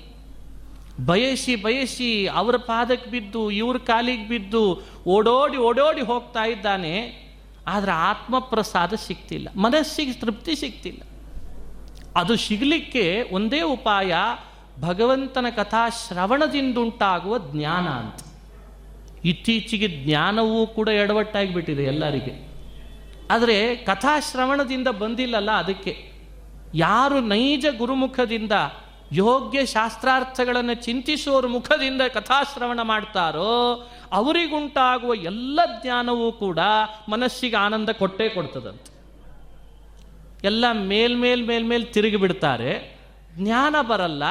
[1.07, 7.27] ಬಯಸಿ ಬಯಸಿ ಅವರ ಪಾದಕ್ಕೆ ಬಿದ್ದು ಇವ್ರ ಕಾಲಿಗೆ ಬಿದ್ದು ಓಡೋಡಿ ಓಡೋಡಿ ಹೋಗ್ತಾ ಇದ್ದಾನೆ.
[7.68, 11.00] ಆದರೆ ಆತ್ಮಪ್ರಸಾದ ಸಿಗ್ತಿಲ್ಲ ಮನಸ್ಸಿಗೆ ತೃಪ್ತಿ ಸಿಗ್ತಿಲ್ಲ
[12.16, 14.14] ಅದು ಸಿಗಲಿಕ್ಕೆ ಒಂದೇ ಉಪಾಯ
[14.80, 18.20] ಭಗವಂತನ ಕಥಾ ಶ್ರವಣದಿಂದುಂಟಾಗುವ ಜ್ಞಾನ ಅಂತ.
[19.24, 22.48] ಇತ್ತೀಚೆಗೆ ಜ್ಞಾನವೂ ಕೂಡ ಎಡವಟ್ಟಾಗಿಬಿಟ್ಟಿದೆ ಎಲ್ಲರಿಗೆ.
[23.30, 26.12] ಆದರೆ ಕಥಾಶ್ರವಣದಿಂದ ಬಂದಿಲ್ಲಲ್ಲ ಅದಕ್ಕೆ.
[26.74, 28.52] ಯಾರು ನೈಜ ಗುರುಮುಖದಿಂದ
[29.12, 36.59] ಯೋಗ್ಯ ಶಾಸ್ತ್ರಾರ್ಥಗಳನ್ನು ಚಿಂತಿಸುವವರ ಮುಖದಿಂದ ಕಥಾಶ್ರವಣ ಮಾಡ್ತಾರೋ ಅವರಿಗುಂಟಾಗುವ ಎಲ್ಲ ಜ್ಞಾನವೂ ಕೂಡ
[37.09, 38.86] ಮನಸ್ಸಿಗೆ ಆನಂದ ಕೊಟ್ಟೇ ಕೊಡ್ತದಂತ
[40.44, 42.72] ಎಲ್ಲ ಮೇಲ್ಮೇಲ್ ಮೇಲ್ಮೇಲ್ ತಿರುಗಿ ಬಿಡ್ತಾರೆ.
[43.34, 44.22] ಜ್ಞಾನ ಬರಲ್ಲ,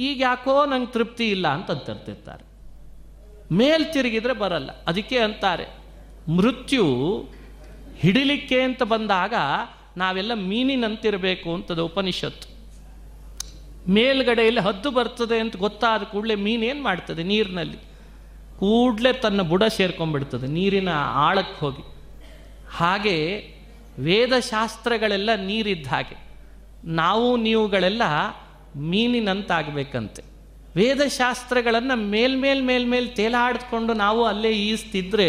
[0.00, 2.44] ಈಗ ಯಾಕೋ ನಂಗೆ ತೃಪ್ತಿ ಇಲ್ಲ ಅಂತ ಅಂತಿರ್ತಿರ್ತಾರೆ.
[3.54, 5.66] ಮೇಲ್ ತಿರುಗಿದ್ರೆ ಬರಲ್ಲ, ಅದಕ್ಕೆ ಅಂತಾರೆ,
[6.36, 6.84] ಮೃತ್ಯು
[7.96, 9.34] ಹಿಡಿಲಿಕ್ಕೆ ಅಂತ ಬಂದಾಗ
[9.96, 12.48] ನಾವೆಲ್ಲ ಮೀನಿನಂತಿರಬೇಕು ಅಂತದ ಉಪನಿಷತ್ತು.
[13.92, 17.78] ಮೇಲ್ಗಡೆಯಲ್ಲಿ ಹದ್ದು ಬರ್ತದೆ ಅಂತ ಗೊತ್ತಾದ ಕೂಡಲೇ ಮೀನೇನು ಮಾಡ್ತದೆ ನೀರಿನಲ್ಲಿ?
[18.58, 21.84] ಕೂಡಲೇ ತನ್ನ ಬುಡ ಸೇರ್ಕೊಂಡ್ಬಿಡ್ತದೆ, ನೀರಿನ ಆಳಕ್ಕೆ ಹೋಗಿ.
[22.76, 23.16] ಹಾಗೆ
[23.98, 26.16] ವೇದಶಾಸ್ತ್ರಗಳೆಲ್ಲ ನೀರಿದ್ದ ಹಾಗೆ.
[26.84, 28.02] ನಾವು ನೀವುಗಳೆಲ್ಲ
[28.76, 30.22] ಮೀನಿನಂತಾಗಬೇಕಂತೆ.
[30.76, 35.28] ವೇದಶಾಸ್ತ್ರಗಳನ್ನು ಮೇಲ್ಮೇಲ್ ಮೇಲ್ಮೇಲ್ ತೇಲಾಡಿಕೊಂಡು ನಾವು ಅಲ್ಲೇ ಈಸ್ತಿದ್ರೆ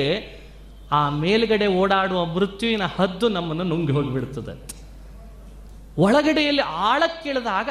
[0.91, 4.53] ಆ ಮೇಲ್ಗಡೆ ಓಡಾಡುವ ಮೃತ್ಯುವಿನ ಹದ್ದು ನಮ್ಮನ್ನು ನುಂಗಿ ಹೋಗಿಬಿಡ್ತದೆ
[5.97, 7.69] ಒಳಗಡೆಯಲ್ಲಿ ಆಳಕ್ಕಿಳಿದಾಗ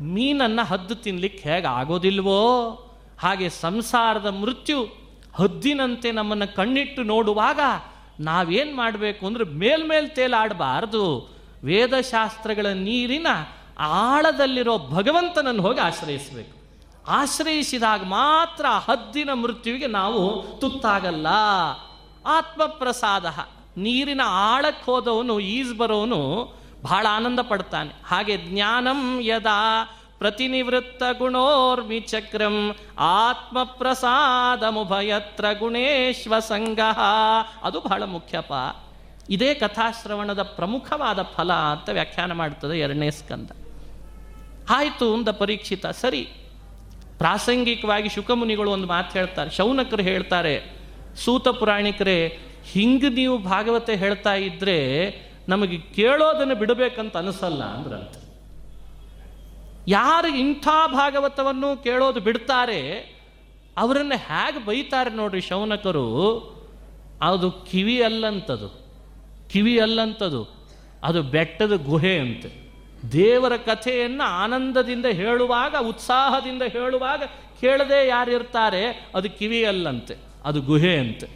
[0.00, 2.40] ಮೀನನ್ನು ಹದ್ದು ತಿನ್ಲಿಕ್ಕೆ ಹೇಗೆ ಆಗೋದಿಲ್ವೋ
[3.24, 4.82] ಹಾಗೆ ಸಂಸಾರದ ಮೃತ್ಯು
[5.34, 7.60] ಹದ್ದಿನಂತೆ ನಮ್ಮನ್ನು ಕಣ್ಣಿಟ್ಟು ನೋಡುವಾಗ
[8.20, 11.34] ನಾವೇನು ಮಾಡಬೇಕು ಅಂದ್ರೆ ಮೇಲ್ಮೇಲ್ ತೇಲಾಡಬಾರ್ದು.
[11.64, 13.26] ವೇದಶಾಸ್ತ್ರಗಳ ನೀರಿನ
[13.78, 16.56] ಆಳದಲ್ಲಿರೋ ಭಗವಂತನನ್ನು ಹೋಗಿ ಆಶ್ರಯಿಸಬೇಕು.
[17.08, 21.26] ಆಶ್ರಯಿಸಿದಾಗ ಮಾತ್ರ ಹದ್ದಿನ ಮೃತ್ಯುವಿಗೆ ನಾವು ತುತ್ತಾಗಲ್ಲ.
[22.26, 23.26] ಆತ್ಮಪ್ರಸಾದ.
[23.76, 27.90] ನೀರಿನ ಆಳಕ್ಕೆ ಹೋದವನು, ಈಜ್ ಬರೋನು ಬಹಳ ಆನಂದ ಪಡ್ತಾನೆ.
[28.06, 29.84] ಹಾಗೆ ಜ್ಞಾನಂ ಯದಾ
[30.24, 32.74] ಪ್ರತಿನಿವೃತ್ತ ಗುಣೋರ್ಮಿ ಚಕ್ರಂ
[34.70, 36.98] ಮುಭಯತ್ರ ಗುಣೇಶ್ವ ಸಂಗಹ
[37.62, 38.52] ಅದು ಬಹಳ ಮುಖ್ಯಪ
[39.30, 43.50] ಇದೇ ಕಥಾಶ್ರವಣದ ಪ್ರಮುಖವಾದ ಫಲ ಅಂತ ವ್ಯಾಖ್ಯಾನ ಮಾಡ್ತದೆ ಎರಡನೇ ಸ್ಕಂದ.
[44.70, 45.86] ಆಯಿತು ಅಂದ ಪರೀಕ್ಷಿತ.
[45.86, 46.28] ಸರಿ.
[47.18, 49.50] ಪ್ರಾಸಂಗಿಕವಾಗಿ ಶುಕಮುನಿಗಳು ಒಂದು ಮಾತು ಹೇಳ್ತಾರೆ.
[49.50, 50.76] ಶೌನಕರು ಹೇಳ್ತಾರೆ,
[51.24, 52.38] ಸೂತ ಪುರಾಣಿಕರೇ,
[52.72, 55.10] ಹಿಂಗೆ ನೀವು ಭಾಗವತ ಹೇಳ್ತಾ ಇದ್ರೆ
[55.48, 58.23] ನಮಗೆ ಕೇಳೋದನ್ನು ಬಿಡಬೇಕಂತ ಅನಿಸಲ್ಲ ಅಂದ್ರಂತೆ.
[59.88, 63.14] ಯಾರು ಇಂಥ ಭಾಗವತವನ್ನು ಕೇಳೋದು ಬಿಡ್ತಾರೆ?
[63.78, 66.04] ಅವರನ್ನು ಹೇಗೆ ಬೈತಾರೆ ನೋಡ್ರಿ ಶೌನಕರು?
[67.22, 68.86] ಅದು ಕಿವಿ ಅಲ್ಲಂತದು.
[69.50, 70.68] ಕಿವಿ ಅಲ್ಲಂತದು.
[71.04, 72.72] ಅದು ಬೆಟ್ಟದ ಗುಹೆ ಅಂತೆ.
[73.12, 77.22] ದೇವರ ಕಥೆಯನ್ನು ಆನಂದದಿಂದ ಹೇಳುವಾಗ, ಉತ್ಸಾಹದಿಂದ ಹೇಳುವಾಗ
[77.60, 79.08] ಕೇಳದೆ ಯಾರಿರ್ತಾರೆ?
[79.14, 80.16] ಅದು ಕಿವಿ ಅಲ್ಲಂತೆ.
[80.44, 81.28] ಅದು ಗುಹೆ ಅಂತೆ.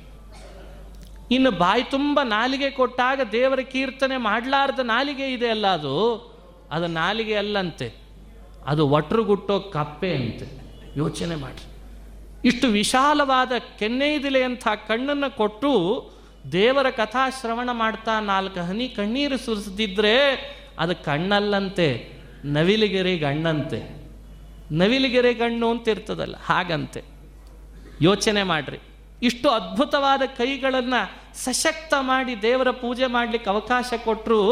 [1.30, 6.28] ಇನ್ನು ಬಾಯಿ ತುಂಬ ನಾಲಿಗೆ ಕೊಟ್ಟಾಗ ದೇವರ ಕೀರ್ತನೆ ಮಾಡಲಾರ್ದ ನಾಲಿಗೆ ಇದೆ ಅಲ್ಲ ಅದು?
[6.72, 8.07] ಅದು ನಾಲಿಗೆ ಅಲ್ಲಂತೆ.
[8.68, 10.46] ಅದು ಒಟ್ರುಗುಟ್ಟೋ ಕಪ್ಪೆ ಅಂತೆ
[10.96, 11.64] ಯೋಚನೆ ಮಾಡಿ.
[12.44, 15.72] ಇಷ್ಟು ವಿಶಾಲವಾದ ಕೆನ್ನೆಯಿದಿಲೆ ಅಂತ ಕಣ್ಣನ್ನು ಕೊಟ್ಟು
[16.52, 20.14] ದೇವರ ಕಥಾ ಶ್ರವಣ ಮಾಡ್ತಾ ನಾಲ್ಕು ಹನಿ ಕಣ್ಣೀರು ಸುರಿಸದಿದ್ರೆ
[20.78, 22.12] ಅದು ಕಣ್ಣಲ್ಲಂತೆ,
[22.44, 23.80] ನವಿಲಿಗೆರೆ ಗಣ್ಣಂತೆ.
[24.72, 27.02] ನವಿಲಿಗೆರೆ ಗಣ್ಣು ಅಂತ ಇರ್ತದಲ್ಲ ಹಾಗಂತೆ.
[28.00, 28.78] ಯೋಚನೆ ಮಾಡ್ರಿ.
[29.22, 31.00] ಇಷ್ಟು ಅದ್ಭುತವಾದ ಕೈಗಳನ್ನು
[31.44, 34.42] ಸಶಕ್ತ ಮಾಡಿ ದೇವರ ಪೂಜೆ ಮಾಡಲಿಕ್ಕೆ ಅವಕಾಶ ಕೊಟ್ಟರು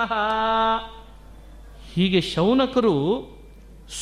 [1.93, 2.95] ಹೀಗೆ ಶೌನಕರು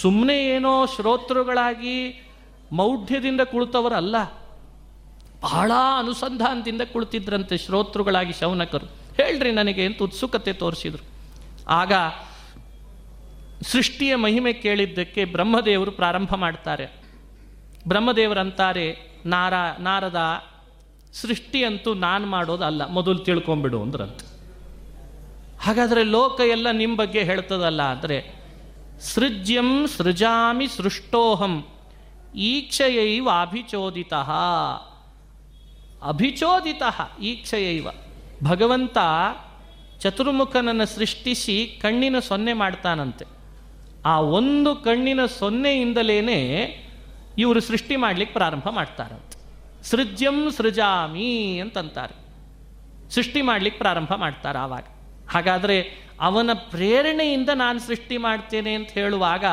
[0.02, 2.30] ಸುಮ್ಮನೆ ಏನೋ ಶ್ರೋತೃಗಳಾಗಿ
[2.72, 4.16] ಮೌಢ್ಯದಿಂದ ಕುಳಿತವರಲ್ಲ,
[5.42, 8.86] ಬಹಳ ಅನುಸಂಧಾನದಿಂದ ಕುಳಿತಿದ್ರಂತೆ ಶ್ರೋತೃಗಳಾಗಿ ಶೌನಕರು.
[9.16, 11.04] ಹೇಳ್ರಿ ನನಗೆ ಅಂತ ಉತ್ಸುಕತೆ ತೋರಿಸಿದ್ರು.
[11.68, 11.94] ಆಗ
[13.62, 17.01] ಸೃಷ್ಟಿಯ ಮಹಿಮೆ ಕೇಳಿದ್ದಕ್ಕೆ ಬ್ರಹ್ಮದೇವರು ಪ್ರಾರಂಭ ಮಾಡ್ತಾರೆ.
[17.88, 20.44] ಬ್ರಹ್ಮದೇವರಂತಾರೆ ನಾರ, ನಾರದ
[21.14, 24.32] ಸೃಷ್ಟಿಯಂತೂ ನಾನು ಮಾಡೋದಲ್ಲ ಮೊದಲು ತಿಳ್ಕೊಂಬಿಡು ಅಂದ್ರಂತೆ.
[25.62, 28.42] ಹಾಗಾದರೆ ಲೋಕ ಎಲ್ಲ ನಿಮ್ಮ ಬಗ್ಗೆ ಹೇಳ್ತದಲ್ಲ ಅಂದರೆ
[29.00, 31.68] ಸೃಜ್ಯಂ ಸೃಜಾಮಿ ಸೃಷ್ಟೋಹಂ
[32.36, 34.14] ಈಕ್ಷಯೈವ ಅಭಿಚೋದಿತ.
[36.04, 36.84] ಅಭಿಚೋದಿತ,
[37.22, 37.88] ಈಕ್ಷಯೈವ.
[38.44, 38.98] ಭಗವಂತ
[40.00, 43.26] ಚತುರ್ಮುಖನನ್ನು ಸೃಷ್ಟಿಸಿ ಕಣ್ಣಿನ ಸೊನ್ನೆ ಮಾಡ್ತಾನಂತೆ.
[44.06, 46.88] ಆ ಒಂದು ಕಣ್ಣಿನ ಸೊನ್ನೆಯಿಂದಲೇ
[47.38, 49.42] ಇವರು ಸೃಷ್ಟಿ ಮಾಡ್ಲಿಕ್ಕೆ ಪ್ರಾರಂಭ ಮಾಡ್ತಾರಂತೆ.
[49.84, 52.16] ಸೃಜ್ಯಂ ಸೃಜಾಮಿ ಅಂತಂತಾರೆ.
[53.10, 54.84] ಸೃಷ್ಟಿ ಮಾಡ್ಲಿಕ್ಕೆ ಪ್ರಾರಂಭ ಮಾಡ್ತಾರೆ ಆವಾಗ.
[55.30, 59.46] ಹಾಗಾದರೆ ಅವನ ಪ್ರೇರಣೆಯಿಂದ ನಾನು ಸೃಷ್ಟಿ ಮಾಡ್ತೇನೆ ಅಂತ ಹೇಳುವಾಗ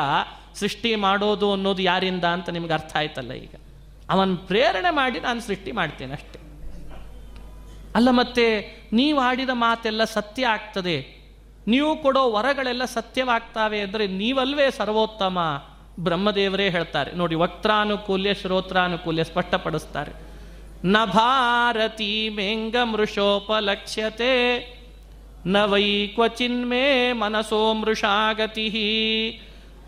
[0.55, 3.55] ಸೃಷ್ಟಿ ಮಾಡೋದು ಅನ್ನೋದು ಯಾರಿಂದ ಅಂತ ನಿಮ್ಗೆ ಅರ್ಥ ಆಯ್ತಲ್ಲ ಈಗ?
[4.09, 6.39] ಅವನ ಪ್ರೇರಣೆ ಮಾಡಿ ನಾನು ಸೃಷ್ಟಿ ಮಾಡ್ತೇನೆ ಅಷ್ಟೆ.
[7.95, 8.45] ಅಲ್ಲ ಮತ್ತೆ
[8.93, 11.19] ನೀವು ಆಡಿದ ಮಾತೆಲ್ಲ ಸತ್ಯ ಆಗ್ತದೆ.
[11.67, 15.39] ನೀವು ಕೊಡೋ ವರಗಳೆಲ್ಲ ಸತ್ಯವಾಗ್ತಾವೆ ಅಂದರೆ ನೀವಲ್ವೇ ಸರ್ವೋತ್ತಮ.
[15.99, 17.11] ಬ್ರಹ್ಮದೇವರೇ ಹೇಳ್ತಾರೆ.
[17.11, 20.11] ನೋಡಿ ವಕ್ತಾನುಕೂಲ್ಯ ಶ್ರೋತ್ರಾನುಕೂಲ್ಯ ಸ್ಪಷ್ಟಪಡಿಸ್ತಾರೆ.
[20.85, 24.33] ನ ಭಾರತಿ ಮೇಂಗ ಮೃಷೋಪಲಕ್ಷ್ಯತೆ,
[25.45, 28.69] ನ ವೈ ಕ್ವಚಿನ್ಮೇ ಮನಸೋ ಮೃಷಾಗತಿ,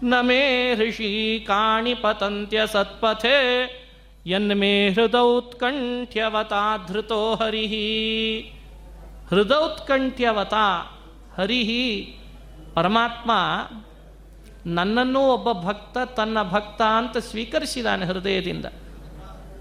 [0.04, 3.38] ನ ಮೇ ಹೃಷಿ ಕಾಣಿ ಪತಂತ್ಯ ಸತ್ಪಥೆ
[4.26, 7.68] ಯನ್ಮೇ ಹೃದೌತ್ಕಂಠ್ಯವತಾ ಧೃತೋ ಹರಿ.
[9.30, 10.54] ಹೃದೌತ್ಕಂಠ್ಯವತ
[11.38, 11.64] ಹರಿ.
[12.74, 13.32] ಪರಮಾತ್ಮ
[14.66, 18.66] ನನ್ನನ್ನೂ ಒಬ್ಬ ಭಕ್ತ ತನ್ನ ಭಕ್ತ ಅಂತ ಸ್ವೀಕರಿಸಿದಾನೆ ಹೃದಯದಿಂದ.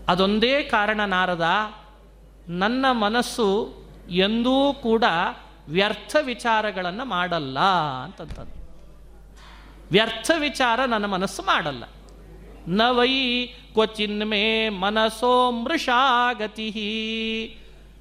[0.09, 1.45] ಅದೊಂದೇ ಕಾರಣ ನಾರದ,
[2.49, 3.75] ನನ್ನ ಮನಸ್ಸು
[4.11, 5.05] ಎಂದೂ ಕೂಡ
[5.69, 7.59] ವ್ಯರ್ಥ ವಿಚಾರಗಳನ್ನು ಮಾಡಲ್ಲ
[8.05, 8.61] ಅಂತಂತದ್ದು.
[9.91, 11.85] ವ್ಯರ್ಥ ವಿಚಾರ ನನ್ನ ಮನಸ್ಸು ಮಾಡಲ್ಲ.
[12.69, 16.71] ನ ವೈ ಕ್ವಚಿನ್ಮೇ ಮನಸ್ಸೋ ಮೃಷಾಗತಿ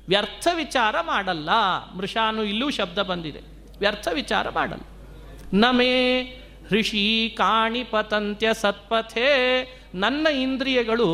[0.08, 1.50] ವ್ಯರ್ಥ ವಿಚಾರ ಮಾಡಲ್ಲ.
[1.96, 3.42] ಮೃಷಾನು ಇಲ್ಲೂ ಶಬ್ದ ಬಂದಿದೆ.
[3.80, 4.82] ವ್ಯರ್ಥ ವಿಚಾರ ಮಾಡಲ್ಲ.
[5.54, 6.24] ನಮೇ
[6.72, 9.30] ಋಷಿ ಕಾಣಿಪತಂತ್ಯ ಸತ್ಪಥೆ,
[9.96, 11.12] ನನ್ನ ಇಂದ್ರಿಯಗಳು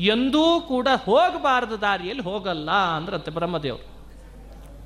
[0.00, 3.86] ಎಂದೂ ಕೂಡ ಹೋಗಬಾರದ ದಾರಿಯಲ್ಲಿ ಹೋಗಲ್ಲ ಅಂದ್ರಂತೆ ಬ್ರಹ್ಮದೇವರು.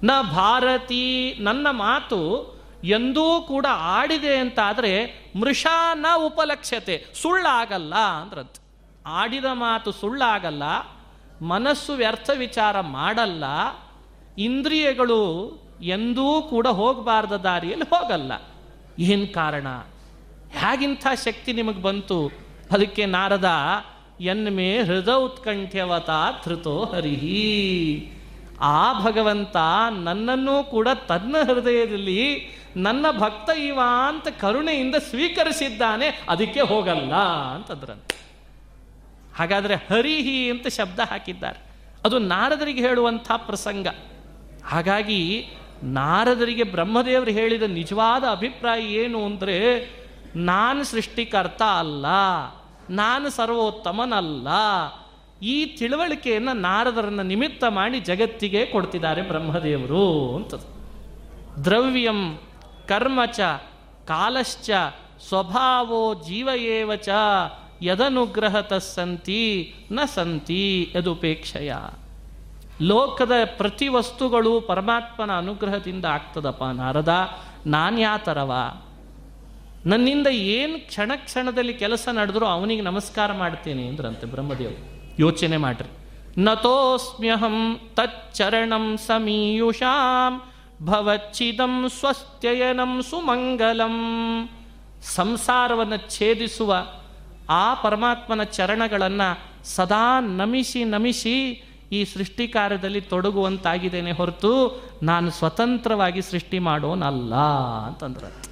[0.05, 2.21] ನ ಭಾರತಿ ನನ್ನ ಮಾತು
[2.85, 4.93] ಎಂದೂ ಕೂಡ ಆಡಿದೆ ಅಂತಾದರೆ
[5.95, 8.61] ನ ಉಪಲಕ್ಷ್ಯತೆ, ಸುಳ್ಳಾಗಲ್ಲ ಅಂದ್ರಂತೆ.
[9.07, 10.63] ಆಡಿದ ಮಾತು ಸುಳ್ಳಾಗಲ್ಲ,
[11.43, 13.45] ಮನಸ್ಸು ವ್ಯರ್ಥ ವಿಚಾರ ಮಾಡಲ್ಲ,
[14.39, 15.23] ಇಂದ್ರಿಯಗಳು
[15.83, 18.33] ಎಂದೂ ಕೂಡ ಹೋಗಬಾರ್ದ ದಾರಿಯಲ್ಲಿ ಹೋಗಲ್ಲ.
[18.99, 19.67] ಏನು ಕಾರಣ?
[20.53, 22.31] ಹೇಗಿಂಥ ಶಕ್ತಿ ನಿಮಗೆ ಬಂತು?
[22.71, 23.51] ಅದಕ್ಕೆ ನಾರದ
[24.21, 26.11] ಎನ್ಮೆ ಹೃದ ಉತ್ಕಂಠ್ಯವತ
[26.47, 28.11] ಧೃತೋ ಹರಿಹಿ.
[28.61, 29.57] ಆ ಭಗವಂತ
[30.03, 36.23] ನನ್ನನ್ನು ಕೂಡ ತನ್ನ ಹೃದಯದಲ್ಲಿ ನನ್ನ ಭಕ್ತ ಇವ ಅಂತ ಕರುಣೆಯಿಂದ ಸ್ವೀಕರಿಸಿದ್ದಾನೆ.
[36.29, 37.15] ಅದಕ್ಕೆ ಹೋಗಲ್ಲ
[37.55, 38.17] ಅಂತದ್ರಂತೆ.
[39.37, 41.59] ಹಾಗಾದರೆ ಹರಿಹಿ ಅಂತ ಶಬ್ದ ಹಾಕಿದ್ದಾರೆ.
[42.05, 43.87] ಅದು ನಾರದರಿಗೆ ಹೇಳುವಂಥ ಪ್ರಸಂಗ.
[44.65, 45.49] ಹಾಗಾಗಿ
[45.83, 49.91] ನಾರದರಿಗೆ ಬ್ರಹ್ಮದೇವರು ಹೇಳಿದ ನಿಜವಾದ ಅಭಿಪ್ರಾಯ ಏನು ಅಂದರೆ
[50.37, 52.07] ನಾನು ಸೃಷ್ಟಿಕರ್ತ ಅಲ್ಲ,
[52.91, 54.49] ನಾನು ಸರ್ವೋತ್ತಮನಲ್ಲ,
[55.43, 60.55] ಈ ತಿಳುವಳಿಕೆಯನ್ನು ನಾರದರನ್ನು ನಿಮಿತ್ತ ಮಾಡಿ ಜಗತ್ತಿಗೆ ಕೊಡ್ತಿದ್ದಾರೆ ಬ್ರಹ್ಮದೇವರು ಅಂತ
[61.65, 62.39] ದ್ರವ್ಯಂ
[62.89, 63.41] ಕರ್ಮಚ
[64.07, 64.71] ಕಾಲಶ್ಚ
[65.29, 67.09] ಸ್ವಭಾವೋ ಜೀವಯೇವಚ
[67.83, 71.75] ಯದನುಗ್ರಹತ ಸಂತಿ ನ ಸಂತಿ ಯದುಪೇಕ್ಷಯ.
[72.83, 78.53] ಲೋಕದ ಪ್ರತಿ ವಸ್ತುಗಳು ಪರಮಾತ್ಮನ ಅನುಗ್ರಹದಿಂದ ಆಗ್ತದಪ್ಪ ನಾರದ ನಾನು ಯಾತರವ
[79.87, 85.13] ನನ್ನಿಂದ ಏನು ಕ್ಷಣ ಕ್ಷಣದಲ್ಲಿ ಕೆಲಸ ನಡೆದ್ರೂ ಅವನಿಗೆ ನಮಸ್ಕಾರ ಮಾಡ್ತೇನೆ ಅಂದ್ರಂತೆ ಬ್ರಹ್ಮದೇವರು.
[85.19, 85.89] ಯೋಚನೆ ಮಾಡ್ರಿ.
[86.43, 90.43] ನತೋಸ್ಮ್ಯಹಂ ತಚ್ಚರಣಂ ಸಮೀಯುಷಾಂ
[90.87, 93.97] ಭವಚ್ಚಿದಂ ಸ್ವಸ್ತ್ಯಯನಂ ಸುಮಂಗಲಂ.
[95.03, 96.87] ಸಂಸಾರವನ್ನು ಛೇದಿಸುವ
[97.49, 101.63] ಆ ಪರಮಾತ್ಮನ ಚರಣಗಳನ್ನು ಸದಾ ನಮಿಸಿ ನಮಿಸಿ
[101.93, 107.35] ಈ ಸೃಷ್ಟಿ ಕಾರ್ಯದಲ್ಲಿ ತೊಡಗುವಂತಾಗಿದ್ದೇನೆ ಹೊರತು ನಾನು ಸ್ವತಂತ್ರವಾಗಿ ಸೃಷ್ಟಿ ಮಾಡೋನಲ್ಲ
[107.87, 108.46] ಅಂತಂದ್ರೆ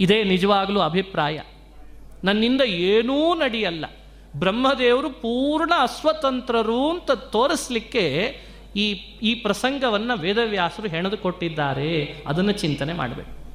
[0.00, 1.40] ಇದೇ ನಿಜವಾಗಲೂ ಅಭಿಪ್ರಾಯ.
[2.24, 3.84] ನನ್ನಿಂದ ಏನೂ ನಡೆಯಲ್ಲ.
[4.36, 8.38] ಬ್ರಹ್ಮದೇವರು ಪೂರ್ಣ ಅಸ್ವತಂತ್ರರು ಅಂತ ತೋರಿಸ್ಲಿಕ್ಕೆ
[8.76, 8.92] ಈ
[9.22, 13.46] ಈ ಪ್ರಸಂಗವನ್ನು ವೇದವ್ಯಾಸರು ಹೆಣೆದು ಕೊಟ್ಟಿದ್ದಾರೆ ಅದನ್ನು ಚಿಂತನೆ ಮಾಡಬೇಕು.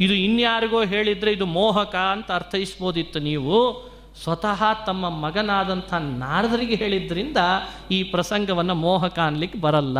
[0.00, 3.88] ಇದು ಇನ್ಯಾರಿಗೋ ಹೇಳಿದರೆ ಇದು ಮೋಹಕ ಅಂತ ಅರ್ಥೈಸ್ಬೋದಿತ್ತು ನೀವು.
[4.22, 7.36] ಸ್ವತಃ ತಮ್ಮ ಮಗನಾದಂಥ ನಾರದರಿಗೆ ಹೇಳಿದ್ರಿಂದ
[7.90, 9.98] ಈ ಪ್ರಸಂಗವನ್ನು ಮೋಹಕ ಅನ್ಲಿಕ್ಕೆ ಬರಲ್ಲ.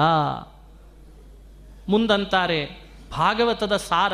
[1.88, 4.12] ಮುಂದಂತಾರೆ ಭಾಗವತದ ಸಾರ.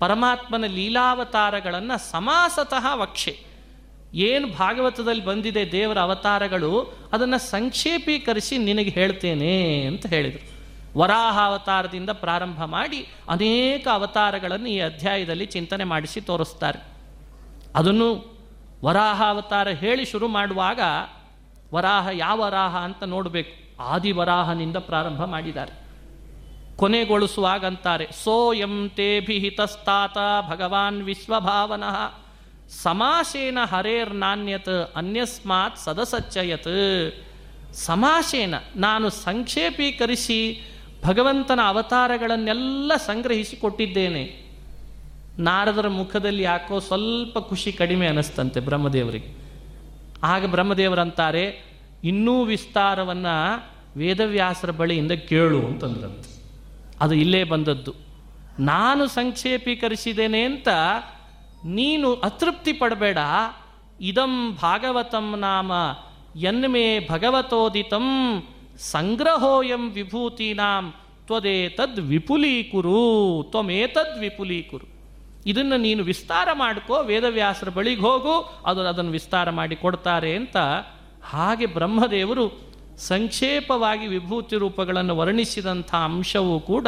[0.00, 3.50] ಪರಮಾತ್ಮನ ಲೀಲಾವತಾರಗಳನ್ನು ಸಮಾಸತಃ ವಕ್ಷೆ.
[4.14, 10.60] ಏನು ಭಾಗವತದಲ್ಲಿ ಬಂದಿದೆ ದೇವರ ಅವತಾರಗಳು, ಅದನ್ನು ಸಂಕ್ಷೇಪೀಕರಿಸಿ ನಿನಗೆ ಹೇಳ್ತೇನೆ ಅಂತ ಹೇಳಿದರು.
[10.98, 16.78] ವರಾಹ ಅವತಾರದಿಂದ ಪ್ರಾರಂಭ ಮಾಡಿ ಅನೇಕ ಅವತಾರಗಳನ್ನು ಈ ಅಧ್ಯಾಯದಲ್ಲಿ ಚಿಂತನೆ ಮಾಡಿಸಿ ತೋರಿಸ್ತಾರೆ.
[17.74, 18.38] ಅದನ್ನು
[18.84, 20.80] ವರಾಹ ಅವತಾರ ಹೇಳಿ ಶುರು ಮಾಡುವಾಗ
[21.74, 23.82] ವರಾಹ ಯಾವ ವರಾಹ ಅಂತ ನೋಡಬೇಕು.
[23.82, 25.79] ಆದಿ ವರಾಹನಿಂದ ಪ್ರಾರಂಭ ಮಾಡಿದ್ದಾರೆ.
[26.80, 30.16] ಕೊನೆಗೊಳಿಸುವಾಗ ಅಂತಾರೆ ಸೋಯಂ ತೇಭಿಹಿತಸ್ತಾತ
[30.50, 32.14] ಭಗವಾನ್ ವಿಶ್ವಭಾವನಃ.
[32.82, 37.14] ಸಮಾಸೇನ ಹರೇರ್ನಾಣ್ಯತ್ ಅನ್ಯಸ್ಮಾತ್ ಸದಸಚ್ಚಯತ್.
[37.74, 40.62] ಸಮಾಸೇನ ನಾನು ಸಂಕ್ಷೇಪೀಕರಿಸಿ
[41.04, 44.46] ಭಗವಂತನ ಅವತಾರಗಳನ್ನೆಲ್ಲ ಸಂಗ್ರಹಿಸಿ ಕೊಟ್ಟಿದ್ದೇನೆ
[45.38, 49.28] ನಾರದರ ಮುಖದಲ್ಲಿ ಯಾಕೋ ಸ್ವಲ್ಪ ಖುಷಿ ಕಡಿಮೆ ಅನಿಸ್ತಂತೆ ಬ್ರಹ್ಮದೇವರಿಗೆ.
[50.22, 51.64] ಆಗ ಬ್ರಹ್ಮದೇವರಂತಾರೆ,
[52.04, 56.39] ಇನ್ನೂ ವಿಸ್ತಾರವನ್ನು ವೇದವ್ಯಾಸರ ಬಳಿಯಿಂದ ಕೇಳು ಅಂತಂದ್ರಂತೆ.
[57.00, 57.94] ಅದು ಇಲ್ಲೇ ಬಂದದ್ದು.
[58.58, 60.68] ನಾನು ಸಂಕ್ಷೇಪೀಕರಿಸಿದ್ದೇನೆ ಅಂತ
[61.64, 63.18] ನೀನು ಅತೃಪ್ತಿ ಪಡಬೇಡ.
[64.00, 65.72] ಇದಂ ಭಾಗವತಂ ನಾಮ
[66.38, 68.42] ಎನ್ಮೇ ಭಗವತೋದಿತಂ
[68.78, 70.94] ಸಂಗ್ರಹೋಯಂ ವಿಭೂತೀನಾಂ
[71.26, 74.86] ತ್ವದೇತದ್ ವಿಪುಲೀಕುರು ತ್ವಮೇತದ್ ವಿಪುಲೀಕುರು.
[75.46, 80.56] ಇದನ್ನು ನೀನು ವಿಸ್ತಾರ ಮಾಡ್ಕೋ, ವೇದವ್ಯಾಸರ ಬಳಿಗೆ ಹೋಗು, ಅದು ಅದನ್ನು ವಿಸ್ತಾರ ಮಾಡಿ ಕೊಡ್ತಾರೆ ಅಂತ
[81.24, 82.69] ಹಾಗೆ ಬ್ರಹ್ಮದೇವರು
[83.00, 86.86] ಸಂಕ್ಷೇಪವಾಗಿ ವಿಭೂತಿ ರೂಪಗಳನ್ನು ವರ್ಣಿಸಿದಂಥ ಅಂಶವೂ ಕೂಡ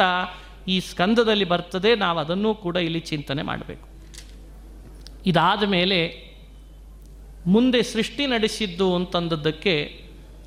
[0.67, 1.95] ಈ ಸ್ಕಂದದಲ್ಲಿ ಬರ್ತದೆ.
[1.95, 3.87] ನಾವು ಅದನ್ನೂ ಕೂಡ ಇಲ್ಲಿ ಚಿಂತನೆ ಮಾಡಬೇಕು.
[5.25, 5.99] ಇದಾದ ಮೇಲೆ
[7.47, 9.75] ಮುಂದೆ ಸೃಷ್ಟಿ ನಡೆಸಿದ್ದು ಅಂತಂದದ್ದಕ್ಕೆ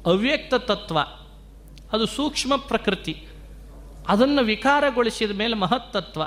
[0.07, 0.99] ಅವ್ಯಕ್ತ ತತ್ವ,
[1.93, 3.15] ಅದು ಸೂಕ್ಷ್ಮ ಪ್ರಕೃತಿ,
[4.09, 6.23] ಅದನ್ನು ವಿಕಾರಗೊಳಿಸಿದ ಮೇಲೆ ಮಹತ್ತತ್ವ.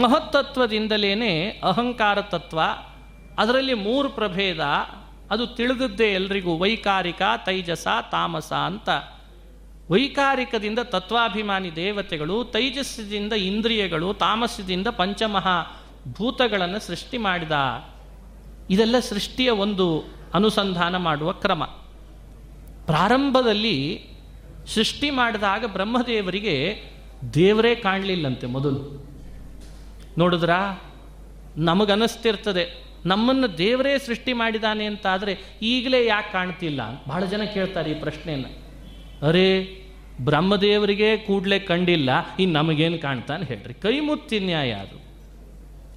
[0.00, 2.60] ಮಹತ್ತತ್ವದಿಂದಲೇ ಅಹಂಕಾರ ತತ್ವ,
[3.38, 4.60] ಅದರಲ್ಲಿ ಮೂರು ಪ್ರಭೇದ
[5.30, 8.88] ಅದು ತಿಳಿದದ್ದೇ ಎಲ್ರಿಗೂ ವೈಕಾರಿಕ, ತೈಜಸ, ತಾಮಸ ಅಂತ.
[9.90, 17.52] ವೈಕಾರಿಕದಿಂದ ತತ್ವಾಭಿಮಾನಿ ದೇವತೆಗಳು ತೈಜಸ್ಸದಿಂದ ಇಂದ್ರಿಯಗಳು ತಾಮಸದಿಂದ ಪಂಚಮಹಾ ಭೂತಗಳನ್ನು ಸೃಷ್ಟಿ ಮಾಡಿದ.
[18.70, 20.04] ಇದೆಲ್ಲ ಸೃಷ್ಟಿಯ ಒಂದು
[20.34, 21.64] ಅನುಸಂಧಾನ ಮಾಡುವ ಕ್ರಮ.
[22.86, 24.06] ಪ್ರಾರಂಭದಲ್ಲಿ
[24.66, 26.84] ಸೃಷ್ಟಿ ಮಾಡಿದಾಗ ಬ್ರಹ್ಮದೇವರಿಗೆ
[27.34, 29.06] ದೇವರೇ ಕಾಣಲಿಲ್ಲಂತೆ ಮೊದಲು.
[30.18, 30.50] ನೋಡಿದ್ರ?
[31.56, 32.87] ನಮಗನಿಸ್ತಿರ್ತದೆ.
[33.06, 36.80] ನಮ್ಮನ್ನು ದೇವರೇ ಸೃಷ್ಟಿ ಮಾಡಿದಾನೆ ಅಂತ ಆದರೆ ಈಗಲೇ ಯಾಕೆ ಕಾಣ್ತಿಲ್ಲ?
[37.08, 38.68] ಬಹಳ ಜನ ಕೇಳ್ತಾರೆ ಈ ಪ್ರಶ್ನೆಯನ್ನು.
[39.26, 39.82] ಅರೇ,
[40.20, 43.74] ಬ್ರಹ್ಮದೇವರಿಗೆ ಕೂಡಲೇ ಕಂಡಿಲ್ಲ ಇನ್ನು ನಮಗೇನು ಕಾಣ್ತಾನೆ ಹೇಳ್ರಿ.
[43.74, 45.08] ಕೈ ಮುತ್ತಿ ನ್ಯಾಯ ಅದು.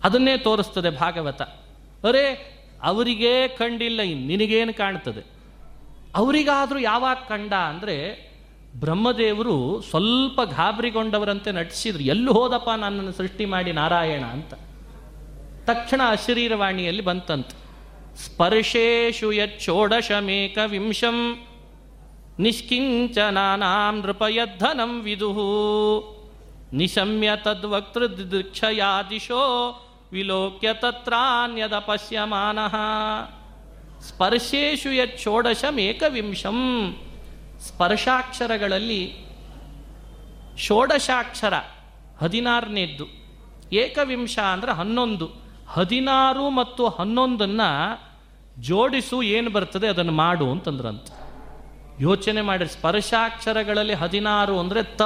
[0.03, 1.41] ಅದನ್ನೇ ತೋರಿಸ್ತದೆ ಭಾಗವತ.
[2.07, 5.25] ಅರೇ, ಅವರಿಗೇ ಕಂಡಿಲ್ಲ ಇನ್ನು ನಿನಗೇನು ಕಾಣ್ತದೆ?
[6.15, 8.31] ಅವರಿಗಾದರೂ ಯಾವಾಗ ಕಂಡ ಅಂದರೆ,
[8.79, 12.03] ಬ್ರಹ್ಮದೇವರು ಸ್ವಲ್ಪ ಗಾಬರಿಗೊಂಡವರಂತೆ ನಟಿಸಿದ್ರು.
[12.03, 14.53] ಎಲ್ಲೂ ಹೋದಪ್ಪ ನನ್ನನ್ನು ಸೃಷ್ಟಿ ಮಾಡಿ ನಾರಾಯಣ ಅಂತ.
[15.73, 17.61] ತಕ್ಷಣ ಶರೀರವಾಣಿಯಲ್ಲಿ ಬಂತಂತೆ.
[18.17, 21.47] ಸ್ಪರ್ಶೇಶು ಯಚ್ಚೋಡಶಮೇಕ ವಿಂಶಂ.
[22.39, 26.21] ನಿಷ್ಕಿಂಚನಾನಾಂ ನೃಪಯದ್ಧನಂ ವಿದುಹು.
[26.73, 29.43] ನಿಶಮ್ಯ ತದ್ವಕ್ತೃದೃಕ್ಷಯಾ ದೃಕ್ಷಯಾದಿಶೋ
[30.11, 32.59] ವಿಲೋಕ್ಯ ತತ್ರಾನ್ಯದ ಪಶ್ಯಮಾನ.
[34.01, 36.97] ಸ್ಪರ್ಶೇಶು ಯಚ್ಚೋಡಶಂ ಏಕವಿಂಶಂ
[37.59, 39.13] ಸ್ಪರ್ಶಾಕ್ಷರಗಳಲ್ಲಿ
[40.57, 41.53] ಷೋಡಶಾಕ್ಷರ
[42.21, 43.05] ಹದಿನಾರನೇದ್ದು.
[43.73, 45.40] ಏಕವಿಂಶ ಅಂದರೆ ಹನ್ನೊಂದು.
[45.73, 48.01] ಹದಿನಾರು ಮತ್ತು ಹನ್ನೊಂದನ್ನು
[48.61, 51.07] ಜೋಡಿಸು ಏನು ಬರ್ತದೆ ಅದನ್ನು ಮಾಡು ಅಂತಂದ್ರಂತ.
[51.99, 55.01] ಯೋಚನೆ ಮಾಡಿ, ಸ್ಪರ್ಶಾಕ್ಷರಗಳಲ್ಲಿ ಹದಿನಾರು ಅಂದರೆ ತ,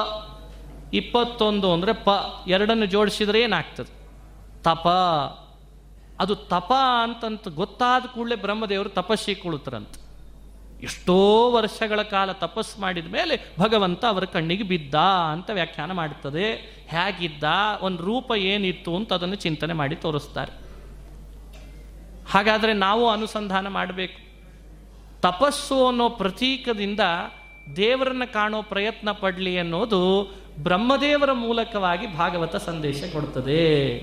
[0.94, 2.10] ಇಪ್ಪತ್ತೊಂದು ಅಂದರೆ ಪ,
[2.48, 3.92] ಎರಡನ್ನು ಜೋಡಿಸಿದರೆ ಏನಾಗ್ತದೆ?
[4.62, 4.88] ತಪ.
[6.20, 10.05] ಅದು ತಪ ಅಂತಂತ ಗೊತ್ತಾದ ಕೂಡಲೇ ಬ್ರಹ್ಮದೇವರು ತಪಸ್ಸಿ ಕುಳಿತರಂತ.
[10.82, 16.52] ಎಷ್ಟೋ ವರ್ಷಗಳ ಕಾಲ ತಪಸ್ಸು ಮಾಡಿದ ಮೇಲೆ ಭಗವಂತ ಅವರ ಕಣ್ಣಿಗೆ ಬಿದ್ದ ಅಂತ ವ್ಯಾಖ್ಯಾನ ಮಾಡ್ತದೆ.
[16.88, 17.44] ಹೇಗಿದ್ದ,
[17.82, 20.66] ಒಂದು ರೂಪ ಏನಿತ್ತು ಅಂತ ಅದನ್ನು ಚಿಂತನೆ ಮಾಡಿ ತೋರಿಸ್ತಾರೆ.
[22.30, 24.26] ಹಾಗಾದರೆ ನಾವು ಅನುಸಂಧಾನ ಮಾಡಬೇಕು.
[25.22, 27.00] ತಪಸ್ಸು ಅನ್ನೋ ಪ್ರತೀಕದಿಂದ
[27.76, 34.00] ದೇವರನ್ನ ಕಾಣೋ ಪ್ರಯತ್ನ ಪಡಲಿ ಅನ್ನೋದು ಬ್ರಹ್ಮದೇವರ ಮೂಲಕವಾಗಿ ಭಾಗವತ ಸಂದೇಶ ಕೊಡ್ತದೆ.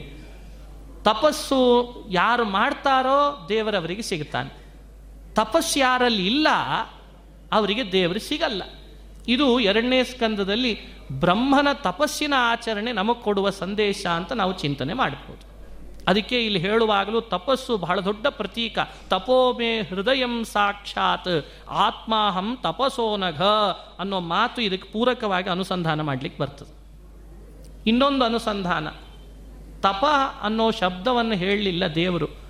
[1.03, 4.62] ತಪಸ್ಸು ಯಾರು ಮಾಡ್ತಾರೋ ದೇವರವರಿಗೆ ಸಿಗುತ್ತಾನೆ.
[5.35, 6.49] ತಪಸ್ಸು ಯಾರಲ್ಲಿ ಇಲ್ಲ,
[7.53, 8.63] ಅವರಿಗೆ ದೇವರು ಸಿಗಲ್ಲ.
[9.29, 10.79] ಇದು ಎರಡನೇ ಸ್ಕಂದದಲ್ಲಿ
[11.13, 15.53] ಬ್ರಹ್ಮನ ತಪಸ್ಸಿನ ಆಚರಣೆ ನಮಗೆ ಕೊಡುವ ಸಂದೇಶ ಅಂತ ನಾವು ಚಿಂತನೆ ಮಾಡ್ಬೋದು.
[16.09, 18.79] ಅದಕ್ಕೆ ಇಲ್ಲಿ ಹೇಳುವಾಗಲೂ ತಪಸ್ಸು ಬಹಳ ದೊಡ್ಡ ಪ್ರತೀಕ.
[19.09, 23.43] ತಪೋಮೆ ಹೃದಯಂ ಸಾಕ್ಷಾತ್, ಆತ್ಮಾಹಂ ತಪಸೋನಘ
[23.99, 26.75] ಅನ್ನೋ ಮಾತು ಇದಕ್ಕೆ ಪೂರಕವಾಗಿ ಅನುಸಂಧಾನ ಮಾಡಲಿಕ್ಕೆ ಬರ್ತದೆ.
[27.87, 28.89] ಇನ್ನೊಂದು ಅನುಸಂಧಾನ.
[29.81, 30.05] ತಪ
[30.43, 32.42] ಅನ್ನೋ ಶಬ್ದವನ್ನು ಹೇಳಲಿಲ್ಲ ದೇವರು.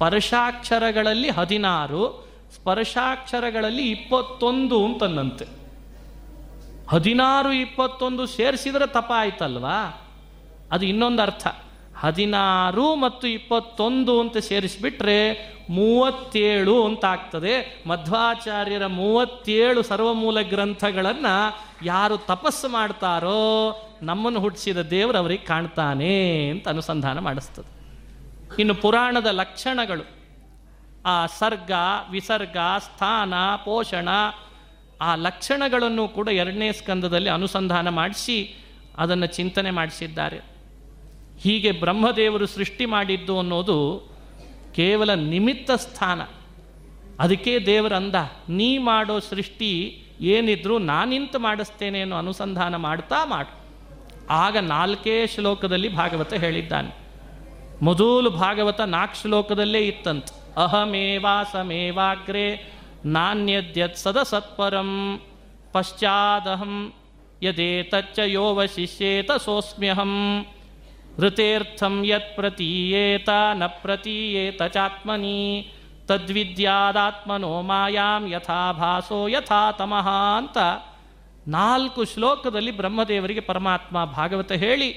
[0.00, 5.46] ಸ್ಪರ್ಶಾಕ್ಷರಗಳಲ್ಲಿ ಹದಿನಾರು, ಸ್ಪರ್ಶಾಕ್ಷರಗಳಲ್ಲಿ ಇಪ್ಪತ್ತೊಂದು ಅಂತಂದಂತೆ.
[6.88, 10.02] ಹದಿನಾರು, ಇಪ್ಪತ್ತೊಂದು ಸೇರಿಸಿದ್ರೆ ತಪ ಆಯ್ತಲ್ವಾ
[10.72, 11.46] ಅದು ಇನ್ನೊಂದು ಅರ್ಥ.
[11.98, 15.18] ಹದಿನಾರು ಮತ್ತು ಇಪ್ಪತ್ತೊಂದು ಅಂತ ಸೇರಿಸಿಬಿಟ್ರೆ
[15.70, 23.42] ಮೂವತ್ತೇಳು ಅಂತ ಆಗ್ತದೆ ಮಧ್ವಾಚಾರ್ಯರ ಮೂವತ್ತೇಳು ಸರ್ವಮೂಲ ಗ್ರಂಥಗಳನ್ನು ಯಾರು ತಪಸ್ಸು ಮಾಡ್ತಾರೋ
[24.02, 27.79] ನಮ್ಮನ್ನು ಹುಟ್ಟಿಸಿದ ದೇವರು ಅವರಿಗೆ ಕಾಣ್ತಾನೆ ಅಂತ ಅನುಸಂಧಾನ ಮಾಡಿಸ್ತದೆ.
[28.58, 30.20] ಇನ್ನು ಪುರಾಣದ ಲಕ್ಷಣಗಳು.
[31.06, 31.70] ಆ ಸರ್ಗ,
[32.10, 33.34] ವಿಸರ್ಗ, ಸ್ಥಾನ,
[33.64, 34.08] ಪೋಷಣ,
[35.00, 38.54] ಆ ಲಕ್ಷಣಗಳನ್ನು ಕೂಡ ಎರಡನೇ ಸ್ಕಂದದಲ್ಲಿ ಅನುಸಂಧಾನ ಮಾಡಿಸಿ
[38.98, 40.40] ಅದನ್ನು ಚಿಂತನೆ ಮಾಡಿಸಿದ್ದಾರೆ.
[41.38, 44.10] ಹೀಗೆ ಬ್ರಹ್ಮದೇವರು ಸೃಷ್ಟಿ ಮಾಡಿದ್ದು ಅನ್ನೋದು
[44.74, 46.22] ಕೇವಲ ನಿಮಿತ್ತ ಸ್ಥಾನ.
[47.20, 48.14] ಅದಕ್ಕೆ ದೇವರಂದ
[48.48, 53.60] ನೀ ಮಾಡೋ ಸೃಷ್ಟಿ ಏನಿದ್ರು ನಾನಿಂತ ಮಾಡಿಸ್ತೇನೆ ಅನ್ನೋ ಅನುಸಂಧಾನ ಮಾಡ್ತಾ ಮಾಡು.
[54.30, 56.99] ಆಗ ನಾಲ್ಕೇ ಶ್ಲೋಕದಲ್ಲಿ ಭಾಗವತ ಹೇಳಿದ್ದಾನೆ.
[57.82, 60.26] ಮೊದಲು ಭಾಗವತ ನಾಲ್ಕು ಶ್ಲೋಕದಲ್ಲೇ ಇತ್ತಂತ.
[60.56, 62.46] ಅಹಮೇವಾಸಮೇವಾಗ್ರೆ
[63.04, 64.90] ನಾಣ್ಯದ್ಯತ್ ಸದಸತ್ಪರಂ
[65.72, 66.74] ಪಶ್ಚಾದಹಂ
[67.42, 70.14] ಯದೇತಚ್ಚ ಯೋವಶಿಷ್ಯೇತ ಸೋಸ್ಮ್ಯಹಂ
[71.18, 75.38] ಋತೇರ್ಥಂ ಯತ್ ಪ್ರತೀಯೇತ ನ ಪ್ರತೀಯೇತ ಚಾತ್ಮನಿ
[76.06, 80.58] ತದ್ವಿದ್ಯಾದಾತ್ಮನೋ ಮಾಯಾಂ ಯಥಾ ಭಾಸೋ ಯಥಾ ತಮಃ ಅಂತ
[81.48, 84.90] ನಾಲ್ಕು ಶ್ಲೋಕದಲ್ಲಿ ಬ್ರಹ್ಮದೇವರಿಗೆ ಪರಮಾತ್ಮ ಭಾಗವತ ಹೇಳಿ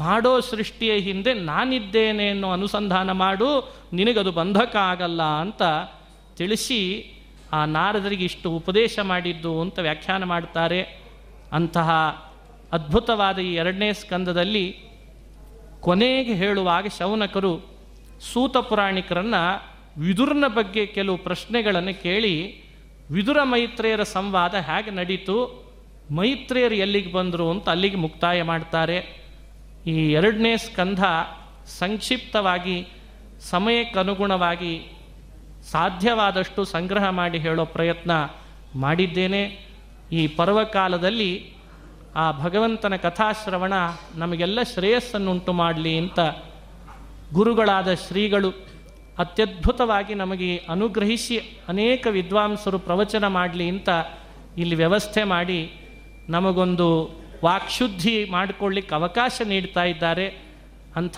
[0.00, 3.48] ಮಾಡೋ ಸೃಷ್ಟಿಯ ಹಿಂದೆ ನಾನಿದ್ದೇನೆ ಅನ್ನೋ ಅನುಸಂಧಾನ ಮಾಡು,
[3.92, 5.62] ನಿನಗದು ಬಂಧಕ ಆಗಲ್ಲ ಅಂತ
[6.36, 6.80] ತಿಳಿಸಿ
[7.52, 10.80] ಆ ನಾರದರಿಗೆ ಇಷ್ಟು ಉಪದೇಶ ಮಾಡಿದ್ದು ಅಂತ ವ್ಯಾಖ್ಯಾನ ಮಾಡ್ತಾರೆ.
[11.52, 11.90] ಅಂತಹ
[12.72, 14.66] ಅದ್ಭುತವಾದ ಈ ಎರಡನೇ ಸ್ಕಂದದಲ್ಲಿ
[15.80, 17.52] ಕೊನೆಗೆ ಹೇಳುವಾಗ ಶೌನಕರು
[18.32, 19.42] ಸೂತ ಪುರಾಣಿಕರನ್ನು
[20.00, 22.34] ವಿದುರನ ಬಗ್ಗೆ ಕೆಲವು ಪ್ರಶ್ನೆಗಳನ್ನು ಕೇಳಿ,
[23.10, 25.36] ವಿದುರ ಮೈತ್ರೇಯರ ಸಂವಾದ ಹೇಗೆ ನಡೀತು,
[26.10, 28.98] ಮೈತ್ರೇಯರು ಎಲ್ಲಿಗೆ ಬಂದರು ಅಂತ ಅಲ್ಲಿಗೆ ಮುಕ್ತಾಯ ಮಾಡ್ತಾರೆ.
[29.86, 31.04] ಈ ಎರಡನೇ ಸ್ಕಂಧ
[31.66, 32.86] ಸಂಕ್ಷಿಪ್ತವಾಗಿ,
[33.40, 34.86] ಸಮಯಕ್ಕನುಗುಣವಾಗಿ
[35.70, 38.10] ಸಾಧ್ಯವಾದಷ್ಟು ಸಂಗ್ರಹ ಮಾಡಿ ಹೇಳೋ ಪ್ರಯತ್ನ
[38.74, 39.70] ಮಾಡಿದ್ದೇನೆ.
[40.12, 41.54] ಈ ಪರ್ವಕಾಲದಲ್ಲಿ
[42.16, 43.72] ಆ ಭಗವಂತನ ಕಥಾಶ್ರವಣ
[44.14, 46.20] ನಮಗೆಲ್ಲ ಶ್ರೇಯಸ್ಸನ್ನುಂಟು ಮಾಡಲಿ ಅಂತ
[47.32, 48.50] ಗುರುಗಳಾದ ಶ್ರೀಗಳು
[49.18, 53.88] ಅತ್ಯದ್ಭುತವಾಗಿ ನಮಗೆ ಅನುಗ್ರಹಿಸಿ ಅನೇಕ ವಿದ್ವಾಂಸರು ಪ್ರವಚನ ಮಾಡಲಿ ಅಂತ
[54.58, 55.72] ಇಲ್ಲಿ ವ್ಯವಸ್ಥೆ ಮಾಡಿ
[56.28, 60.26] ನಮಗೊಂದು ವಾಕ್ಶುದ್ಧಿ ಮಾಡಿಕೊಳ್ಳಿಕ್ಕೆ ಅವಕಾಶ ನೀಡ್ತಾ ಇದ್ದಾರೆ
[60.96, 61.16] ಅಂಥ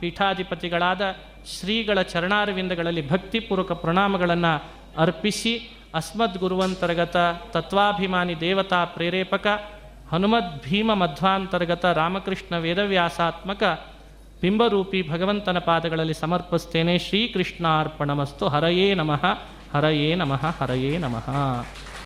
[0.00, 1.02] ಪೀಠಾಧಿಪತಿಗಳಾದ
[1.46, 4.52] ಶ್ರೀಗಳ ಚರಣಾರವಿಂದಗಳಲ್ಲಿ ಭಕ್ತಿಪೂರ್ವಕ ಪ್ರಣಾಮಗಳನ್ನು
[4.96, 5.52] ಅರ್ಪಿಸಿ
[5.94, 7.16] ಅಸ್ಮದ್ ಗುರುವಂತರ್ಗತ
[7.50, 9.46] ತತ್ವಾಭಿಮಾನಿ ದೇವತಾ ಪ್ರೇರೇಪಕ
[10.10, 13.62] ಹನುಮದ್ ಭೀಮ ಮಧ್ವಾಂತರ್ಗತ ರಾಮಕೃಷ್ಣ ವೇದವ್ಯಾಸಾತ್ಮಕ
[14.42, 19.24] ಬಿಂಬರೂಪಿ ಭಗವಂತನ ಪಾದಗಳಲ್ಲಿ ಸಮರ್ಪಿಸ್ತೇನೆ ಶ್ರೀಕೃಷ್ಣಾರ್ಪಣಮಸ್ತು ಹರಯೇ ನಮಃ
[19.74, 21.28] ಹರಯೇ ನಮಃ ಹರಯೇ ನಮಃ